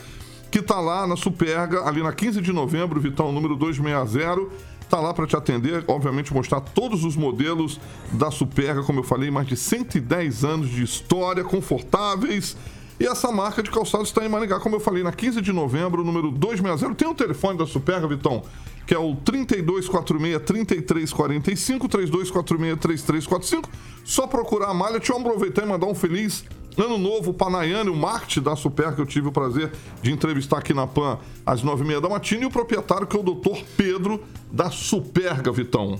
que 0.49 0.61
tá 0.61 0.79
lá 0.79 1.05
na 1.05 1.15
Superga, 1.15 1.83
ali 1.83 2.01
na 2.01 2.13
15 2.13 2.41
de 2.41 2.51
novembro, 2.51 2.99
Vitão, 2.99 3.31
número 3.31 3.55
260. 3.55 4.77
Tá 4.89 5.01
lá 5.01 5.13
para 5.13 5.27
te 5.27 5.35
atender, 5.35 5.83
obviamente 5.87 6.33
mostrar 6.33 6.61
todos 6.61 7.03
os 7.03 7.17
modelos 7.17 7.77
da 8.13 8.31
Superga, 8.31 8.81
como 8.83 8.99
eu 8.99 9.03
falei, 9.03 9.29
mais 9.29 9.45
de 9.45 9.57
110 9.57 10.45
anos 10.45 10.69
de 10.69 10.81
história, 10.81 11.43
confortáveis. 11.43 12.55
E 12.99 13.05
essa 13.05 13.31
marca 13.31 13.61
de 13.61 13.69
calçados 13.69 14.07
está 14.07 14.25
em 14.25 14.29
Maringá, 14.29 14.59
como 14.59 14.77
eu 14.77 14.79
falei, 14.79 15.03
na 15.03 15.11
15 15.11 15.41
de 15.41 15.51
novembro, 15.51 16.03
número 16.03 16.31
260. 16.31 16.95
Tem 16.95 17.07
o 17.07 17.13
telefone 17.13 17.57
da 17.57 17.67
Superga, 17.67 18.07
Vitão, 18.07 18.41
que 18.87 18.93
é 18.93 18.97
o 18.97 19.15
3246-3345, 19.17 21.87
3246-3345. 21.87 23.65
Só 24.05 24.25
procurar 24.25 24.69
a 24.69 24.73
malha. 24.73 25.01
Eu 25.05 25.17
aproveitar 25.17 25.63
e 25.63 25.65
mandar 25.67 25.85
um 25.85 25.93
feliz 25.93 26.45
ano 26.83 26.97
novo 26.97 27.33
para 27.33 27.49
Nayane, 27.51 27.89
o 27.89 27.95
marketing 27.95 28.41
da 28.41 28.55
Superga, 28.55 28.93
que 28.95 29.01
eu 29.01 29.05
tive 29.05 29.27
o 29.27 29.31
prazer 29.31 29.71
de 30.01 30.11
entrevistar 30.11 30.57
aqui 30.59 30.73
na 30.73 30.85
PAN 30.87 31.17
às 31.45 31.63
9h30 31.63 32.01
da 32.01 32.09
matina, 32.09 32.43
e 32.43 32.45
o 32.45 32.51
proprietário, 32.51 33.07
que 33.07 33.15
é 33.15 33.19
o 33.19 33.23
doutor 33.23 33.57
Pedro, 33.75 34.23
da 34.51 34.69
Superga, 34.69 35.51
Vitão. 35.51 35.99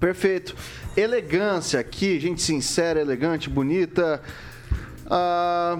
Perfeito. 0.00 0.54
Elegância 0.96 1.78
aqui, 1.80 2.18
gente 2.20 2.42
sincera, 2.42 3.00
elegante, 3.00 3.48
bonita. 3.48 4.20
Ah, 5.06 5.78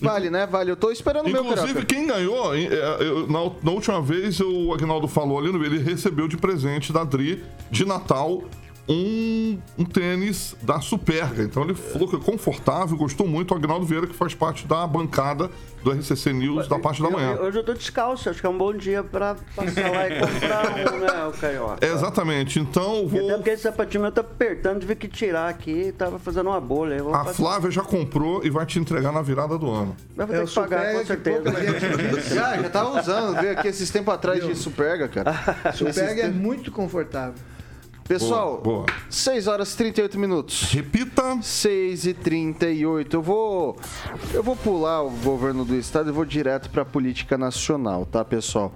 vale, 0.00 0.30
né? 0.30 0.46
Vale. 0.46 0.70
Eu 0.70 0.76
tô 0.76 0.90
esperando 0.90 1.26
o 1.26 1.30
meu 1.30 1.44
Inclusive, 1.44 1.84
quem 1.84 2.06
ganhou, 2.06 2.54
eh, 2.54 2.68
eu- 3.00 3.26
na, 3.26 3.50
na 3.62 3.70
última 3.70 4.00
vez, 4.00 4.40
o 4.40 4.72
Agnaldo 4.72 5.08
falou 5.08 5.38
ali, 5.38 5.48
ele 5.48 5.78
recebeu 5.78 6.28
de 6.28 6.36
presente 6.36 6.92
da 6.92 7.04
Dri, 7.04 7.42
de 7.70 7.84
Natal, 7.84 8.44
um, 8.90 9.56
um 9.78 9.84
tênis 9.84 10.56
da 10.62 10.80
Superga. 10.80 11.44
Então 11.44 11.62
ele 11.62 11.74
falou 11.74 12.08
que 12.08 12.16
é 12.16 12.18
confortável, 12.18 12.96
gostou 12.96 13.26
muito. 13.26 13.54
O 13.54 13.56
Agnaldo 13.56 13.86
Vieira, 13.86 14.06
que 14.06 14.14
faz 14.14 14.34
parte 14.34 14.66
da 14.66 14.84
bancada 14.84 15.48
do 15.84 15.92
RCC 15.92 16.32
News, 16.32 16.66
da 16.68 16.78
parte 16.78 17.00
da 17.00 17.08
manhã. 17.08 17.38
Hoje 17.40 17.56
eu 17.58 17.64
tô 17.64 17.72
descalço, 17.72 18.28
acho 18.28 18.40
que 18.40 18.46
é 18.46 18.48
um 18.50 18.58
bom 18.58 18.74
dia 18.74 19.02
pra 19.04 19.36
passar 19.54 19.90
lá 19.90 20.08
e 20.08 20.18
comprar 20.18 20.70
um, 20.92 20.98
né, 20.98 21.26
o 21.26 21.32
Carioca. 21.32 21.86
É, 21.86 21.88
exatamente. 21.94 22.58
Então, 22.58 23.06
Até 23.06 23.18
vou... 23.20 23.30
porque 23.34 23.50
esse 23.50 23.62
sapatinho 23.62 24.02
meu 24.02 24.12
tá 24.12 24.20
apertando, 24.22 24.80
tive 24.80 24.96
que 24.96 25.06
tirar 25.08 25.48
aqui, 25.48 25.94
tava 25.96 26.18
fazendo 26.18 26.48
uma 26.48 26.60
bolha. 26.60 27.00
A 27.00 27.04
passar- 27.24 27.34
Flávia 27.34 27.70
já 27.70 27.82
comprou 27.82 28.44
e 28.44 28.50
vai 28.50 28.66
te 28.66 28.78
entregar 28.80 29.12
na 29.12 29.22
virada 29.22 29.56
do 29.56 29.70
ano. 29.70 29.96
Eu 30.18 30.26
vou 30.26 30.34
É 30.34 30.38
ter 30.40 30.44
o 30.44 30.48
que 30.48 30.54
pagar, 30.54 30.92
com 30.94 31.06
certeza. 31.06 31.40
Já, 32.34 32.56
já 32.60 32.70
tava 32.70 33.00
usando. 33.00 33.40
Veio 33.40 33.52
aqui 33.52 33.68
esses 33.68 33.88
tempos 33.90 34.12
atrás 34.12 34.44
de 34.44 34.54
Superga, 34.54 35.08
cara. 35.08 35.32
Superga 35.72 36.22
é 36.22 36.28
muito 36.28 36.70
confortável. 36.72 37.34
Pessoal, 38.10 38.60
Boa, 38.60 38.78
boa. 38.78 38.86
6 39.08 39.46
horas 39.46 39.72
e 39.72 39.76
38 39.76 40.18
minutos. 40.18 40.72
Repita. 40.72 41.38
6 41.40 42.06
e 42.06 42.14
38. 42.14 43.16
Eu 43.16 43.22
vou 43.22 43.76
eu 44.34 44.42
vou 44.42 44.56
pular 44.56 45.02
o 45.02 45.10
governo 45.10 45.64
do 45.64 45.76
estado 45.76 46.10
e 46.10 46.12
vou 46.12 46.24
direto 46.24 46.70
para 46.70 46.82
a 46.82 46.84
política 46.84 47.38
nacional, 47.38 48.04
tá, 48.04 48.24
pessoal? 48.24 48.74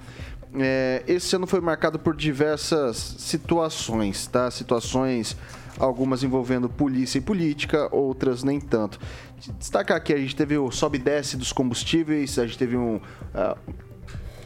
É, 0.55 1.03
esse 1.09 1.35
ano 1.35 1.49
foi 1.49 1.61
marcado 1.61 1.99
por 1.99 2.15
diversas 2.15 2.97
situações, 3.19 4.29
tá? 4.29 4.49
Situações, 4.53 5.37
algumas 5.81 6.23
envolvendo 6.23 6.69
polícia 6.69 7.19
e 7.19 7.21
política, 7.21 7.89
outras 7.91 8.45
nem 8.45 8.61
tanto. 8.61 9.01
Destacar 9.59 9.97
aqui, 9.97 10.13
a 10.13 10.17
gente 10.17 10.37
teve 10.37 10.57
o 10.57 10.71
sobe 10.71 10.99
e 10.99 11.01
desce 11.01 11.37
dos 11.37 11.53
combustíveis, 11.53 12.39
a 12.39 12.47
gente 12.47 12.57
teve 12.57 12.77
um. 12.77 13.01
ah, 13.35 13.57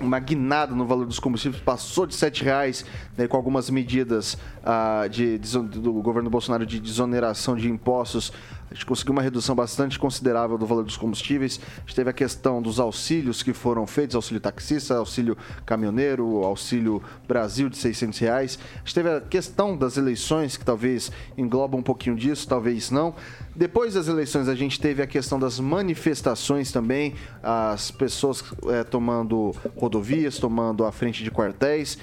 uma 0.01 0.19
guinada 0.19 0.75
no 0.75 0.87
valor 0.87 1.07
dos 1.07 1.19
combustíveis, 1.19 1.63
passou 1.63 2.07
de 2.07 2.15
7 2.15 2.45
reais, 2.45 2.85
né, 3.17 3.27
com 3.27 3.37
algumas 3.37 3.69
medidas 3.71 4.37
ah, 4.65 5.07
de, 5.11 5.39
deso- 5.39 5.63
do 5.63 5.93
governo 5.95 6.31
Bolsonaro 6.31 6.65
de 6.67 6.79
desoneração 6.81 7.57
de 7.57 7.69
impostos. 7.71 8.33
A 8.71 8.75
gente 8.75 8.85
conseguiu 8.85 9.13
uma 9.13 9.23
redução 9.23 9.55
bastante 9.55 9.99
considerável 9.99 10.59
do 10.59 10.67
valor 10.67 10.85
dos 10.85 10.97
combustíveis. 10.97 11.59
A 11.79 11.81
gente 11.81 11.95
teve 11.95 12.11
a 12.11 12.13
questão 12.13 12.61
dos 12.61 12.79
auxílios 12.79 13.43
que 13.43 13.55
foram 13.55 13.87
feitos, 13.87 14.15
auxílio 14.15 14.41
taxista, 14.41 14.97
auxílio 14.97 15.37
caminhoneiro, 15.65 16.45
auxílio 16.45 17.03
Brasil 17.27 17.71
de 17.71 17.79
600 17.79 18.19
reais. 18.19 18.59
A 18.75 18.79
gente 18.81 18.95
teve 18.95 19.11
a 19.11 19.21
questão 19.21 19.77
das 19.77 19.97
eleições, 19.97 20.57
que 20.57 20.65
talvez 20.65 21.11
engloba 21.37 21.77
um 21.77 21.83
pouquinho 21.83 22.15
disso, 22.15 22.47
talvez 22.47 22.91
não. 22.91 23.15
Depois 23.57 23.95
das 23.95 24.07
eleições, 24.07 24.49
a 24.49 24.55
gente 24.55 24.79
teve 24.79 25.03
a 25.03 25.07
questão 25.07 25.39
das 25.39 25.59
manifestações 25.59 26.71
também, 26.71 27.15
as 27.43 27.91
pessoas 27.91 28.45
eh, 28.69 28.85
tomando 28.85 29.55
rodovias, 29.77 30.39
tomando 30.39 30.85
a 30.85 30.93
frente 30.93 31.25
de 31.25 31.31
quartéis. 31.31 31.99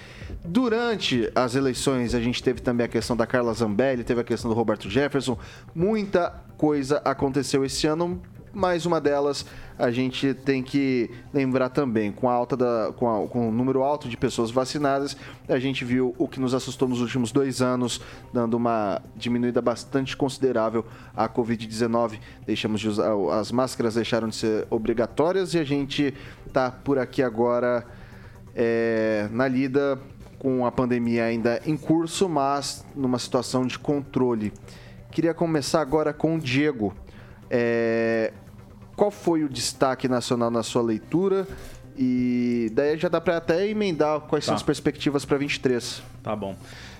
Durante 0.48 1.30
as 1.36 1.56
eleições, 1.56 2.14
a 2.14 2.20
gente 2.22 2.42
teve 2.44 2.62
também 2.62 2.86
a 2.86 2.90
questão 2.90 3.16
da 3.18 3.26
Carla 3.26 3.54
Zambelli, 3.54 4.04
teve 4.04 4.22
a 4.22 4.24
questão 4.24 4.50
do 4.50 4.56
Roberto 4.56 4.90
Jefferson. 4.90 5.38
Muita 5.74 6.30
coisa 6.58 7.02
aconteceu 7.04 7.66
esse 7.66 7.88
ano. 7.88 8.22
Mais 8.54 8.86
uma 8.86 9.02
delas 9.02 9.46
a 9.78 9.92
gente 9.92 10.34
tem 10.34 10.64
que 10.64 11.10
lembrar 11.34 11.68
também, 11.68 12.10
com 12.10 12.30
a 12.30 12.34
alta 12.34 12.56
da, 12.56 12.94
com, 12.96 13.10
a- 13.26 13.28
com 13.28 13.50
o 13.50 13.52
número 13.52 13.84
alto 13.84 14.08
de 14.08 14.16
pessoas 14.16 14.50
vacinadas, 14.50 15.18
a 15.50 15.60
gente 15.60 15.84
viu 15.84 16.16
o 16.18 16.26
que 16.26 16.40
nos 16.40 16.54
assustou 16.54 16.88
nos 16.88 17.02
últimos 17.02 17.34
dois 17.34 17.62
anos, 17.62 18.00
dando 18.32 18.54
uma 18.56 19.02
diminuída 19.14 19.62
bastante 19.62 20.16
considerável 20.16 20.86
à 21.14 21.28
Covid-19. 21.28 22.18
Deixamos 22.46 22.80
de 22.80 22.88
usar, 22.88 23.12
as 23.38 23.52
máscaras 23.52 23.96
deixaram 23.96 24.30
de 24.30 24.36
ser 24.38 24.66
obrigatórias 24.70 25.54
e 25.54 25.60
a 25.60 25.64
gente 25.66 26.14
tá 26.54 26.72
por 26.72 26.98
aqui 26.98 27.22
agora 27.22 27.86
é, 28.56 29.28
na 29.34 29.50
lida 29.50 30.00
com 30.46 30.64
a 30.64 30.72
pandemia 30.72 31.26
ainda 31.26 31.60
em 31.66 31.76
curso, 31.76 32.30
mas 32.30 32.86
numa 32.96 33.18
situação 33.18 33.66
de 33.66 33.80
controle 33.80 34.54
Queria 35.10 35.34
começar 35.34 35.80
agora 35.80 36.12
com 36.12 36.36
o 36.36 36.40
Diego. 36.40 36.94
É, 37.50 38.34
qual 38.98 39.10
foi 39.10 39.46
o 39.46 39.50
destaque 39.50 40.10
nacional 40.10 40.52
na 40.52 40.62
sua 40.62 40.82
leitura? 40.82 41.48
E 41.98 42.70
daí 42.74 42.98
já 42.98 43.08
dá 43.08 43.22
para 43.22 43.38
até 43.38 43.66
emendar 43.66 44.20
quais 44.20 44.46
tá. 44.46 44.50
são 44.50 44.56
as 44.56 44.62
perspectivas 44.62 45.24
para 45.24 45.38
23. 45.38 46.04
Tá 46.22 46.36
bom. 46.36 46.54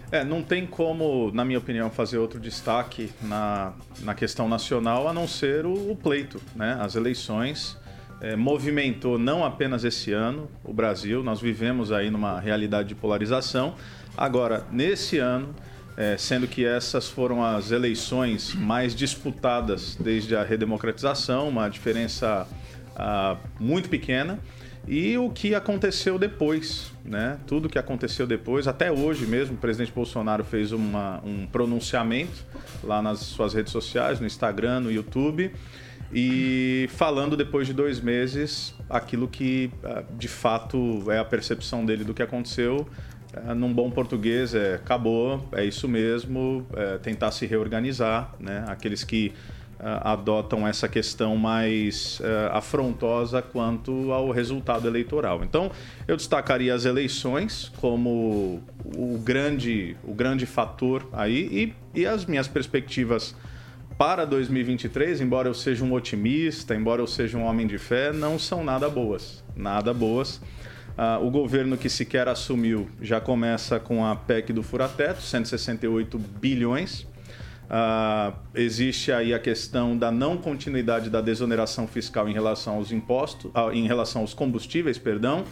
É, 0.10 0.24
não 0.24 0.42
tem 0.42 0.66
como, 0.66 1.30
na 1.34 1.44
minha 1.44 1.60
opinião, 1.60 1.90
fazer 1.90 2.18
outro 2.18 2.40
destaque 2.40 3.12
na, 3.22 3.74
na 4.00 4.16
questão 4.16 4.48
nacional 4.48 5.10
a 5.10 5.14
não 5.14 5.28
ser 5.28 5.66
o, 5.66 5.92
o 5.92 5.96
pleito, 5.96 6.42
né? 6.56 6.78
As 6.80 6.96
eleições 6.96 7.78
é, 8.22 8.36
movimentou 8.36 9.18
não 9.18 9.44
apenas 9.44 9.84
esse 9.84 10.12
ano 10.12 10.50
o 10.64 10.74
Brasil, 10.74 11.24
nós 11.24 11.42
vivemos 11.42 11.92
aí 11.92 12.10
numa 12.10 12.40
realidade 12.40 12.90
de 12.90 12.96
polarização. 12.96 13.76
Agora, 14.18 14.66
nesse 14.72 15.18
ano, 15.18 15.54
é, 15.98 16.18
sendo 16.18 16.48
que 16.48 16.66
essas 16.66 17.08
foram 17.08 17.44
as 17.44 17.72
eleições 17.72 18.54
mais 18.54 18.96
disputadas 18.96 19.96
desde 20.00 20.36
a 20.36 20.44
redemocratização, 20.44 21.50
uma 21.50 21.70
diferença 21.70 22.48
ah, 22.96 23.38
muito 23.60 23.90
pequena. 23.90 24.40
E 24.88 25.18
o 25.18 25.32
que 25.32 25.56
aconteceu 25.56 26.20
depois, 26.20 26.92
né? 27.04 27.40
Tudo 27.48 27.68
que 27.68 27.80
aconteceu 27.80 28.28
depois, 28.28 28.68
até 28.68 28.92
hoje 28.92 29.26
mesmo, 29.26 29.56
o 29.56 29.58
presidente 29.58 29.92
Bolsonaro 29.92 30.44
fez 30.44 30.72
uma, 30.72 31.20
um 31.26 31.48
pronunciamento 31.48 32.46
lá 32.84 33.02
nas 33.02 33.20
suas 33.20 33.54
redes 33.56 33.72
sociais, 33.72 34.20
no 34.20 34.28
Instagram, 34.28 34.82
no 34.82 34.92
YouTube, 34.92 35.52
e 36.14 36.88
falando 36.92 37.36
depois 37.36 37.68
de 37.68 37.74
dois 37.74 38.00
meses 38.00 38.74
aquilo 38.90 39.28
que 39.28 39.72
ah, 39.84 40.04
de 40.18 40.28
fato 40.28 41.12
é 41.12 41.20
a 41.20 41.26
percepção 41.26 41.86
dele 41.86 42.04
do 42.04 42.14
que 42.14 42.22
aconteceu. 42.22 42.88
É, 43.34 43.54
num 43.54 43.74
bom 43.74 43.92
português, 43.92 44.56
é 44.56 44.76
acabou, 44.76 45.46
é 45.52 45.66
isso 45.66 45.90
mesmo, 45.90 46.66
é, 46.74 46.98
tentar 47.00 47.32
se 47.32 47.46
reorganizar, 47.46 48.34
né? 48.40 48.64
Aqueles 48.68 49.04
que 49.04 49.34
uh, 49.80 50.08
adotam 50.08 50.68
essa 50.68 50.88
questão 50.88 51.36
mais 51.36 52.20
uh, 52.20 52.54
afrontosa 52.54 53.42
quanto 53.42 54.12
ao 54.12 54.32
resultado 54.32 54.88
eleitoral. 54.88 55.44
Então, 55.44 55.72
eu 56.08 56.16
destacaria 56.16 56.74
as 56.74 56.86
eleições 56.86 57.72
como 57.78 58.62
o 58.96 59.18
grande, 59.24 59.96
o 60.04 60.14
grande 60.14 60.46
fator 60.46 61.08
aí 61.12 61.74
e, 61.94 62.02
e 62.02 62.06
as 62.06 62.26
minhas 62.26 62.48
perspectivas 62.48 63.36
para 63.98 64.26
2023, 64.26 65.22
embora 65.22 65.48
eu 65.48 65.54
seja 65.54 65.84
um 65.84 65.94
otimista, 65.94 66.76
embora 66.76 67.02
eu 67.02 67.08
seja 67.08 67.38
um 67.38 67.44
homem 67.46 67.66
de 67.66 67.78
fé, 67.78 68.12
não 68.12 68.38
são 68.38 68.64
nada 68.64 68.90
boas. 68.90 69.44
Nada 69.56 69.94
boas. 69.94 70.42
Uh, 70.98 71.26
o 71.26 71.30
governo 71.30 71.78
que 71.78 71.90
sequer 71.90 72.28
assumiu 72.28 72.90
já 73.02 73.22
começa 73.22 73.80
com 73.80 74.06
a 74.06 74.16
PEC 74.16 74.52
do 74.52 74.62
furateto, 74.62 75.22
168 75.22 76.18
bilhões. 76.18 77.02
Uh, 77.66 78.34
existe 78.54 79.12
aí 79.12 79.34
a 79.34 79.40
questão 79.40 79.98
da 79.98 80.12
não 80.12 80.38
continuidade 80.38 81.10
da 81.10 81.22
desoneração 81.22 81.88
fiscal 81.88 82.28
em 82.28 82.34
relação 82.34 82.76
aos 82.76 82.92
impostos, 82.92 83.50
uh, 83.52 83.72
em 83.72 83.88
relação 83.88 84.22
aos 84.22 84.34
combustíveis, 84.34 84.98
perdão. 84.98 85.44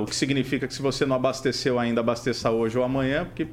O 0.00 0.04
que 0.04 0.14
significa 0.14 0.68
que 0.68 0.72
se 0.72 0.80
você 0.80 1.04
não 1.04 1.16
abasteceu 1.16 1.76
ainda, 1.76 2.00
abasteça 2.00 2.52
hoje 2.52 2.78
ou 2.78 2.84
amanhã, 2.84 3.24
porque 3.24 3.48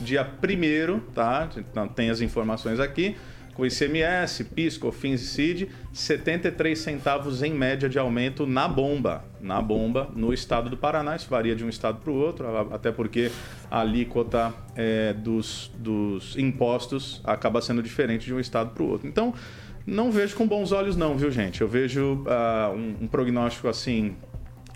dia 0.00 0.26
1 0.26 1.00
tá? 1.12 1.50
Então, 1.58 1.86
tem 1.86 2.08
as 2.08 2.22
informações 2.22 2.80
aqui 2.80 3.16
com 3.58 3.66
ICMS, 3.66 4.44
PIS, 4.44 4.78
COFINS 4.78 5.20
e 5.20 5.26
CID, 5.26 5.68
73 5.92 6.78
centavos 6.78 7.42
em 7.42 7.52
média 7.52 7.88
de 7.88 7.98
aumento 7.98 8.46
na 8.46 8.68
bomba, 8.68 9.24
na 9.40 9.60
bomba 9.60 10.08
no 10.14 10.32
estado 10.32 10.70
do 10.70 10.76
Paraná. 10.76 11.16
Isso 11.16 11.28
varia 11.28 11.56
de 11.56 11.64
um 11.64 11.68
estado 11.68 11.98
para 11.98 12.12
o 12.12 12.14
outro, 12.14 12.46
até 12.72 12.92
porque 12.92 13.32
a 13.68 13.80
alíquota 13.80 14.54
é, 14.76 15.12
dos, 15.12 15.72
dos 15.76 16.38
impostos 16.38 17.20
acaba 17.24 17.60
sendo 17.60 17.82
diferente 17.82 18.26
de 18.26 18.32
um 18.32 18.38
estado 18.38 18.70
para 18.70 18.82
o 18.84 18.88
outro. 18.88 19.08
Então, 19.08 19.34
não 19.84 20.12
vejo 20.12 20.36
com 20.36 20.46
bons 20.46 20.70
olhos 20.70 20.96
não, 20.96 21.16
viu 21.16 21.32
gente? 21.32 21.60
Eu 21.60 21.66
vejo 21.66 22.22
uh, 22.28 22.72
um, 22.72 23.06
um 23.06 23.08
prognóstico 23.08 23.66
assim 23.66 24.14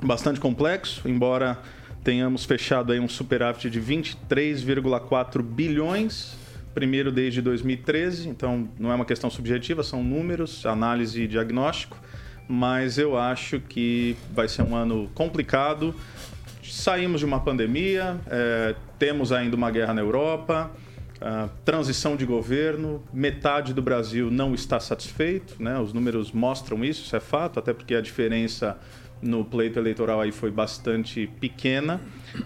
bastante 0.03 0.41
complexo, 0.41 1.09
embora 1.09 1.57
tenhamos 2.03 2.45
fechado 2.45 2.91
aí 2.91 2.99
um 2.99 3.09
superávit 3.09 3.71
de 3.71 3.81
23,4 3.81 5.41
bilhões 5.41 6.42
primeiro 6.75 7.13
desde 7.13 7.41
2013, 7.43 8.29
então 8.29 8.69
não 8.79 8.91
é 8.91 8.95
uma 8.95 9.05
questão 9.05 9.31
subjetiva, 9.31 9.83
são 9.83 10.03
números, 10.03 10.65
análise 10.67 11.23
e 11.23 11.29
diagnóstico, 11.29 11.99
mas 12.49 12.99
eu 12.99 13.17
acho 13.17 13.61
que 13.61 14.17
vai 14.33 14.49
ser 14.49 14.63
um 14.63 14.75
ano 14.75 15.11
complicado. 15.15 15.95
Saímos 16.63 17.21
de 17.21 17.27
uma 17.27 17.41
pandemia, 17.41 18.21
é, 18.27 18.75
temos 18.99 19.33
ainda 19.33 19.57
uma 19.57 19.71
guerra 19.71 19.95
na 19.95 20.01
Europa, 20.01 20.71
transição 21.65 22.17
de 22.17 22.27
governo, 22.27 23.03
metade 23.13 23.73
do 23.73 23.83
Brasil 23.83 24.31
não 24.31 24.55
está 24.55 24.81
satisfeito, 24.81 25.63
né? 25.63 25.79
os 25.79 25.93
números 25.93 26.33
mostram 26.33 26.85
isso, 26.85 27.05
isso 27.05 27.15
é 27.15 27.21
fato, 27.21 27.59
até 27.59 27.73
porque 27.73 27.95
a 27.95 28.01
diferença 28.01 28.77
no 29.23 29.45
pleito 29.45 29.79
eleitoral 29.79 30.21
aí 30.21 30.33
foi 30.33 30.51
bastante 30.51 31.27
pequena. 31.41 32.01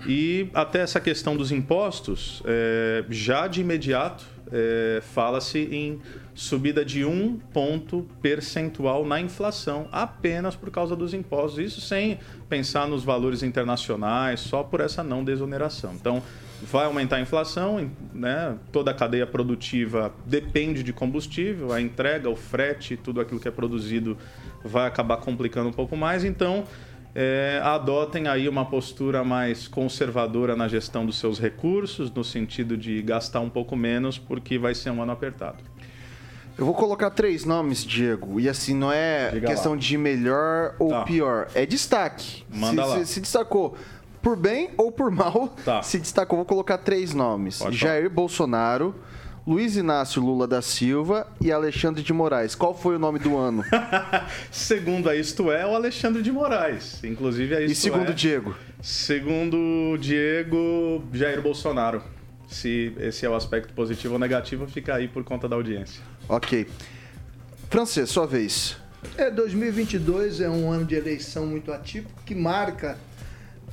E 0.07 0.49
até 0.53 0.81
essa 0.81 1.01
questão 1.01 1.37
dos 1.37 1.51
impostos, 1.51 2.43
é, 2.45 3.05
já 3.09 3.47
de 3.47 3.63
imediato 3.63 4.25
é, 4.53 5.01
fala-se 5.03 5.59
em 5.59 6.01
subida 6.35 6.85
de 6.85 7.05
um 7.05 7.39
ponto 7.53 8.07
percentual 8.21 9.07
na 9.07 9.21
inflação, 9.21 9.89
apenas 9.91 10.55
por 10.55 10.71
causa 10.71 10.95
dos 10.95 11.15
impostos. 11.15 11.59
Isso 11.59 11.81
sem 11.81 12.19
pensar 12.49 12.87
nos 12.87 13.03
valores 13.03 13.43
internacionais, 13.43 14.41
só 14.41 14.63
por 14.63 14.81
essa 14.81 15.03
não 15.03 15.25
desoneração. 15.25 15.95
Então, 15.95 16.23
vai 16.63 16.87
aumentar 16.87 17.17
a 17.17 17.21
inflação, 17.21 17.91
né? 18.13 18.57
toda 18.73 18.91
a 18.91 18.95
cadeia 18.95 19.27
produtiva 19.27 20.13
depende 20.25 20.83
de 20.83 20.93
combustível, 20.93 21.73
a 21.73 21.81
entrega, 21.81 22.29
o 22.29 22.37
frete, 22.37 22.97
tudo 22.97 23.21
aquilo 23.21 23.41
que 23.41 23.49
é 23.49 23.51
produzido 23.51 24.17
vai 24.65 24.87
acabar 24.87 25.19
complicando 25.19 25.69
um 25.69 25.73
pouco 25.73 25.97
mais. 25.97 26.25
Então, 26.25 26.65
é, 27.15 27.61
adotem 27.63 28.29
aí 28.29 28.49
uma 28.49 28.65
postura 28.67 29.25
mais 29.25 29.67
conservadora 29.69 30.55
na 30.55 30.69
gestão 30.69 31.07
dos 31.07 31.19
seus 31.19 31.39
recursos, 31.39 32.11
no 32.11 32.23
sentido 32.23 32.77
de 32.77 33.01
gastar 33.03 33.41
um 33.41 33.49
pouco 33.49 33.75
menos, 33.75 34.19
porque 34.19 34.59
vai 34.59 34.75
ser 34.75 34.91
um 34.91 35.03
ano 35.03 35.13
apertado. 35.13 35.65
Eu 36.59 36.65
vou 36.65 36.75
colocar 36.75 37.11
três 37.11 37.45
nomes, 37.45 37.85
Diego. 37.85 38.41
E 38.41 38.49
assim, 38.49 38.75
não 38.75 38.91
é 38.91 39.31
Diga 39.31 39.49
questão 39.49 39.73
lá. 39.73 39.79
de 39.79 39.99
melhor 39.99 40.75
ou 40.79 40.89
tá. 40.89 41.03
pior. 41.03 41.49
É 41.55 41.67
destaque. 41.67 42.45
Manda 42.51 42.83
se, 42.83 42.89
lá. 42.89 42.99
Se, 42.99 43.07
se, 43.07 43.21
destacou 43.21 43.77
por 44.27 44.37
bem 44.37 44.71
ou 44.77 44.91
por 44.91 45.09
mal, 45.09 45.55
tá. 45.65 45.85
se 45.85 46.01
destacou. 46.01 46.39
Vou 46.39 46.45
colocar 46.45 46.79
três 46.79 47.15
nomes: 47.15 47.61
Pode 47.61 47.77
Jair 47.77 48.03
falar. 48.03 48.15
Bolsonaro, 48.17 48.95
Luiz 49.47 49.77
Inácio 49.77 50.21
Lula 50.21 50.49
da 50.49 50.61
Silva 50.61 51.29
e 51.41 51.53
Alexandre 51.53 52.03
de 52.03 52.13
Moraes. 52.13 52.57
Qual 52.57 52.75
foi 52.75 52.97
o 52.97 52.99
nome 52.99 53.21
do 53.21 53.37
ano? 53.37 53.63
segundo 54.51 55.09
a 55.09 55.15
Isto 55.15 55.53
É, 55.53 55.65
o 55.65 55.77
Alexandre 55.77 56.23
de 56.23 56.33
Moraes. 56.33 57.05
Inclusive 57.05 57.55
a 57.55 57.61
Isto 57.61 57.71
E 57.71 57.75
segundo 57.77 58.11
é, 58.11 58.15
Diego? 58.15 58.57
Segundo 58.83 59.97
Diego, 60.01 61.05
Jair 61.13 61.41
Bolsonaro. 61.41 62.03
Se 62.49 62.93
esse 62.99 63.25
é 63.25 63.31
o 63.31 63.35
aspecto 63.37 63.73
positivo 63.75 64.15
ou 64.15 64.19
negativo, 64.19 64.67
fica 64.67 64.97
aí 64.97 65.07
por 65.07 65.23
conta 65.23 65.49
da 65.49 65.55
audiência. 65.55 66.03
Ok. 66.29 66.67
Francês, 67.71 68.11
sua 68.11 68.27
vez. 68.27 68.77
É, 69.17 69.31
2022 69.31 70.41
é 70.41 70.51
um 70.51 70.73
ano 70.73 70.85
de 70.85 70.97
eleição 70.97 71.47
muito 71.47 71.73
atípico 71.73 72.21
que 72.27 72.35
marca 72.35 72.99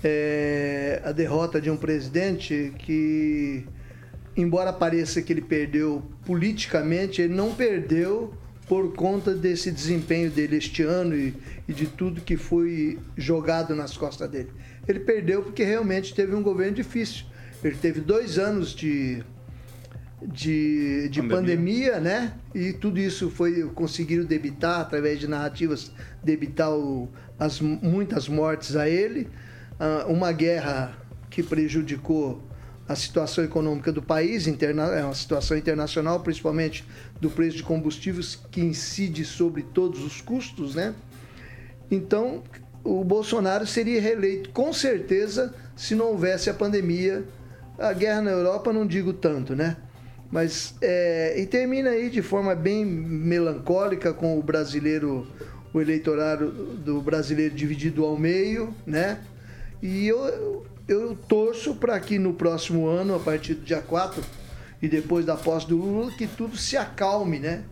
é, 0.03 1.01
a 1.03 1.11
derrota 1.11 1.61
de 1.61 1.69
um 1.69 1.77
presidente 1.77 2.73
que 2.79 3.65
embora 4.35 4.73
pareça 4.73 5.21
que 5.21 5.31
ele 5.31 5.41
perdeu 5.41 6.03
politicamente, 6.25 7.21
ele 7.21 7.33
não 7.33 7.53
perdeu 7.53 8.33
por 8.67 8.93
conta 8.93 9.33
desse 9.33 9.71
desempenho 9.71 10.31
dele 10.31 10.57
este 10.57 10.83
ano 10.83 11.15
e, 11.15 11.33
e, 11.67 11.73
de 11.73 11.85
tudo 11.85 12.21
que 12.21 12.37
foi 12.37 12.97
jogado 13.15 13.75
nas 13.75 13.95
costas 13.95 14.29
dele. 14.29 14.51
Ele 14.87 15.01
perdeu 15.01 15.43
porque 15.43 15.63
realmente 15.63 16.13
teve 16.13 16.33
um 16.33 16.41
governo 16.41 16.75
difícil. 16.75 17.25
Ele 17.63 17.75
teve 17.75 18.01
dois 18.01 18.39
anos 18.39 18.73
de, 18.73 19.23
de, 20.21 21.09
de 21.09 21.21
pandemia. 21.21 21.93
pandemia 21.93 21.99
né? 21.99 22.33
E 22.55 22.73
tudo 22.73 22.99
isso 22.99 23.29
foi 23.29 23.63
conseguiram 23.75 24.25
debitar, 24.25 24.81
através 24.81 25.19
de 25.19 25.27
narrativas, 25.27 25.91
debitar 26.23 26.71
o, 26.71 27.09
as 27.37 27.59
muitas 27.59 28.27
mortes 28.27 28.75
a 28.75 28.89
ele. 28.89 29.29
Uh, 29.83 30.09
uma 30.09 30.31
guerra 30.31 30.97
que 31.29 31.43
prejudicou 31.43 32.41
a 32.87 32.95
situação 32.95 33.43
econômica 33.43 33.91
do 33.91 34.01
país, 34.01 34.47
interna, 34.47 34.83
é 34.83 35.03
uma 35.03 35.13
situação 35.13 35.57
internacional, 35.57 36.21
principalmente 36.21 36.85
do 37.19 37.29
preço 37.29 37.57
de 37.57 37.63
combustíveis, 37.63 38.39
que 38.49 38.61
incide 38.61 39.25
sobre 39.25 39.61
todos 39.61 40.01
os 40.01 40.21
custos, 40.21 40.73
né? 40.73 40.95
Então, 41.91 42.43
o 42.81 43.03
Bolsonaro 43.03 43.67
seria 43.67 43.99
reeleito 43.99 44.51
com 44.51 44.71
certeza 44.71 45.53
se 45.75 45.95
não 45.95 46.11
houvesse 46.11 46.49
a 46.49 46.53
pandemia. 46.53 47.25
A 47.77 47.91
guerra 47.91 48.21
na 48.21 48.31
Europa, 48.31 48.71
não 48.71 48.87
digo 48.87 49.11
tanto, 49.11 49.53
né? 49.53 49.75
Mas, 50.31 50.75
é, 50.81 51.39
e 51.41 51.45
termina 51.45 51.89
aí 51.89 52.09
de 52.09 52.21
forma 52.21 52.55
bem 52.55 52.85
melancólica 52.85 54.13
com 54.13 54.39
o 54.39 54.41
brasileiro, 54.41 55.27
o 55.73 55.81
eleitorado 55.81 56.51
do 56.51 57.01
brasileiro 57.01 57.53
dividido 57.53 58.05
ao 58.05 58.17
meio, 58.17 58.73
né? 58.85 59.19
E 59.85 60.07
eu, 60.07 60.65
eu 60.87 61.13
torço 61.27 61.75
para 61.75 61.99
que 61.99 62.17
no 62.17 62.33
próximo 62.33 62.87
ano, 62.87 63.15
a 63.15 63.19
partir 63.19 63.53
do 63.55 63.65
dia 63.65 63.81
4, 63.81 64.23
e 64.81 64.87
depois 64.87 65.25
da 65.25 65.35
posse 65.35 65.67
do 65.67 65.75
Lula, 65.77 66.09
que 66.17 66.25
tudo 66.25 66.55
se 66.55 66.77
acalme, 66.77 67.37
né? 67.37 67.63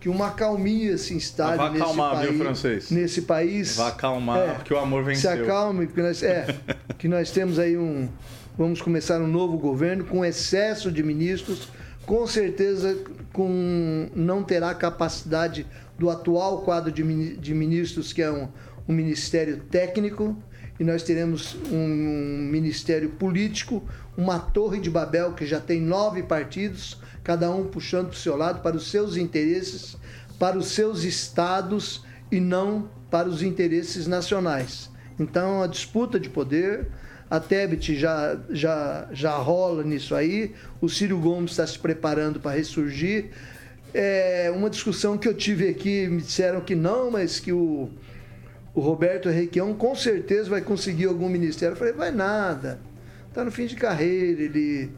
Que 0.00 0.08
uma 0.08 0.30
calmia 0.30 0.96
se 0.96 1.12
instale 1.12 1.58
Vai 1.58 1.70
nesse 1.70 1.82
acalmar, 1.82 2.14
país. 2.14 2.30
viu, 2.30 2.38
francês? 2.44 2.90
Nesse 2.90 3.22
país. 3.22 3.76
Vai 3.76 3.88
acalmar, 3.88 4.38
É, 4.38 4.52
porque 4.54 4.72
o 4.72 4.78
amor 4.78 5.02
Se 5.02 5.08
venceu. 5.26 5.44
acalme, 5.44 5.86
porque 5.86 6.00
nós, 6.00 6.22
é, 6.22 6.56
que 6.96 7.06
nós 7.06 7.30
temos 7.30 7.58
aí 7.58 7.76
um. 7.76 8.08
Vamos 8.56 8.80
começar 8.80 9.20
um 9.20 9.26
novo 9.26 9.58
governo 9.58 10.04
com 10.04 10.24
excesso 10.24 10.90
de 10.90 11.02
ministros, 11.02 11.68
com 12.06 12.26
certeza 12.26 12.96
com, 13.32 14.08
não 14.14 14.42
terá 14.42 14.74
capacidade 14.74 15.66
do 15.98 16.08
atual 16.08 16.62
quadro 16.62 16.90
de, 16.90 17.36
de 17.36 17.54
ministros, 17.54 18.12
que 18.12 18.22
é 18.22 18.30
um, 18.30 18.48
um 18.88 18.92
ministério 18.94 19.58
técnico, 19.70 20.36
e 20.78 20.84
nós 20.84 21.02
teremos 21.02 21.56
um 21.70 22.48
ministério 22.50 23.10
político, 23.10 23.82
uma 24.16 24.38
torre 24.38 24.80
de 24.80 24.88
Babel 24.88 25.32
que 25.32 25.44
já 25.44 25.60
tem 25.60 25.80
nove 25.80 26.22
partidos, 26.22 26.98
cada 27.24 27.50
um 27.50 27.66
puxando 27.66 28.06
para 28.06 28.14
o 28.14 28.18
seu 28.18 28.36
lado, 28.36 28.62
para 28.62 28.76
os 28.76 28.90
seus 28.90 29.16
interesses, 29.16 29.96
para 30.38 30.56
os 30.56 30.68
seus 30.68 31.02
estados 31.02 32.04
e 32.30 32.38
não 32.38 32.88
para 33.10 33.28
os 33.28 33.42
interesses 33.42 34.06
nacionais. 34.06 34.88
Então, 35.18 35.62
a 35.62 35.66
disputa 35.66 36.20
de 36.20 36.30
poder, 36.30 36.88
a 37.28 37.40
Tebet 37.40 37.96
já, 37.96 38.38
já, 38.50 39.08
já 39.10 39.36
rola 39.36 39.82
nisso 39.82 40.14
aí, 40.14 40.54
o 40.80 40.88
Ciro 40.88 41.18
Gomes 41.18 41.52
está 41.52 41.66
se 41.66 41.78
preparando 41.78 42.38
para 42.38 42.56
ressurgir. 42.56 43.30
É 43.92 44.52
uma 44.54 44.70
discussão 44.70 45.18
que 45.18 45.26
eu 45.26 45.34
tive 45.34 45.68
aqui, 45.68 46.06
me 46.06 46.22
disseram 46.22 46.60
que 46.60 46.74
não, 46.74 47.10
mas 47.10 47.40
que 47.40 47.52
o, 47.52 47.90
o 48.78 48.80
Roberto 48.80 49.28
Requião 49.28 49.74
com 49.74 49.92
certeza 49.96 50.48
vai 50.48 50.60
conseguir 50.60 51.06
algum 51.06 51.28
ministério. 51.28 51.72
Eu 51.72 51.76
falei, 51.76 51.92
vai 51.92 52.12
nada, 52.12 52.78
está 53.28 53.44
no 53.44 53.50
fim 53.50 53.66
de 53.66 53.74
carreira, 53.74 54.40
ele 54.40 54.92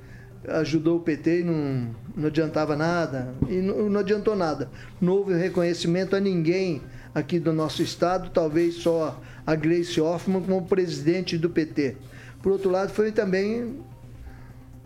ajudou 0.46 0.98
o 0.98 1.00
PT 1.00 1.40
e 1.40 1.44
não, 1.44 1.96
não 2.14 2.26
adiantava 2.26 2.76
nada, 2.76 3.34
e 3.48 3.54
não, 3.56 3.88
não 3.88 4.00
adiantou 4.00 4.36
nada. 4.36 4.70
Não 5.00 5.14
houve 5.14 5.34
reconhecimento 5.34 6.14
a 6.14 6.20
ninguém 6.20 6.82
aqui 7.14 7.38
do 7.38 7.54
nosso 7.54 7.82
estado, 7.82 8.28
talvez 8.28 8.74
só 8.74 9.18
a 9.46 9.54
Gleice 9.54 9.98
Hoffmann 9.98 10.42
como 10.42 10.66
presidente 10.66 11.38
do 11.38 11.48
PT. 11.48 11.96
Por 12.42 12.52
outro 12.52 12.70
lado, 12.70 12.92
foi 12.92 13.10
também 13.10 13.80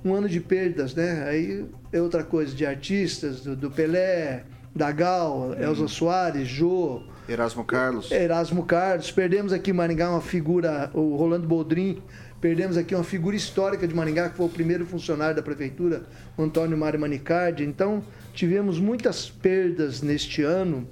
um 0.04 0.14
ano 0.14 0.28
de 0.28 0.38
perdas, 0.38 0.94
né? 0.94 1.24
Aí 1.28 1.66
é 1.92 2.00
outra 2.00 2.22
coisa, 2.22 2.54
de 2.54 2.64
artistas, 2.64 3.40
do, 3.40 3.56
do 3.56 3.72
Pelé, 3.72 4.44
da 4.72 4.92
Gal, 4.92 5.52
Elza 5.54 5.88
Soares, 5.88 6.46
Jô, 6.46 7.02
Erasmo 7.28 7.64
Carlos. 7.64 8.10
Erasmo 8.10 8.64
Carlos, 8.64 9.10
perdemos 9.10 9.52
aqui 9.52 9.70
em 9.70 9.74
Maringá 9.74 10.10
uma 10.10 10.20
figura, 10.20 10.90
o 10.92 11.16
Rolando 11.16 11.46
Boldrin, 11.46 12.02
perdemos 12.40 12.76
aqui 12.76 12.94
uma 12.94 13.04
figura 13.04 13.34
histórica 13.34 13.88
de 13.88 13.94
Maringá, 13.94 14.28
que 14.28 14.36
foi 14.36 14.46
o 14.46 14.50
primeiro 14.50 14.84
funcionário 14.84 15.34
da 15.34 15.42
prefeitura, 15.42 16.02
o 16.36 16.42
Antônio 16.42 16.76
Mário 16.76 17.00
Manicardi. 17.00 17.64
Então, 17.64 18.02
tivemos 18.34 18.78
muitas 18.78 19.30
perdas 19.30 20.02
neste 20.02 20.42
ano 20.42 20.86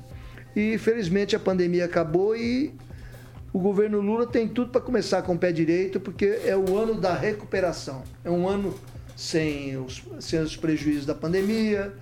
e 0.57 0.79
felizmente 0.79 1.37
a 1.37 1.39
pandemia 1.39 1.85
acabou 1.85 2.35
e 2.35 2.75
o 3.53 3.59
governo 3.59 4.01
Lula 4.01 4.27
tem 4.27 4.49
tudo 4.49 4.71
para 4.71 4.81
começar 4.81 5.21
com 5.23 5.35
o 5.35 5.39
pé 5.39 5.53
direito, 5.53 6.01
porque 6.01 6.41
é 6.45 6.57
o 6.57 6.77
ano 6.79 6.95
da 6.95 7.15
recuperação. 7.15 8.03
É 8.25 8.31
um 8.31 8.49
ano 8.49 8.75
sem 9.15 9.77
os, 9.77 10.03
sem 10.21 10.41
os 10.41 10.57
prejuízos 10.57 11.05
da 11.05 11.15
pandemia, 11.15 11.93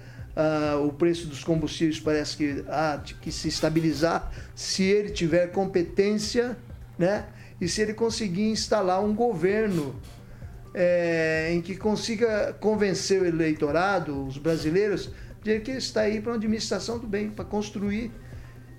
ah, 0.43 0.79
o 0.79 0.91
preço 0.91 1.27
dos 1.27 1.45
combustíveis 1.45 2.01
parece 2.01 2.35
que 2.35 2.65
há 2.67 2.97
de 2.97 3.13
que 3.13 3.31
se 3.31 3.47
estabilizar 3.47 4.33
se 4.55 4.85
ele 4.85 5.11
tiver 5.11 5.49
competência, 5.49 6.57
né? 6.99 7.27
E 7.61 7.69
se 7.69 7.83
ele 7.83 7.93
conseguir 7.93 8.49
instalar 8.49 9.05
um 9.05 9.15
governo 9.15 9.95
eh, 10.73 11.51
em 11.53 11.61
que 11.61 11.77
consiga 11.77 12.55
convencer 12.59 13.21
o 13.21 13.27
eleitorado, 13.27 14.27
os 14.27 14.39
brasileiros, 14.39 15.11
de 15.43 15.61
que 15.61 15.73
está 15.73 16.01
aí 16.03 16.23
para 16.23 16.31
uma 16.31 16.37
administração 16.39 16.99
do 16.99 17.07
bem, 17.07 17.29
para 17.29 17.45
construir 17.45 18.11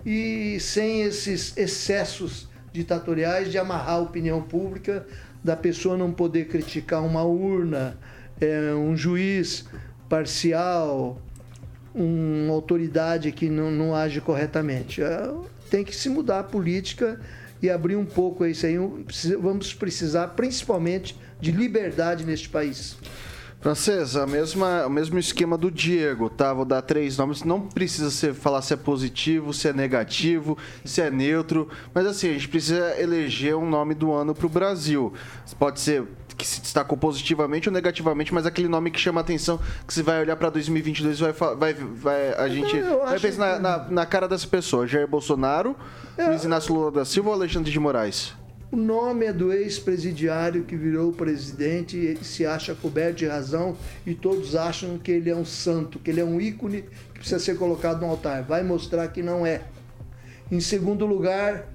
e 0.03 0.59
sem 0.59 1.03
esses 1.03 1.55
excessos 1.55 2.49
ditatoriais 2.74 3.51
de 3.51 3.59
amarrar 3.59 3.97
a 3.97 3.99
opinião 3.99 4.41
pública, 4.41 5.05
da 5.43 5.55
pessoa 5.55 5.95
não 5.95 6.12
poder 6.12 6.47
criticar 6.47 7.03
uma 7.03 7.22
urna, 7.22 7.99
é, 8.39 8.74
um 8.74 8.97
juiz 8.97 9.68
parcial, 10.09 11.22
uma 11.94 12.54
autoridade 12.54 13.32
que 13.32 13.50
não, 13.50 13.72
não 13.72 13.96
age 13.96 14.22
corretamente. 14.22 15.02
É, 15.02 15.32
Tem 15.70 15.84
que 15.84 15.96
se 15.96 16.10
mudar 16.10 16.39
a 16.39 16.44
política 16.44 17.20
e 17.62 17.70
abrir 17.70 17.96
um 17.96 18.06
pouco 18.06 18.46
isso 18.46 18.66
aí. 18.66 18.76
Vamos 19.39 19.74
precisar 19.74 20.30
principalmente 20.30 21.16
de 21.39 21.52
liberdade 21.52 22.26
neste 22.26 22.50
país. 22.50 22.98
Francesa, 23.62 24.24
a 24.24 24.28
mesma, 24.28 24.88
o 24.88 24.89
mesmo 24.89 25.20
esquema 25.20 25.56
do 25.56 25.70
Diego, 25.70 26.32
tá? 26.32 26.52
Vou 26.52 26.66
dar 26.66 26.82
três 26.82 27.16
nomes. 27.16 27.44
Não 27.44 27.62
precisa 27.62 28.10
ser, 28.10 28.34
falar 28.34 28.64
se 28.64 28.74
é 28.74 28.76
positivo, 28.76 29.54
se 29.54 29.68
é 29.68 29.74
negativo, 29.74 30.58
se 30.84 31.00
é 31.00 31.12
neutro. 31.12 31.70
Mas 31.94 32.08
assim, 32.08 32.30
a 32.32 32.34
gente 32.34 32.48
precisa 32.48 33.00
eleger 33.00 33.56
um 33.56 33.70
nome 33.70 33.94
do 33.94 34.12
ano 34.12 34.34
pro 34.34 34.50
Brasil. 34.50 35.14
Pode 35.60 35.80
ser 35.80 36.06
que 36.42 36.48
se 36.48 36.62
destacou 36.62 36.98
positivamente 36.98 37.70
ou 37.70 37.74
negativamente, 37.74 38.34
mas 38.34 38.46
aquele 38.46 38.68
nome 38.68 38.92
que 38.92 39.00
chama 39.00 39.20
a 39.20 39.24
atenção, 39.24 39.60
que 39.88 39.94
você 39.94 40.02
vai 40.04 40.20
olhar 40.22 40.36
pra 40.36 40.50
2022 40.50 41.20
vai, 41.20 41.32
vai, 41.34 41.74
vai 41.74 42.34
a 42.34 42.50
gente 42.50 42.76
eu 42.76 43.00
vai 43.06 43.20
pensar 43.20 43.60
na, 43.60 43.80
que- 43.80 43.86
na, 43.86 43.92
na 44.02 44.06
cara 44.06 44.28
dessa 44.28 44.48
pessoa. 44.48 44.86
Jair 44.88 45.08
Bolsonaro, 45.08 45.76
Luiz 46.18 46.44
Inácio 46.44 46.74
Lula 46.74 46.92
da 46.92 47.06
Silva 47.06 47.30
ou 47.30 47.36
Alexandre 47.36 47.72
de 47.72 47.80
Moraes? 47.80 48.34
O 48.72 48.78
nome 48.78 49.26
é 49.26 49.34
do 49.34 49.52
ex-presidiário 49.52 50.64
que 50.64 50.78
virou 50.78 51.12
presidente 51.12 51.98
e 51.98 52.24
se 52.24 52.46
acha 52.46 52.74
coberto 52.74 53.18
de 53.18 53.28
razão 53.28 53.76
e 54.06 54.14
todos 54.16 54.56
acham 54.56 54.98
que 54.98 55.12
ele 55.12 55.30
é 55.30 55.36
um 55.36 55.44
santo, 55.44 56.00
que 56.00 56.10
ele 56.10 56.22
é 56.22 56.24
um 56.24 56.39
ícone 56.39 56.84
que 57.14 57.20
precisa 57.20 57.38
ser 57.39 57.58
colocado 57.58 58.00
no 58.02 58.08
altar. 58.08 58.44
Vai 58.44 58.64
mostrar 58.64 59.08
que 59.10 59.22
não 59.22 59.46
é. 59.46 59.62
Em 60.50 60.62
segundo 60.62 61.06
lugar, 61.06 61.66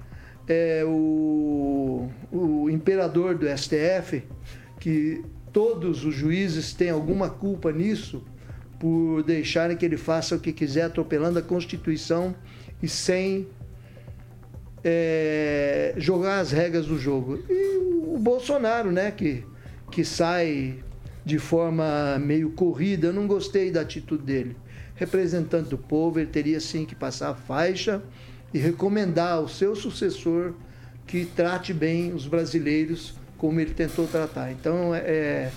é 0.47 0.83
o, 0.85 2.09
o 2.31 2.69
imperador 2.69 3.35
do 3.35 3.45
STF, 3.47 4.23
que 4.79 5.23
todos 5.51 6.05
os 6.05 6.15
juízes 6.15 6.73
têm 6.73 6.89
alguma 6.89 7.29
culpa 7.29 7.71
nisso, 7.71 8.23
por 8.79 9.23
deixarem 9.23 9.75
que 9.75 9.85
ele 9.85 9.97
faça 9.97 10.35
o 10.35 10.39
que 10.39 10.53
quiser, 10.53 10.83
atropelando 10.83 11.39
a 11.39 11.41
Constituição 11.41 12.35
e 12.81 12.87
sem 12.87 13.47
é, 14.83 15.93
jogar 15.97 16.39
as 16.39 16.51
regras 16.51 16.85
do 16.85 16.97
jogo. 16.97 17.43
E 17.49 17.77
o 17.77 18.17
Bolsonaro, 18.19 18.91
né, 18.91 19.11
que, 19.11 19.43
que 19.91 20.05
sai 20.05 20.79
de 21.25 21.39
forma 21.39 22.17
meio 22.19 22.51
corrida, 22.51 23.07
eu 23.07 23.13
não 23.13 23.27
gostei 23.27 23.71
da 23.71 23.81
atitude 23.81 24.23
dele. 24.23 24.55
Representante 24.95 25.69
do 25.69 25.77
povo, 25.77 26.19
ele 26.19 26.29
teria 26.29 26.59
sim 26.59 26.85
que 26.85 26.95
passar 26.95 27.31
a 27.31 27.35
faixa 27.35 28.01
e 28.53 28.57
recomendar 28.59 29.33
ao 29.33 29.47
seu 29.47 29.75
sucessor 29.75 30.53
que 31.05 31.25
trate 31.25 31.73
bem 31.73 32.13
os 32.13 32.27
brasileiros 32.27 33.13
como 33.37 33.59
ele 33.59 33.73
tentou 33.73 34.07
tratar. 34.07 34.51
Então, 34.51 34.93
é, 34.93 35.51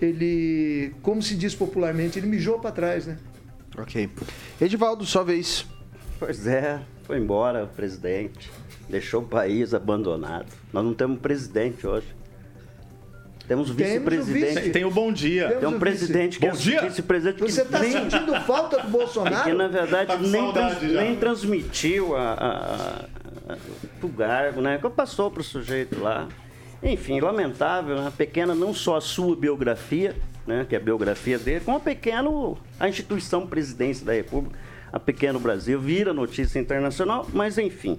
ele, 0.00 0.94
como 1.02 1.22
se 1.22 1.34
diz 1.34 1.54
popularmente, 1.54 2.18
ele 2.18 2.26
mijou 2.26 2.58
para 2.58 2.72
trás, 2.72 3.06
né? 3.06 3.18
Ok. 3.76 4.08
Edivaldo, 4.60 5.04
sua 5.04 5.24
vez. 5.24 5.66
Pois 6.18 6.46
é, 6.46 6.80
foi 7.04 7.18
embora 7.18 7.64
o 7.64 7.68
presidente, 7.68 8.50
deixou 8.88 9.22
o 9.22 9.26
país 9.26 9.74
abandonado. 9.74 10.46
Nós 10.72 10.84
não 10.84 10.94
temos 10.94 11.18
presidente 11.18 11.86
hoje. 11.86 12.17
Temos 13.48 13.70
vice-presidente. 13.70 14.58
vice. 14.60 14.70
Tem 14.70 14.84
o 14.84 14.90
bom 14.90 15.10
dia. 15.10 15.46
Temos 15.48 15.60
Tem 15.60 15.68
um 15.70 15.76
o 15.76 15.80
presidente 15.80 16.38
que 16.38 16.46
Bom 16.46 16.52
é 16.52 16.56
dia. 16.56 16.82
vice-presidente 16.82 17.42
que 17.42 17.50
Você 17.50 17.62
está 17.62 17.78
nem, 17.78 17.92
sentindo 17.92 18.34
falta 18.42 18.76
do 18.76 18.82
que 18.82 18.88
Bolsonaro? 18.90 19.54
na 19.56 19.68
verdade 19.68 20.06
Tá 20.08 20.18
nem, 20.18 20.52
trans- 20.52 20.82
nem 20.82 21.16
transmitiu 21.16 22.14
a, 22.14 22.32
a, 23.48 23.54
a, 23.54 23.56
o 24.02 24.08
gargo, 24.08 24.60
né? 24.60 24.76
Que 24.78 24.88
passou 24.90 25.30
para 25.30 25.40
o 25.40 25.44
sujeito 25.44 25.98
lá. 25.98 26.28
Enfim, 26.82 27.20
lamentável, 27.20 27.96
né? 27.96 28.12
pequena 28.16 28.54
não 28.54 28.72
só 28.74 28.96
a 28.96 29.00
sua 29.00 29.34
biografia, 29.34 30.14
né? 30.46 30.64
que 30.68 30.74
é 30.76 30.78
a 30.78 30.80
biografia 30.80 31.38
dele, 31.38 31.60
como 31.64 31.76
a 31.76 31.80
pequeno 31.80 32.56
a 32.78 32.88
instituição 32.88 33.46
presidência 33.46 34.04
da 34.06 34.12
República, 34.12 34.56
a 34.92 35.00
pequeno 35.00 35.40
Brasil, 35.40 35.80
vira 35.80 36.12
notícia 36.12 36.58
internacional, 36.60 37.26
mas 37.32 37.56
enfim. 37.58 37.98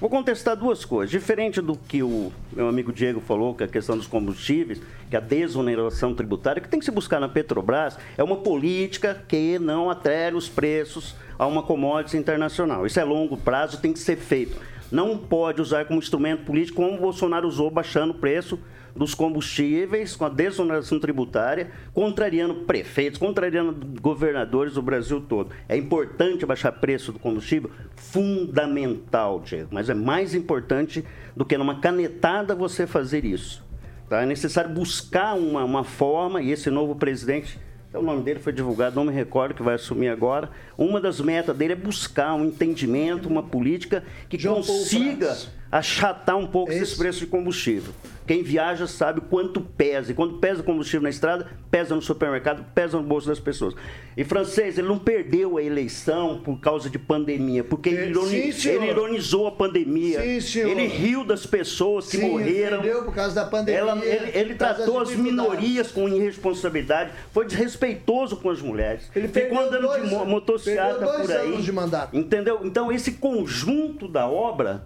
Vou 0.00 0.08
contestar 0.08 0.56
duas 0.56 0.82
coisas. 0.82 1.10
Diferente 1.10 1.60
do 1.60 1.76
que 1.76 2.02
o 2.02 2.32
meu 2.54 2.66
amigo 2.66 2.90
Diego 2.90 3.20
falou, 3.20 3.54
que 3.54 3.62
é 3.62 3.66
a 3.66 3.68
questão 3.68 3.98
dos 3.98 4.06
combustíveis, 4.06 4.80
que 5.10 5.16
a 5.16 5.20
desoneração 5.20 6.14
tributária, 6.14 6.62
que 6.62 6.68
tem 6.68 6.80
que 6.80 6.86
se 6.86 6.90
buscar 6.90 7.20
na 7.20 7.28
Petrobras, 7.28 7.98
é 8.16 8.24
uma 8.24 8.36
política 8.36 9.22
que 9.28 9.58
não 9.58 9.90
atrele 9.90 10.36
os 10.36 10.48
preços 10.48 11.14
a 11.40 11.46
uma 11.46 11.62
commodity 11.62 12.18
internacional. 12.18 12.84
Isso 12.84 13.00
é 13.00 13.04
longo 13.04 13.34
prazo, 13.34 13.80
tem 13.80 13.94
que 13.94 13.98
ser 13.98 14.16
feito. 14.16 14.60
Não 14.92 15.16
pode 15.16 15.62
usar 15.62 15.86
como 15.86 15.98
instrumento 15.98 16.44
político, 16.44 16.82
como 16.82 16.98
o 16.98 17.00
Bolsonaro 17.00 17.48
usou, 17.48 17.70
baixando 17.70 18.12
o 18.12 18.16
preço 18.16 18.58
dos 18.94 19.14
combustíveis, 19.14 20.14
com 20.14 20.26
a 20.26 20.28
desoneração 20.28 21.00
tributária, 21.00 21.70
contrariando 21.94 22.66
prefeitos, 22.66 23.18
contrariando 23.18 23.72
governadores 24.02 24.74
do 24.74 24.82
Brasil 24.82 25.18
todo. 25.18 25.50
É 25.66 25.78
importante 25.78 26.44
baixar 26.44 26.72
preço 26.72 27.10
do 27.10 27.18
combustível? 27.18 27.70
Fundamental, 27.96 29.40
Diego. 29.40 29.70
Mas 29.72 29.88
é 29.88 29.94
mais 29.94 30.34
importante 30.34 31.02
do 31.34 31.46
que 31.46 31.56
numa 31.56 31.80
canetada 31.80 32.54
você 32.54 32.86
fazer 32.86 33.24
isso. 33.24 33.64
Tá? 34.10 34.20
É 34.20 34.26
necessário 34.26 34.74
buscar 34.74 35.32
uma, 35.36 35.64
uma 35.64 35.84
forma, 35.84 36.42
e 36.42 36.50
esse 36.50 36.68
novo 36.68 36.94
presidente 36.96 37.58
o 37.92 38.02
nome 38.02 38.22
dele 38.22 38.38
foi 38.38 38.52
divulgado, 38.52 38.96
não 38.96 39.04
me 39.04 39.12
recordo 39.12 39.54
que 39.54 39.62
vai 39.62 39.74
assumir 39.74 40.08
agora. 40.08 40.50
Uma 40.78 41.00
das 41.00 41.20
metas 41.20 41.56
dele 41.56 41.72
é 41.72 41.76
buscar 41.76 42.34
um 42.34 42.44
entendimento, 42.44 43.28
uma 43.28 43.42
política 43.42 44.04
que 44.28 44.38
João 44.38 44.62
consiga. 44.62 45.36
Achatar 45.70 46.36
um 46.36 46.46
pouco 46.46 46.72
Esse. 46.72 46.82
esses 46.82 46.94
preços 46.96 47.20
de 47.20 47.26
combustível. 47.26 47.92
Quem 48.26 48.44
viaja 48.44 48.86
sabe 48.86 49.20
quanto 49.22 49.60
pesa. 49.60 50.12
E 50.12 50.14
quando 50.14 50.34
pesa 50.38 50.60
o 50.60 50.64
combustível 50.64 51.02
na 51.02 51.10
estrada, 51.10 51.48
pesa 51.68 51.96
no 51.96 52.02
supermercado, 52.02 52.64
pesa 52.72 52.96
no 52.96 53.02
bolso 53.02 53.26
das 53.26 53.40
pessoas. 53.40 53.74
E 54.16 54.22
francês, 54.22 54.78
ele 54.78 54.86
não 54.86 55.00
perdeu 55.00 55.56
a 55.58 55.62
eleição 55.62 56.40
por 56.44 56.60
causa 56.60 56.88
de 56.88 56.96
pandemia, 56.96 57.64
porque 57.64 57.88
ele, 57.88 57.98
É, 58.02 58.08
ironi- 58.10 58.52
sim, 58.52 58.68
ele 58.68 58.86
ironizou 58.86 59.48
a 59.48 59.50
pandemia. 59.50 60.40
Sim. 60.40 60.60
Ele 60.60 60.86
riu 60.86 61.24
das 61.24 61.44
pessoas 61.44 62.08
que 62.08 62.18
Sim, 62.18 62.28
morreram. 62.30 62.80
perdeu 62.82 63.02
por 63.04 63.12
causa 63.14 63.34
da 63.34 63.44
pandemia, 63.46 63.80
Ela- 63.80 64.04
ele 64.04 64.30
ele 64.38 64.54
tratou 64.54 65.00
as 65.00 65.10
minorias 65.16 65.90
com 65.90 66.08
irresponsabilidade, 66.08 67.10
foi 67.32 67.46
desrespeitoso 67.46 68.36
com 68.36 68.48
as 68.50 68.60
mulheres. 68.62 69.10
Ele 69.14 69.26
Ficou 69.26 69.58
andando 69.58 69.82
dois- 69.82 70.04
de 70.04 70.08
mo- 70.08 70.24
motocicleta 70.24 71.04
por 71.04 71.32
aí. 71.32 71.64
Entendeu? 72.12 72.60
Então, 72.62 72.92
esse 72.92 73.12
conjunto 73.12 74.06
da 74.06 74.28
obra 74.28 74.84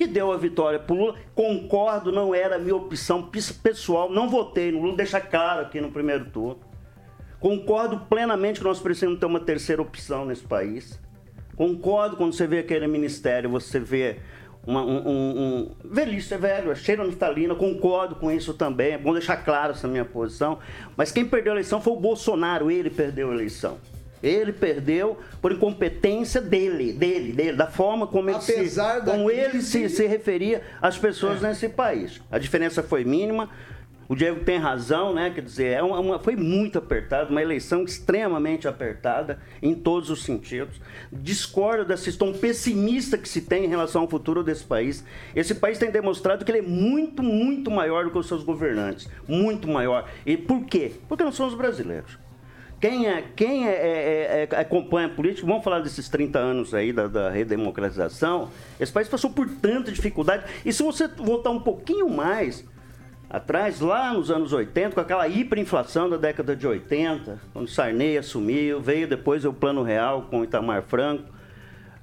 que 0.00 0.06
deu 0.06 0.32
a 0.32 0.36
vitória 0.38 0.78
para 0.78 0.96
Lula, 0.96 1.14
concordo, 1.34 2.10
não 2.10 2.34
era 2.34 2.56
a 2.56 2.58
minha 2.58 2.74
opção 2.74 3.24
pes- 3.24 3.52
pessoal, 3.52 4.10
não 4.10 4.30
votei 4.30 4.72
no 4.72 4.80
Lula, 4.80 4.96
deixa 4.96 5.20
claro 5.20 5.60
aqui 5.60 5.78
no 5.78 5.90
primeiro 5.90 6.24
turno. 6.30 6.58
Concordo 7.38 8.00
plenamente 8.08 8.60
que 8.60 8.64
nós 8.64 8.80
precisamos 8.80 9.20
ter 9.20 9.26
uma 9.26 9.40
terceira 9.40 9.82
opção 9.82 10.24
nesse 10.24 10.42
país. 10.42 10.98
Concordo 11.54 12.16
quando 12.16 12.32
você 12.32 12.46
vê 12.46 12.60
aquele 12.60 12.86
ministério, 12.86 13.50
você 13.50 13.78
vê 13.78 14.20
uma, 14.66 14.82
um, 14.82 15.06
um, 15.06 15.38
um... 15.38 15.70
Velhice 15.84 16.32
é 16.32 16.38
velho, 16.38 16.72
é 16.72 16.74
cheiro 16.74 17.04
naftalina, 17.04 17.54
concordo 17.54 18.14
com 18.14 18.32
isso 18.32 18.54
também, 18.54 18.92
é 18.92 18.98
bom 18.98 19.12
deixar 19.12 19.36
claro 19.36 19.72
essa 19.72 19.86
minha 19.86 20.06
posição. 20.06 20.60
Mas 20.96 21.12
quem 21.12 21.26
perdeu 21.26 21.52
a 21.52 21.56
eleição 21.56 21.78
foi 21.78 21.92
o 21.92 22.00
Bolsonaro, 22.00 22.70
ele 22.70 22.88
perdeu 22.88 23.30
a 23.30 23.34
eleição. 23.34 23.76
Ele 24.22 24.52
perdeu 24.52 25.18
por 25.40 25.52
incompetência 25.52 26.40
dele, 26.40 26.92
dele, 26.92 27.32
dele, 27.32 27.56
da 27.56 27.66
forma 27.66 28.06
como 28.06 28.28
ele, 28.30 28.40
se, 28.40 28.52
Apesar 28.52 28.98
da 29.00 29.12
como 29.12 29.30
ele 29.30 29.62
se, 29.62 29.88
se 29.88 30.06
referia 30.06 30.62
às 30.82 30.98
pessoas 30.98 31.40
nesse 31.40 31.68
país. 31.68 32.20
A 32.30 32.38
diferença 32.38 32.82
foi 32.82 33.04
mínima. 33.04 33.48
O 34.08 34.16
Diego 34.16 34.40
tem 34.44 34.58
razão, 34.58 35.14
né? 35.14 35.30
Quer 35.32 35.40
dizer, 35.42 35.66
é 35.68 35.82
uma, 35.84 36.00
uma- 36.00 36.18
foi 36.18 36.34
muito 36.34 36.76
apertado, 36.78 37.30
uma 37.30 37.40
eleição 37.40 37.84
extremamente 37.84 38.66
apertada 38.66 39.38
em 39.62 39.72
todos 39.72 40.10
os 40.10 40.24
sentidos. 40.24 40.80
Discordo 41.12 41.84
desse 41.84 42.12
tom 42.18 42.32
pessimista 42.32 43.16
que 43.16 43.28
se 43.28 43.40
tem 43.42 43.64
em 43.64 43.68
relação 43.68 44.02
ao 44.02 44.08
futuro 44.08 44.42
desse 44.42 44.64
país. 44.64 45.04
Esse 45.34 45.54
país 45.54 45.78
tem 45.78 45.92
demonstrado 45.92 46.44
que 46.44 46.50
ele 46.50 46.58
é 46.58 46.62
muito, 46.62 47.22
muito 47.22 47.70
maior 47.70 48.04
do 48.04 48.10
que 48.10 48.18
os 48.18 48.26
seus 48.26 48.42
governantes. 48.42 49.08
Muito 49.28 49.68
maior. 49.68 50.08
E 50.26 50.36
por 50.36 50.64
quê? 50.64 50.90
Porque 51.08 51.22
não 51.22 51.30
são 51.30 51.46
os 51.46 51.54
brasileiros. 51.54 52.18
Quem, 52.80 53.06
é, 53.06 53.22
quem 53.36 53.68
é, 53.68 53.72
é- 53.72 54.48
é- 54.50 54.56
acompanha 54.60 55.06
a 55.08 55.10
política, 55.10 55.46
vamos 55.46 55.62
falar 55.62 55.80
desses 55.80 56.08
30 56.08 56.38
anos 56.38 56.72
aí 56.72 56.92
da, 56.92 57.06
da 57.06 57.28
redemocratização, 57.28 58.48
esse 58.78 58.90
país 58.90 59.06
passou 59.06 59.30
por 59.30 59.46
tanta 59.48 59.92
dificuldade. 59.92 60.44
E 60.64 60.72
se 60.72 60.82
você 60.82 61.06
voltar 61.06 61.50
um 61.50 61.60
pouquinho 61.60 62.08
mais 62.08 62.64
atrás, 63.28 63.80
lá 63.80 64.14
nos 64.14 64.30
anos 64.30 64.52
80, 64.54 64.94
com 64.94 65.00
aquela 65.00 65.28
hiperinflação 65.28 66.08
da 66.08 66.16
década 66.16 66.56
de 66.56 66.66
80, 66.66 67.38
quando 67.52 67.68
Sarney 67.68 68.16
assumiu, 68.16 68.80
veio 68.80 69.06
depois 69.06 69.44
o 69.44 69.52
Plano 69.52 69.82
Real 69.82 70.22
com 70.30 70.42
Itamar 70.42 70.82
Franco. 70.82 71.24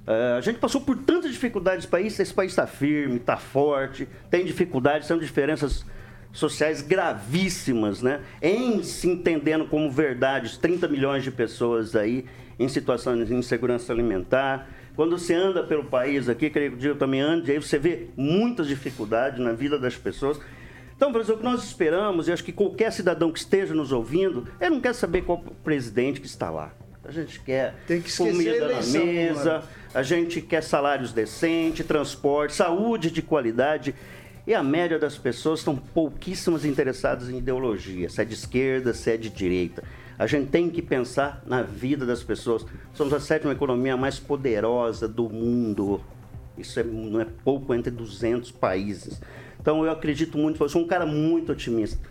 Eh, 0.06 0.36
a 0.38 0.40
gente 0.40 0.58
passou 0.58 0.80
por 0.80 0.96
tantas 0.96 1.30
dificuldades 1.32 1.80
nesse 1.80 1.88
país, 1.88 2.18
esse 2.18 2.32
país 2.32 2.52
está 2.52 2.66
firme, 2.66 3.16
está 3.16 3.36
forte, 3.36 4.08
tem 4.30 4.44
dificuldades, 4.44 5.06
são 5.06 5.18
diferenças 5.18 5.84
sociais 6.32 6.82
gravíssimas, 6.82 8.02
né? 8.02 8.20
Em 8.40 8.82
se 8.82 9.08
entendendo 9.08 9.66
como 9.66 9.90
verdades 9.90 10.56
30 10.56 10.88
milhões 10.88 11.24
de 11.24 11.30
pessoas 11.30 11.96
aí 11.96 12.24
em 12.58 12.68
situação 12.68 13.22
de 13.22 13.34
insegurança 13.34 13.92
alimentar. 13.92 14.68
Quando 14.96 15.16
você 15.16 15.34
anda 15.34 15.62
pelo 15.62 15.84
país 15.84 16.28
aqui, 16.28 16.50
creio 16.50 16.76
que 16.76 16.84
eu 16.84 16.96
também 16.96 17.20
ande, 17.20 17.52
aí 17.52 17.58
você 17.58 17.78
vê 17.78 18.08
muitas 18.16 18.66
dificuldades 18.66 19.38
na 19.38 19.52
vida 19.52 19.78
das 19.78 19.96
pessoas. 19.96 20.40
Então, 20.96 21.12
Brasil, 21.12 21.36
o 21.36 21.38
que 21.38 21.44
nós 21.44 21.62
esperamos, 21.62 22.26
e 22.26 22.32
acho 22.32 22.42
que 22.42 22.50
qualquer 22.50 22.90
cidadão 22.90 23.30
que 23.30 23.38
esteja 23.38 23.72
nos 23.72 23.92
ouvindo, 23.92 24.48
ele 24.60 24.70
não 24.70 24.80
quer 24.80 24.92
saber 24.92 25.22
qual 25.22 25.38
presidente 25.62 26.20
que 26.20 26.26
está 26.26 26.50
lá. 26.50 26.72
A 27.04 27.12
gente 27.12 27.40
quer 27.40 27.74
que 27.86 28.16
comida 28.16 28.50
na 28.58 28.72
eleição 28.72 29.06
mesa, 29.06 29.50
agora. 29.50 29.64
a 29.94 30.02
gente 30.02 30.42
quer 30.42 30.62
salários 30.62 31.12
decentes, 31.12 31.86
transporte, 31.86 32.52
saúde 32.52 33.10
de 33.10 33.22
qualidade. 33.22 33.94
E 34.48 34.54
a 34.54 34.62
média 34.62 34.98
das 34.98 35.18
pessoas 35.18 35.58
estão 35.60 35.76
pouquíssimas 35.76 36.64
interessadas 36.64 37.28
em 37.28 37.36
ideologia, 37.36 38.08
se 38.08 38.22
é 38.22 38.24
de 38.24 38.32
esquerda, 38.32 38.94
se 38.94 39.10
é 39.10 39.16
de 39.18 39.28
direita. 39.28 39.84
A 40.18 40.26
gente 40.26 40.48
tem 40.48 40.70
que 40.70 40.80
pensar 40.80 41.42
na 41.44 41.60
vida 41.60 42.06
das 42.06 42.22
pessoas. 42.22 42.64
Somos 42.94 43.12
a 43.12 43.20
sétima 43.20 43.52
economia 43.52 43.94
mais 43.94 44.18
poderosa 44.18 45.06
do 45.06 45.28
mundo. 45.28 46.00
Isso 46.56 46.80
é- 46.80 46.82
não 46.82 47.20
é 47.20 47.26
pouco 47.44 47.74
entre 47.74 47.90
200 47.90 48.50
países. 48.50 49.20
Então 49.60 49.84
eu 49.84 49.90
acredito 49.90 50.38
muito, 50.38 50.64
eu 50.64 50.68
sou 50.70 50.80
um 50.80 50.86
cara 50.86 51.04
muito 51.04 51.52
otimista. 51.52 52.08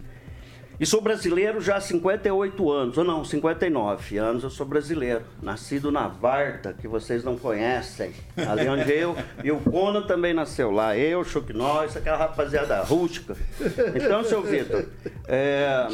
E 0.79 0.85
sou 0.85 1.01
brasileiro 1.01 1.59
já 1.59 1.77
há 1.77 1.81
58 1.81 2.71
anos, 2.71 2.97
ou 2.99 3.03
não, 3.03 3.25
59 3.25 4.17
anos 4.17 4.43
eu 4.43 4.49
sou 4.51 4.63
brasileiro. 4.63 5.23
Nascido 5.41 5.91
na 5.91 6.07
Varta, 6.07 6.71
que 6.71 6.87
vocês 6.87 7.23
não 7.23 7.35
conhecem. 7.35 8.11
Ali 8.47 8.67
onde 8.67 8.91
eu 8.91 9.15
e 9.43 9.51
o 9.51 9.59
Conan 9.59 10.03
também 10.03 10.35
nasceu 10.35 10.69
lá. 10.69 10.95
Eu, 10.95 11.23
Chuck 11.23 11.51
Norris, 11.51 11.97
aquela 11.97 12.17
rapaziada 12.17 12.79
rústica. 12.83 13.35
Então, 13.95 14.23
seu 14.23 14.43
Vitor, 14.43 14.85
é, 15.27 15.87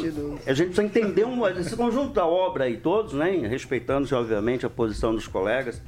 a 0.46 0.52
gente 0.52 0.66
precisa 0.66 0.82
entender 0.82 1.24
um, 1.24 1.48
esse 1.48 1.74
conjunto 1.74 2.12
da 2.12 2.26
obra 2.26 2.64
aí 2.64 2.76
todos, 2.76 3.14
né? 3.14 3.30
Respeitando, 3.48 4.14
obviamente, 4.14 4.66
a 4.66 4.70
posição 4.70 5.14
dos 5.14 5.26
colegas. 5.26 5.80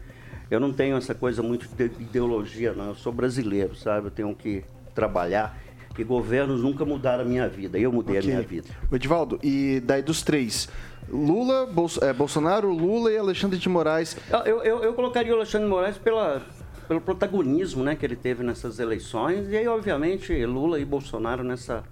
Eu 0.51 0.59
não 0.59 0.73
tenho 0.73 0.97
essa 0.97 1.15
coisa 1.15 1.43
muito 1.43 1.69
de 1.69 1.85
ideologia, 2.01 2.73
não. 2.73 2.89
Eu 2.89 2.95
sou 2.95 3.13
brasileiro, 3.13 3.77
sabe? 3.77 4.07
Eu 4.07 4.11
tenho 4.11 4.35
que 4.35 4.65
trabalhar. 4.95 5.59
Que 5.97 6.05
governos 6.05 6.63
nunca 6.63 6.85
mudaram 6.85 7.25
a 7.25 7.27
minha 7.27 7.49
vida. 7.49 7.79
Eu 7.79 7.91
mudei 7.91 8.19
Ok. 8.19 8.31
a 8.31 8.35
minha 8.35 8.47
vida. 8.47 8.69
Edivaldo, 8.93 9.39
e 9.43 9.81
daí 9.85 10.03
dos 10.03 10.23
três, 10.23 10.69
Lula, 11.09 11.67
Bolso- 11.67 12.05
é, 12.05 12.13
Bolsonaro, 12.13 12.71
Lula 12.71 13.11
e 13.11 13.17
Alexandre 13.17 13.59
de 13.59 13.69
Moraes. 13.69 14.17
Eu, 14.45 14.63
eu, 14.63 14.83
eu 14.85 14.93
colocaria 14.93 15.33
o 15.33 15.37
Alexandre 15.37 15.67
de 15.67 15.71
Moraes 15.73 15.97
pela, 15.97 16.43
pelo 16.87 17.01
protagonismo 17.01 17.83
né, 17.83 17.97
que 17.97 18.05
ele 18.05 18.17
teve 18.17 18.43
nessas 18.45 18.79
eleições. 18.79 19.49
E 19.49 19.57
aí, 19.57 19.67
obviamente, 19.67 20.45
Lula 20.45 20.79
e 20.79 20.85
Bolsonaro 20.85 21.43
nessa, 21.43 21.83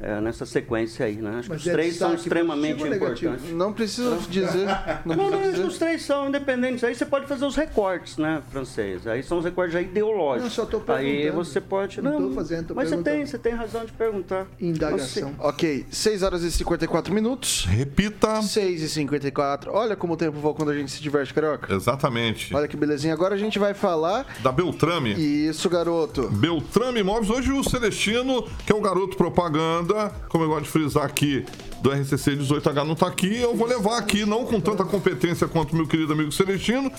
é, 0.00 0.20
nessa 0.20 0.46
sequência 0.46 1.06
aí. 1.06 1.16
Né? 1.16 1.36
Acho 1.38 1.48
Mas 1.48 1.62
que 1.62 1.68
os 1.68 1.72
é 1.72 1.72
três 1.72 1.96
são 1.96 2.14
extremamente 2.14 2.82
importantes. 2.82 3.50
Não 3.52 3.72
precisa 3.72 4.16
dizer. 4.28 4.66
Não 5.04 5.16
Não, 5.16 5.30
não, 5.30 5.42
dizer. 5.42 5.64
os 5.64 5.78
três 5.78 6.02
são 6.02 6.28
independentes. 6.28 6.84
Aí 6.84 6.94
você 6.94 7.06
pode 7.06 7.26
fazer 7.26 7.44
os 7.44 7.56
recortes, 7.56 8.16
né, 8.18 8.42
francês? 8.50 9.06
Aí 9.06 9.22
são 9.22 9.38
os 9.38 9.44
recortes 9.44 9.72
já 9.72 9.80
ideológicos. 9.80 10.42
Não, 10.42 10.50
só 10.50 10.66
tô 10.66 10.82
Aí 10.92 11.30
você 11.30 11.60
pode. 11.60 12.00
Não 12.00 12.20
Não, 12.20 12.28
tô 12.28 12.34
fazendo, 12.34 12.68
tô 12.68 12.74
mas 12.74 12.88
você 12.88 12.96
tem, 12.98 13.26
você 13.26 13.38
tem 13.38 13.52
razão 13.54 13.84
de 13.84 13.92
perguntar. 13.92 14.46
Indagação. 14.60 15.34
Ok, 15.38 15.86
6 15.90 16.22
horas 16.22 16.42
e 16.42 16.50
54 16.50 17.12
minutos. 17.12 17.64
Repita. 17.68 18.42
6 18.42 18.82
e 18.82 18.88
54. 18.88 19.72
Olha 19.72 19.96
como 19.96 20.14
o 20.14 20.16
tempo 20.16 20.38
voa 20.38 20.54
quando 20.54 20.70
a 20.70 20.74
gente 20.74 20.90
se 20.90 21.02
diverte, 21.02 21.32
carioca. 21.32 21.72
Exatamente. 21.74 22.54
Olha 22.54 22.68
que 22.68 22.76
belezinha. 22.76 23.12
Agora 23.12 23.34
a 23.34 23.38
gente 23.38 23.58
vai 23.58 23.74
falar. 23.74 24.26
Da 24.42 24.52
Beltrame. 24.52 25.12
Isso, 25.14 25.68
garoto. 25.68 26.28
Beltrame 26.28 27.00
Imóveis. 27.00 27.30
Hoje 27.30 27.52
o 27.52 27.62
Celestino, 27.64 28.42
que 28.64 28.72
é 28.72 28.74
o 28.74 28.80
garoto 28.80 29.16
propaganda, 29.16 29.85
como 30.28 30.44
eu 30.44 30.48
gosto 30.48 30.64
de 30.64 30.70
frisar 30.70 31.04
aqui, 31.04 31.44
do 31.82 31.90
RCC 31.90 32.36
18H 32.36 32.84
não 32.84 32.94
tá 32.94 33.06
aqui, 33.06 33.36
eu 33.40 33.54
vou 33.54 33.66
levar 33.66 33.98
aqui, 33.98 34.24
não 34.24 34.44
com 34.44 34.60
tanta 34.60 34.84
competência 34.84 35.46
quanto 35.46 35.74
meu 35.74 35.86
querido 35.86 36.12
amigo 36.12 36.32
Celestino, 36.32 36.90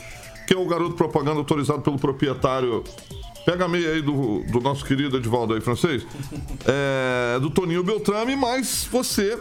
que 0.48 0.54
é 0.54 0.58
o 0.58 0.66
garoto 0.66 0.96
propaganda 0.96 1.38
autorizado 1.40 1.82
pelo 1.82 1.98
proprietário. 1.98 2.84
Pega 3.46 3.66
a 3.66 3.68
meia 3.68 3.92
aí 3.92 4.02
do, 4.02 4.44
do 4.52 4.60
nosso 4.60 4.84
querido 4.84 5.18
Edvaldo 5.18 5.54
aí, 5.54 5.62
francês. 5.62 6.06
É, 6.66 7.40
do 7.40 7.50
Toninho 7.50 7.84
Beltrame, 7.84 8.36
mas 8.36 8.88
você 8.92 9.38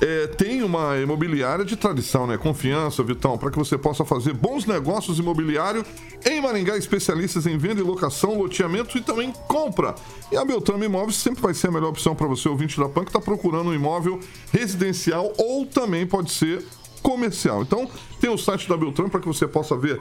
é, 0.00 0.26
tem 0.26 0.62
uma 0.62 0.98
imobiliária 0.98 1.64
de 1.64 1.76
tradição, 1.76 2.26
né? 2.26 2.36
Confiança, 2.36 3.02
Vitão, 3.02 3.38
para 3.38 3.50
que 3.50 3.58
você 3.58 3.78
possa 3.78 4.04
fazer 4.04 4.34
bons 4.34 4.66
negócios 4.66 5.18
imobiliários 5.18 5.86
em 6.24 6.40
Maringá, 6.40 6.76
especialistas 6.76 7.46
em 7.46 7.56
venda 7.56 7.80
e 7.80 7.84
locação, 7.84 8.38
loteamento 8.38 8.98
e 8.98 9.00
também 9.00 9.32
compra. 9.48 9.94
E 10.30 10.36
a 10.36 10.44
Beltrame 10.44 10.86
Imóveis 10.86 11.16
sempre 11.16 11.40
vai 11.40 11.54
ser 11.54 11.68
a 11.68 11.70
melhor 11.70 11.88
opção 11.88 12.14
para 12.14 12.26
você, 12.26 12.48
ouvinte 12.48 12.78
da 12.78 12.88
PAN, 12.88 13.04
que 13.04 13.10
está 13.10 13.20
procurando 13.20 13.70
um 13.70 13.74
imóvel 13.74 14.20
residencial 14.52 15.32
ou 15.38 15.64
também 15.64 16.06
pode 16.06 16.30
ser 16.30 16.64
comercial. 17.02 17.62
Então, 17.62 17.88
tem 18.20 18.28
o 18.28 18.36
site 18.36 18.68
da 18.68 18.76
Beltrame 18.76 19.10
para 19.10 19.20
que 19.20 19.26
você 19.26 19.46
possa 19.46 19.76
ver 19.76 20.00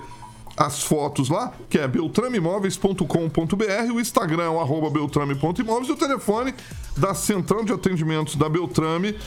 as 0.57 0.83
fotos 0.83 1.29
lá, 1.29 1.53
que 1.69 1.77
é 1.77 1.87
beltrameimóveis.com.br, 1.87 3.93
o 3.93 3.99
Instagram 3.99 4.43
é 4.43 4.49
o 4.49 4.89
beltrame.imóveis 4.89 5.89
e 5.89 5.91
o 5.91 5.97
telefone 5.97 6.53
da 6.95 7.13
Central 7.13 7.65
de 7.65 7.73
Atendimentos 7.73 8.37
da 8.37 8.47
Beltrame 8.47 9.17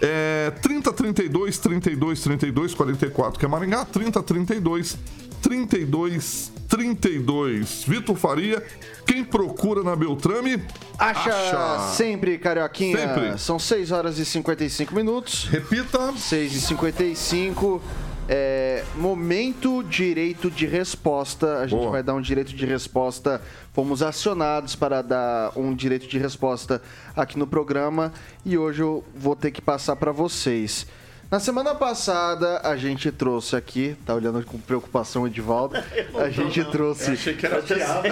é 0.00 0.50
3032 0.62 1.58
32 1.58 2.20
32 2.20 2.74
44, 2.74 3.38
que 3.38 3.44
é 3.44 3.48
Maringá, 3.48 3.84
3032 3.84 4.96
32 5.42 6.52
32. 6.68 7.84
Vitor 7.84 8.14
Faria, 8.14 8.62
quem 9.06 9.24
procura 9.24 9.82
na 9.82 9.96
Beltrame? 9.96 10.62
Acha, 10.98 11.94
sempre, 11.94 12.38
Carioquinha. 12.38 12.96
Sempre. 12.96 13.38
São 13.38 13.58
6 13.58 13.90
horas 13.90 14.18
e 14.18 14.24
55 14.24 14.94
minutos. 14.94 15.48
Repita. 15.50 16.12
6 16.14 16.54
e 16.54 16.60
55. 16.60 17.82
É, 18.30 18.84
momento 18.96 19.82
direito 19.82 20.50
de 20.50 20.66
resposta. 20.66 21.60
A 21.60 21.66
gente 21.66 21.78
Boa. 21.78 21.92
vai 21.92 22.02
dar 22.02 22.14
um 22.14 22.20
direito 22.20 22.54
de 22.54 22.66
resposta. 22.66 23.40
Fomos 23.78 24.02
acionados 24.02 24.74
para 24.74 25.02
dar 25.02 25.52
um 25.54 25.72
direito 25.72 26.08
de 26.08 26.18
resposta 26.18 26.82
aqui 27.14 27.38
no 27.38 27.46
programa 27.46 28.12
e 28.44 28.58
hoje 28.58 28.82
eu 28.82 29.04
vou 29.14 29.36
ter 29.36 29.52
que 29.52 29.62
passar 29.62 29.94
para 29.94 30.10
vocês. 30.10 30.84
Na 31.30 31.38
semana 31.38 31.76
passada 31.76 32.60
a 32.64 32.76
gente 32.76 33.12
trouxe 33.12 33.54
aqui, 33.54 33.96
tá 34.04 34.16
olhando 34.16 34.44
com 34.44 34.58
preocupação 34.58 35.22
o 35.22 35.26
Edivaldo. 35.28 35.76
A 36.18 36.28
gente 36.28 36.64
trouxe, 36.64 37.12
achei 37.12 37.34
que 37.34 37.46
era 37.46 37.58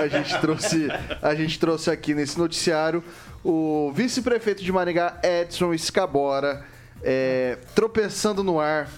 a 0.01 0.07
gente 0.07 0.41
trouxe, 0.41 0.87
a 1.21 1.35
gente 1.35 1.59
trouxe 1.59 1.91
aqui 1.91 2.15
nesse 2.15 2.39
noticiário 2.39 3.03
o 3.43 3.91
vice-prefeito 3.93 4.63
de 4.63 4.71
Maringá, 4.71 5.19
Edson 5.21 5.75
Escabora, 5.75 6.65
é, 7.03 7.59
tropeçando 7.75 8.45
no 8.45 8.61
ar, 8.61 8.89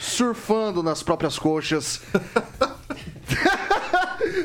surfando 0.00 0.82
nas 0.82 1.02
próprias 1.02 1.38
coxas. 1.38 2.00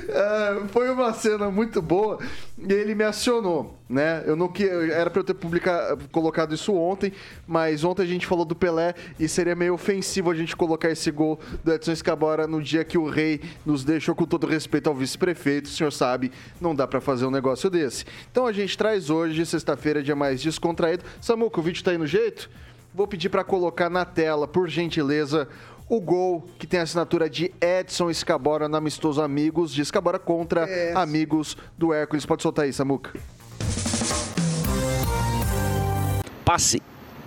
É, 0.10 0.68
foi 0.70 0.90
uma 0.90 1.14
cena 1.14 1.52
muito 1.52 1.82
boa 1.82 2.20
e 2.58 2.72
ele 2.72 2.96
me 2.96 3.04
acionou, 3.04 3.78
né? 3.90 4.24
Eu 4.26 4.36
não 4.36 4.48
que 4.48 4.64
era 4.64 5.10
para 5.10 5.20
eu 5.20 5.24
ter 5.24 5.34
publicado, 5.34 6.08
colocado 6.10 6.54
isso 6.54 6.74
ontem, 6.74 7.12
mas 7.46 7.84
ontem 7.84 8.04
a 8.04 8.06
gente 8.06 8.26
falou 8.26 8.46
do 8.46 8.56
Pelé 8.56 8.94
e 9.20 9.28
seria 9.28 9.56
meio 9.56 9.74
ofensivo 9.74 10.32
a 10.32 10.36
gente 10.36 10.56
colocar 10.56 10.90
esse 10.90 11.12
gol 11.12 11.40
do 11.64 11.74
Edson 11.74 11.92
Escabora 11.92 12.48
no 12.48 12.62
dia 12.62 12.84
que 12.84 12.98
o 12.98 13.10
rei 13.10 13.42
nos 13.66 13.84
deixou 13.84 14.16
com 14.16 14.26
todo 14.26 14.48
respeito 14.48 14.88
ao 14.88 14.96
vice-prefeito. 14.96 15.66
O 15.66 15.70
senhor 15.70 15.92
sabe, 15.92 16.32
não 16.60 16.74
dá 16.74 16.88
para 16.88 17.02
fazer 17.02 17.26
um 17.26 17.32
negócio 17.32 17.70
desse. 17.70 18.06
Então 18.32 18.48
a 18.48 18.52
gente 18.52 18.78
traz 18.78 19.10
hoje, 19.10 19.46
sexta-feira, 19.46 20.02
dia 20.02 20.16
mais 20.16 20.42
descontraído. 20.42 21.04
Samuca, 21.20 21.60
o 21.60 21.64
vídeo 21.64 21.84
tá 21.84 21.92
aí 21.92 21.98
no 21.98 22.08
jeito? 22.08 22.50
Vou 22.94 23.08
pedir 23.08 23.30
para 23.30 23.42
colocar 23.42 23.90
na 23.90 24.04
tela, 24.04 24.46
por 24.46 24.68
gentileza, 24.68 25.48
o 25.92 26.00
gol 26.00 26.48
que 26.58 26.66
tem 26.66 26.80
a 26.80 26.84
assinatura 26.84 27.30
de 27.30 27.54
Edson 27.60 28.10
Escabora 28.10 28.70
no 28.70 28.78
amistoso 28.78 29.22
Amigos 29.22 29.74
de 29.74 29.82
Escabora 29.82 30.18
contra 30.18 30.62
É. 30.62 30.94
Amigos 30.96 31.58
do 31.78 31.94
Hércules. 31.94 32.26
Pode 32.26 32.42
soltar 32.42 32.64
aí, 32.64 32.72
Samuca. 32.72 33.12
passe 36.46 36.82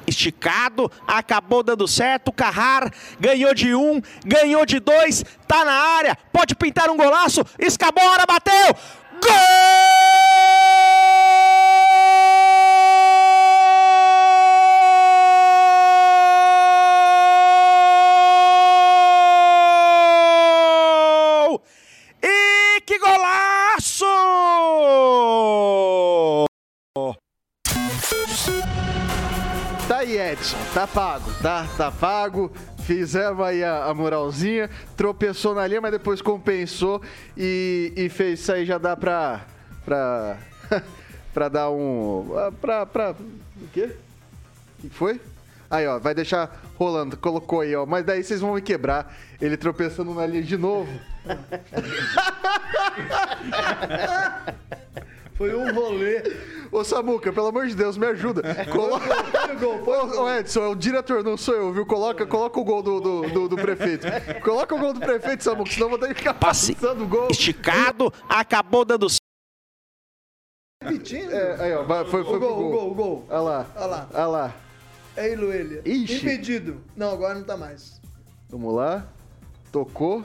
esticado, 0.06 0.90
acabou 1.06 1.62
dando 1.62 1.86
certo, 1.88 2.32
Carrar 2.32 2.90
ganhou 3.18 3.54
de 3.54 3.74
um, 3.74 4.00
ganhou 4.24 4.66
de 4.66 4.78
dois, 4.78 5.24
tá 5.46 5.64
na 5.64 5.72
área, 5.72 6.16
pode 6.32 6.54
pintar 6.54 6.90
um 6.90 6.96
golaço, 6.96 7.42
Escabora 7.58 8.24
bateu, 8.26 8.74
gol! 9.22 10.23
Tá 30.74 30.86
pago, 30.88 31.30
tá? 31.40 31.68
Tá 31.76 31.92
pago. 31.92 32.50
Fizemos 32.82 33.46
aí 33.46 33.62
a, 33.62 33.84
a 33.84 33.94
moralzinha. 33.94 34.68
Tropeçou 34.96 35.54
na 35.54 35.64
linha, 35.68 35.80
mas 35.80 35.92
depois 35.92 36.20
compensou 36.20 37.00
e, 37.36 37.92
e 37.96 38.08
fez 38.08 38.40
isso 38.40 38.50
aí. 38.50 38.66
Já 38.66 38.76
dá 38.76 38.96
pra. 38.96 39.42
pra. 39.84 40.36
pra 41.32 41.48
dar 41.48 41.70
um. 41.70 42.26
pra. 42.60 42.84
pra 42.84 43.12
o 43.12 43.68
quê? 43.72 43.94
O 44.78 44.82
que 44.82 44.90
foi? 44.90 45.20
Aí, 45.70 45.86
ó, 45.86 46.00
vai 46.00 46.12
deixar 46.12 46.60
rolando. 46.76 47.16
Colocou 47.16 47.60
aí, 47.60 47.76
ó. 47.76 47.86
Mas 47.86 48.04
daí 48.04 48.24
vocês 48.24 48.40
vão 48.40 48.54
me 48.54 48.60
quebrar. 48.60 49.14
Ele 49.40 49.56
tropeçando 49.56 50.12
na 50.12 50.26
linha 50.26 50.42
de 50.42 50.56
novo. 50.56 50.90
Foi 55.36 55.54
um 55.54 55.72
rolê. 55.72 56.20
Ô, 56.74 56.82
Samuca, 56.82 57.32
pelo 57.32 57.46
amor 57.46 57.68
de 57.68 57.74
Deus, 57.76 57.96
me 57.96 58.04
ajuda. 58.06 58.42
Coloca... 58.72 59.04
Ô, 59.64 60.22
ô, 60.22 60.30
Edson, 60.30 60.64
é 60.64 60.66
o 60.68 60.74
diretor, 60.74 61.22
não 61.22 61.36
sou 61.36 61.54
eu, 61.54 61.72
viu? 61.72 61.86
Coloca, 61.86 62.26
coloca 62.26 62.58
o 62.58 62.64
gol 62.64 62.82
do, 62.82 63.00
do, 63.00 63.22
do- 63.30 63.48
do 63.50 63.56
prefeito. 63.56 64.06
Coloca 64.42 64.74
o 64.74 64.78
gol 64.80 64.92
do 64.92 64.98
prefeito, 64.98 65.44
Samuca, 65.44 65.70
senão 65.70 65.86
eu 65.86 65.90
vou 65.90 65.98
ter 66.00 66.08
que 66.08 66.14
ficar 66.14 66.34
Passe 66.34 66.74
passando 66.74 67.04
o 67.04 67.06
gol. 67.06 67.28
esticado, 67.30 68.12
acabou 68.28 68.84
dando 68.84 69.06
Repetindo. 70.82 71.30
É, 71.32 71.62
aí, 71.62 71.72
ó, 71.74 71.84
vai- 71.84 72.04
foi, 72.06 72.24
foi 72.24 72.36
o 72.36 72.38
pro 72.38 72.40
gol, 72.40 72.58
o 72.66 72.70
gol, 72.70 72.90
o 72.90 72.94
gol. 72.94 73.26
Olha 73.30 73.40
lá. 73.40 73.66
Olha 73.76 73.86
lá. 73.86 74.08
Olha 74.12 74.26
lá. 74.26 74.54
É 75.16 75.32
Iluelia. 75.32 75.80
Ixi. 75.84 76.16
Impedido. 76.16 76.82
Não, 76.96 77.12
agora 77.12 77.34
não 77.34 77.44
tá 77.44 77.56
mais. 77.56 78.00
Vamos 78.50 78.74
lá. 78.74 79.06
Tocou. 79.70 80.24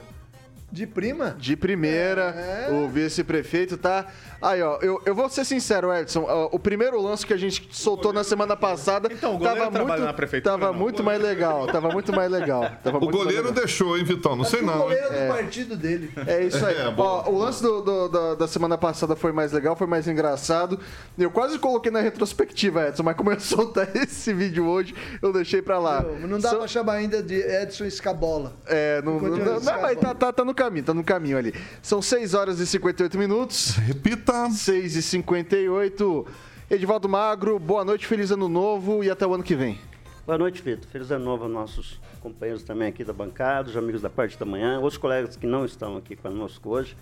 De 0.72 0.86
prima? 0.86 1.34
De 1.38 1.56
primeira, 1.56 2.22
É. 2.30 2.68
o 2.72 2.88
vice-prefeito 2.88 3.76
tá. 3.76 4.06
Aí, 4.40 4.62
ó, 4.62 4.78
eu, 4.80 5.02
eu 5.04 5.14
vou 5.14 5.28
ser 5.28 5.44
sincero, 5.44 5.92
Edson. 5.92 6.24
ó, 6.28 6.48
o 6.52 6.58
primeiro 6.58 7.00
lance 7.02 7.26
que 7.26 7.32
a 7.34 7.36
gente 7.36 7.68
soltou 7.72 8.12
na 8.12 8.24
semana 8.24 8.56
passada 8.56 9.08
Então, 9.12 9.34
o 9.34 9.38
goleiro 9.38 9.60
tava 9.70 9.84
muito, 9.84 10.02
na 10.02 10.12
prefeitura, 10.12 10.58
tava 10.58 10.72
não. 10.72 10.78
muito 10.78 11.02
mais 11.02 11.20
legal. 11.20 11.66
Tava 11.66 11.88
muito 11.90 12.12
mais 12.12 12.30
legal. 12.30 12.70
Tava 12.82 12.96
O 12.98 13.00
goleiro 13.10 13.48
legal. 13.48 13.52
deixou, 13.52 13.98
hein, 13.98 14.04
Vitão? 14.04 14.36
Não 14.36 14.44
sei 14.44 14.60
o 14.60 14.64
não. 14.66 14.74
hein? 14.74 14.80
goleiro 14.80 15.08
do 15.08 15.28
partido 15.34 15.76
dele. 15.76 16.10
É 16.26 16.42
isso 16.44 16.64
aí. 16.64 16.76
É, 16.80 16.94
Ó, 16.96 17.28
o 17.30 17.36
lance 17.38 17.62
do- 17.62 17.82
do- 17.82 18.08
da- 18.08 18.34
da 18.36 18.48
semana 18.48 18.78
passada 18.78 19.14
foi 19.16 19.32
mais 19.32 19.52
legal, 19.52 19.74
foi 19.76 19.86
mais 19.86 20.06
engraçado. 20.08 20.78
Eu 21.18 21.30
quase 21.30 21.58
coloquei 21.58 21.90
na 21.90 22.00
retrospectiva, 22.00 22.88
Edson, 22.88 23.02
mas 23.02 23.16
como 23.16 23.30
eu 23.32 23.38
soltar 23.40 23.88
esse 23.96 24.32
vídeo 24.32 24.66
hoje, 24.66 24.94
eu 25.20 25.32
deixei 25.32 25.60
pra 25.60 25.78
lá. 25.78 26.00
Não, 26.02 26.28
não 26.28 26.38
dá 26.38 26.50
São- 26.50 26.58
pra 26.60 26.68
chamar 26.68 26.92
ainda 26.94 27.22
de 27.22 27.34
Edson 27.34 27.84
Escabola. 27.84 28.54
É, 28.66 29.02
não, 29.02 29.20
não, 29.20 29.28
não, 29.36 29.60
não, 29.60 29.82
mas 29.82 29.98
tá, 29.98 30.14
tá, 30.14 30.32
tá 30.32 30.44
no 30.44 30.54
caminho, 30.60 30.84
tá 30.84 30.92
no 30.92 31.02
caminho 31.02 31.38
ali. 31.38 31.54
São 31.80 32.02
6 32.02 32.34
horas 32.34 32.60
e 32.60 32.66
58 32.66 33.16
minutos. 33.16 33.70
Repita. 33.76 34.50
6 34.50 34.94
e 34.94 35.02
58. 35.02 36.26
Edivaldo 36.70 37.08
Magro, 37.08 37.58
boa 37.58 37.82
noite, 37.82 38.06
feliz 38.06 38.30
ano 38.30 38.46
novo 38.46 39.02
e 39.02 39.10
até 39.10 39.26
o 39.26 39.32
ano 39.32 39.42
que 39.42 39.54
vem. 39.54 39.78
Boa 40.26 40.36
noite, 40.36 40.60
Vitor. 40.60 40.86
Feliz 40.90 41.10
ano 41.10 41.24
novo 41.24 41.44
aos 41.44 41.52
nossos 41.52 42.00
companheiros 42.20 42.62
também 42.62 42.88
aqui 42.88 43.02
da 43.02 43.12
bancada, 43.14 43.70
os 43.70 43.76
amigos 43.76 44.02
da 44.02 44.10
parte 44.10 44.38
da 44.38 44.44
manhã, 44.44 44.78
outros 44.78 44.98
colegas 44.98 45.34
que 45.34 45.46
não 45.46 45.64
estão 45.64 45.96
aqui 45.96 46.14
conosco 46.14 46.68
hoje. 46.68 46.94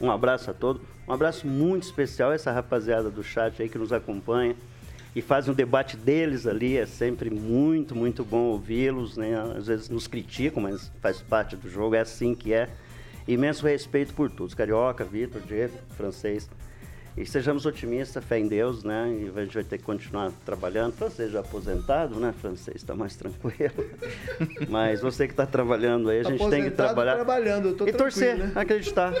Um 0.00 0.10
abraço 0.10 0.50
a 0.50 0.52
todos. 0.52 0.82
Um 1.06 1.12
abraço 1.12 1.46
muito 1.46 1.84
especial 1.84 2.32
a 2.32 2.34
essa 2.34 2.50
rapaziada 2.50 3.10
do 3.10 3.22
chat 3.22 3.62
aí 3.62 3.68
que 3.68 3.78
nos 3.78 3.92
acompanha 3.92 4.56
e 5.14 5.22
faz 5.22 5.48
um 5.48 5.54
debate 5.54 5.96
deles 5.96 6.48
ali. 6.48 6.76
É 6.76 6.84
sempre 6.84 7.30
muito, 7.30 7.94
muito 7.94 8.24
bom 8.24 8.46
ouvi-los. 8.46 9.16
Né? 9.16 9.40
Às 9.56 9.68
vezes 9.68 9.88
nos 9.88 10.08
criticam, 10.08 10.64
mas 10.64 10.90
faz 11.00 11.22
parte 11.22 11.54
do 11.54 11.70
jogo. 11.70 11.94
É 11.94 12.00
assim 12.00 12.34
que 12.34 12.52
é. 12.52 12.68
Imenso 13.26 13.66
respeito 13.66 14.12
por 14.14 14.30
todos. 14.30 14.54
Carioca, 14.54 15.04
Vitor, 15.04 15.40
Diego, 15.42 15.74
francês. 15.96 16.48
E 17.16 17.24
sejamos 17.24 17.64
otimistas, 17.64 18.24
fé 18.24 18.40
em 18.40 18.48
Deus, 18.48 18.82
né? 18.82 19.08
E 19.08 19.32
a 19.38 19.44
gente 19.44 19.54
vai 19.54 19.62
ter 19.62 19.78
que 19.78 19.84
continuar 19.84 20.32
trabalhando. 20.44 20.94
Francês 20.94 21.30
já 21.30 21.40
aposentado, 21.40 22.16
né? 22.18 22.34
Francês 22.40 22.76
está 22.76 22.92
mais 22.96 23.14
tranquilo. 23.14 23.86
Mas 24.68 25.00
você 25.00 25.28
que 25.28 25.32
está 25.32 25.46
trabalhando 25.46 26.10
aí, 26.10 26.18
a 26.20 26.22
gente 26.24 26.38
tem 26.38 26.38
que 26.38 26.44
Aposentado 26.68 26.76
trabalhar. 26.88 27.14
trabalhando, 27.14 27.68
eu 27.68 27.76
tô 27.76 27.86
e 27.86 27.92
torcer, 27.92 28.36
né? 28.36 28.52
acreditar. 28.56 29.12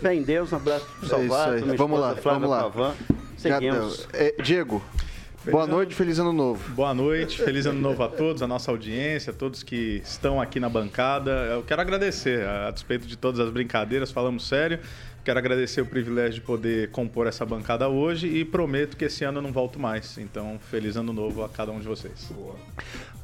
Fé 0.00 0.12
em 0.12 0.22
Deus, 0.24 0.52
um 0.52 0.56
abraço 0.56 0.86
pro 0.98 1.06
É 1.06 1.28
Vamos 1.28 1.70
esposa 1.72 1.96
lá, 2.00 2.16
Flávia 2.16 2.40
vamos 2.40 2.50
lá. 2.50 2.62
Pavan. 2.64 2.94
Seguimos. 3.36 4.08
É, 4.12 4.34
Diego, 4.42 4.82
boa 5.50 5.66
noite, 5.66 5.94
feliz 5.94 6.18
ano 6.18 6.32
novo. 6.32 6.72
Boa 6.74 6.92
noite, 6.94 7.40
feliz 7.42 7.66
ano 7.66 7.80
novo 7.80 8.02
a 8.02 8.08
todos, 8.08 8.42
a 8.42 8.46
nossa 8.46 8.70
audiência, 8.70 9.30
a 9.30 9.34
todos 9.34 9.62
que 9.62 10.00
estão 10.04 10.40
aqui 10.40 10.58
na 10.60 10.68
bancada. 10.68 11.30
Eu 11.50 11.62
quero 11.62 11.80
agradecer, 11.80 12.46
a 12.46 12.70
despeito 12.70 13.06
de 13.06 13.16
todas 13.16 13.40
as 13.40 13.50
brincadeiras, 13.50 14.10
falamos 14.10 14.46
sério. 14.46 14.78
Quero 15.24 15.40
agradecer 15.40 15.80
o 15.80 15.86
privilégio 15.86 16.34
de 16.34 16.40
poder 16.42 16.90
compor 16.92 17.26
essa 17.26 17.44
bancada 17.44 17.88
hoje 17.88 18.28
e 18.28 18.44
prometo 18.44 18.96
que 18.96 19.06
esse 19.06 19.24
ano 19.24 19.38
eu 19.38 19.42
não 19.42 19.50
volto 19.50 19.76
mais. 19.76 20.16
Então, 20.18 20.56
feliz 20.70 20.96
ano 20.96 21.12
novo 21.12 21.42
a 21.42 21.48
cada 21.48 21.72
um 21.72 21.80
de 21.80 21.86
vocês. 21.88 22.30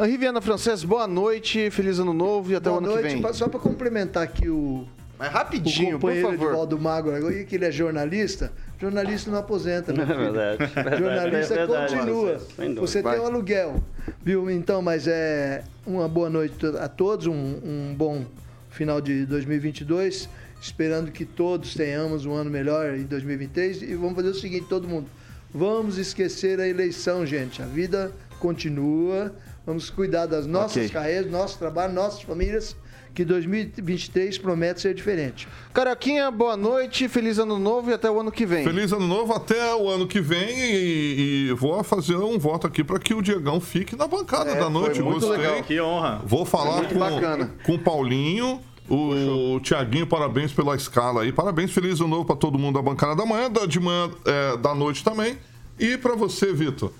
Henri 0.00 0.16
Viana 0.16 0.40
Francês, 0.40 0.82
boa 0.82 1.06
noite, 1.06 1.70
feliz 1.70 2.00
ano 2.00 2.12
novo 2.12 2.50
e 2.50 2.56
até 2.56 2.68
Boa 2.70 2.74
o 2.74 2.78
ano 2.84 2.88
que 2.88 2.94
noite. 3.02 3.12
vem. 3.12 3.22
Pa- 3.22 3.32
Só 3.32 3.48
para 3.48 3.60
complementar 3.60 4.24
aqui 4.24 4.48
o, 4.48 4.84
Mas 5.22 5.30
o 5.30 5.34
rapidinho, 5.34 5.90
por 6.00 6.08
companheiro 6.10 6.28
favor. 6.30 6.44
Edivaldo 6.46 6.78
Magro, 6.80 7.14
agora, 7.14 7.44
que 7.44 7.54
ele 7.54 7.64
é 7.64 7.70
jornalista. 7.70 8.52
Jornalista 8.80 9.30
não 9.30 9.38
aposenta, 9.38 9.92
meu 9.92 10.02
É 10.02 10.06
verdade. 10.06 10.66
verdade, 10.66 10.98
Jornalista 10.98 11.54
é 11.54 11.56
verdade, 11.58 11.94
continua. 11.96 12.38
Você 12.80 13.02
tem 13.02 13.20
um 13.20 13.26
aluguel, 13.26 13.84
viu? 14.24 14.50
Então, 14.50 14.82
mas 14.82 15.06
é 15.06 15.62
uma 15.86 16.08
boa 16.08 16.28
noite 16.28 16.56
a 16.80 16.88
todos, 16.88 17.28
um, 17.28 17.32
um 17.32 17.94
bom 17.96 18.24
final 18.70 19.00
de 19.00 19.24
2022. 19.26 20.28
Esperando 20.60 21.10
que 21.12 21.24
todos 21.24 21.74
tenhamos 21.74 22.24
um 22.26 22.32
ano 22.34 22.50
melhor 22.50 22.94
em 22.94 23.04
2023. 23.04 23.82
E 23.82 23.94
vamos 23.94 24.14
fazer 24.16 24.28
o 24.28 24.34
seguinte, 24.34 24.66
todo 24.68 24.88
mundo. 24.88 25.06
Vamos 25.54 25.98
esquecer 25.98 26.58
a 26.58 26.66
eleição, 26.66 27.24
gente. 27.24 27.62
A 27.62 27.66
vida 27.66 28.10
continua. 28.40 29.32
Vamos 29.64 29.88
cuidar 29.88 30.26
das 30.26 30.46
nossas 30.46 30.86
Ok. 30.86 30.88
carreiras, 30.90 31.30
nosso 31.30 31.58
trabalho, 31.58 31.92
nossas 31.92 32.22
famílias, 32.22 32.74
que 33.14 33.24
2023 33.24 34.38
promete 34.38 34.80
ser 34.80 34.94
diferente. 34.94 35.46
Carioquinha, 35.74 36.30
boa 36.30 36.56
noite, 36.56 37.08
feliz 37.08 37.38
ano 37.38 37.58
novo 37.58 37.90
e 37.90 37.94
até 37.94 38.10
o 38.10 38.18
ano 38.20 38.32
que 38.32 38.46
vem. 38.46 38.64
Feliz 38.64 38.92
ano 38.92 39.06
novo 39.06 39.32
até 39.34 39.74
o 39.74 39.88
ano 39.88 40.06
que 40.06 40.20
vem 40.20 40.48
e, 40.48 41.48
e 41.50 41.52
vou 41.52 41.82
fazer 41.84 42.16
um 42.16 42.38
voto 42.38 42.66
aqui 42.66 42.82
para 42.82 42.98
que 42.98 43.12
o 43.14 43.20
Diegão 43.22 43.60
fique 43.60 43.94
na 43.96 44.06
bancada 44.06 44.50
É, 44.52 44.58
da 44.58 44.70
noite. 44.70 44.96
foi 45.00 45.04
muito 45.04 45.26
Gostei. 45.26 45.46
legal. 45.46 45.62
Que 45.62 45.80
honra. 45.80 46.22
Vou 46.24 46.44
falar 46.44 46.88
com, 46.88 46.98
bacana. 46.98 47.50
com 47.64 47.74
o 47.74 47.78
Paulinho. 47.78 48.60
O 48.90 49.60
Tiaguinho, 49.60 50.06
parabéns 50.06 50.52
pela 50.52 50.74
escala 50.74 51.22
aí. 51.22 51.32
Parabéns, 51.32 51.70
feliz 51.70 52.00
ano 52.00 52.08
novo 52.08 52.24
para 52.24 52.36
todo 52.36 52.58
mundo 52.58 52.74
da 52.74 52.82
bancada 52.82 53.14
da 53.14 53.24
manhã, 53.24 53.50
da, 53.50 53.64
de 53.64 53.78
manhã, 53.80 54.10
é, 54.24 54.56
da 54.58 54.74
noite 54.74 55.02
também. 55.04 55.38
E 55.78 55.96
para 55.96 56.14
você, 56.14 56.52
Vitor. 56.52 56.92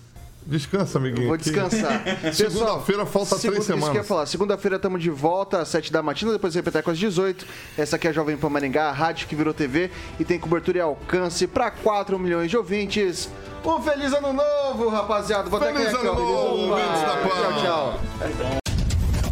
Descansa, 0.44 0.98
amiguinho. 0.98 1.28
Vou 1.28 1.38
que 1.38 1.44
descansar. 1.44 2.02
Segunda-feira 2.34 3.06
falta 3.06 3.36
segunda- 3.38 3.40
três 3.40 3.58
Isso 3.58 3.66
que 3.66 3.72
eu 3.72 3.76
ia 3.76 3.82
semanas. 3.86 4.06
falar. 4.08 4.26
Segunda-feira 4.26 4.76
estamos 4.76 5.00
de 5.02 5.08
volta 5.10 5.58
às 5.60 5.68
7 5.68 5.92
da 5.92 6.02
matina, 6.02 6.32
depois 6.32 6.54
repetir 6.54 6.82
com 6.82 6.90
às 6.90 6.98
18. 6.98 7.46
Essa 7.78 7.96
aqui 7.96 8.06
é 8.08 8.10
a 8.10 8.12
Jovem 8.12 8.36
Pan 8.36 8.48
Maringá, 8.48 8.88
a 8.88 8.92
rádio 8.92 9.28
que 9.28 9.36
virou 9.36 9.54
TV 9.54 9.90
e 10.18 10.24
tem 10.24 10.38
cobertura 10.40 10.78
e 10.78 10.80
alcance 10.80 11.46
para 11.46 11.70
4 11.70 12.18
milhões 12.18 12.50
de 12.50 12.56
ouvintes. 12.56 13.28
Um 13.64 13.80
feliz 13.80 14.12
ano 14.12 14.32
novo, 14.32 14.88
rapaziada. 14.88 15.48
Vou 15.48 15.60
até 15.60 15.72
Feliz 15.72 15.94
aqui, 15.94 16.06
ano 16.06 16.14
novo, 16.14 16.72
ouvintes 16.72 17.00
da 17.02 17.16
Pan. 17.16 17.28
Tchau, 17.28 17.62
tchau. 17.62 18.58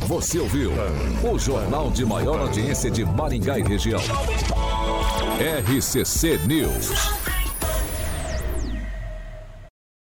Você 0.06 0.38
ouviu 0.38 0.72
o 1.22 1.38
jornal 1.38 1.90
de 1.90 2.04
maior 2.04 2.40
audiência 2.40 2.90
de 2.90 3.04
Maringá 3.04 3.58
e 3.58 3.62
região. 3.62 4.00
RCC 5.40 6.38
News. 6.46 6.90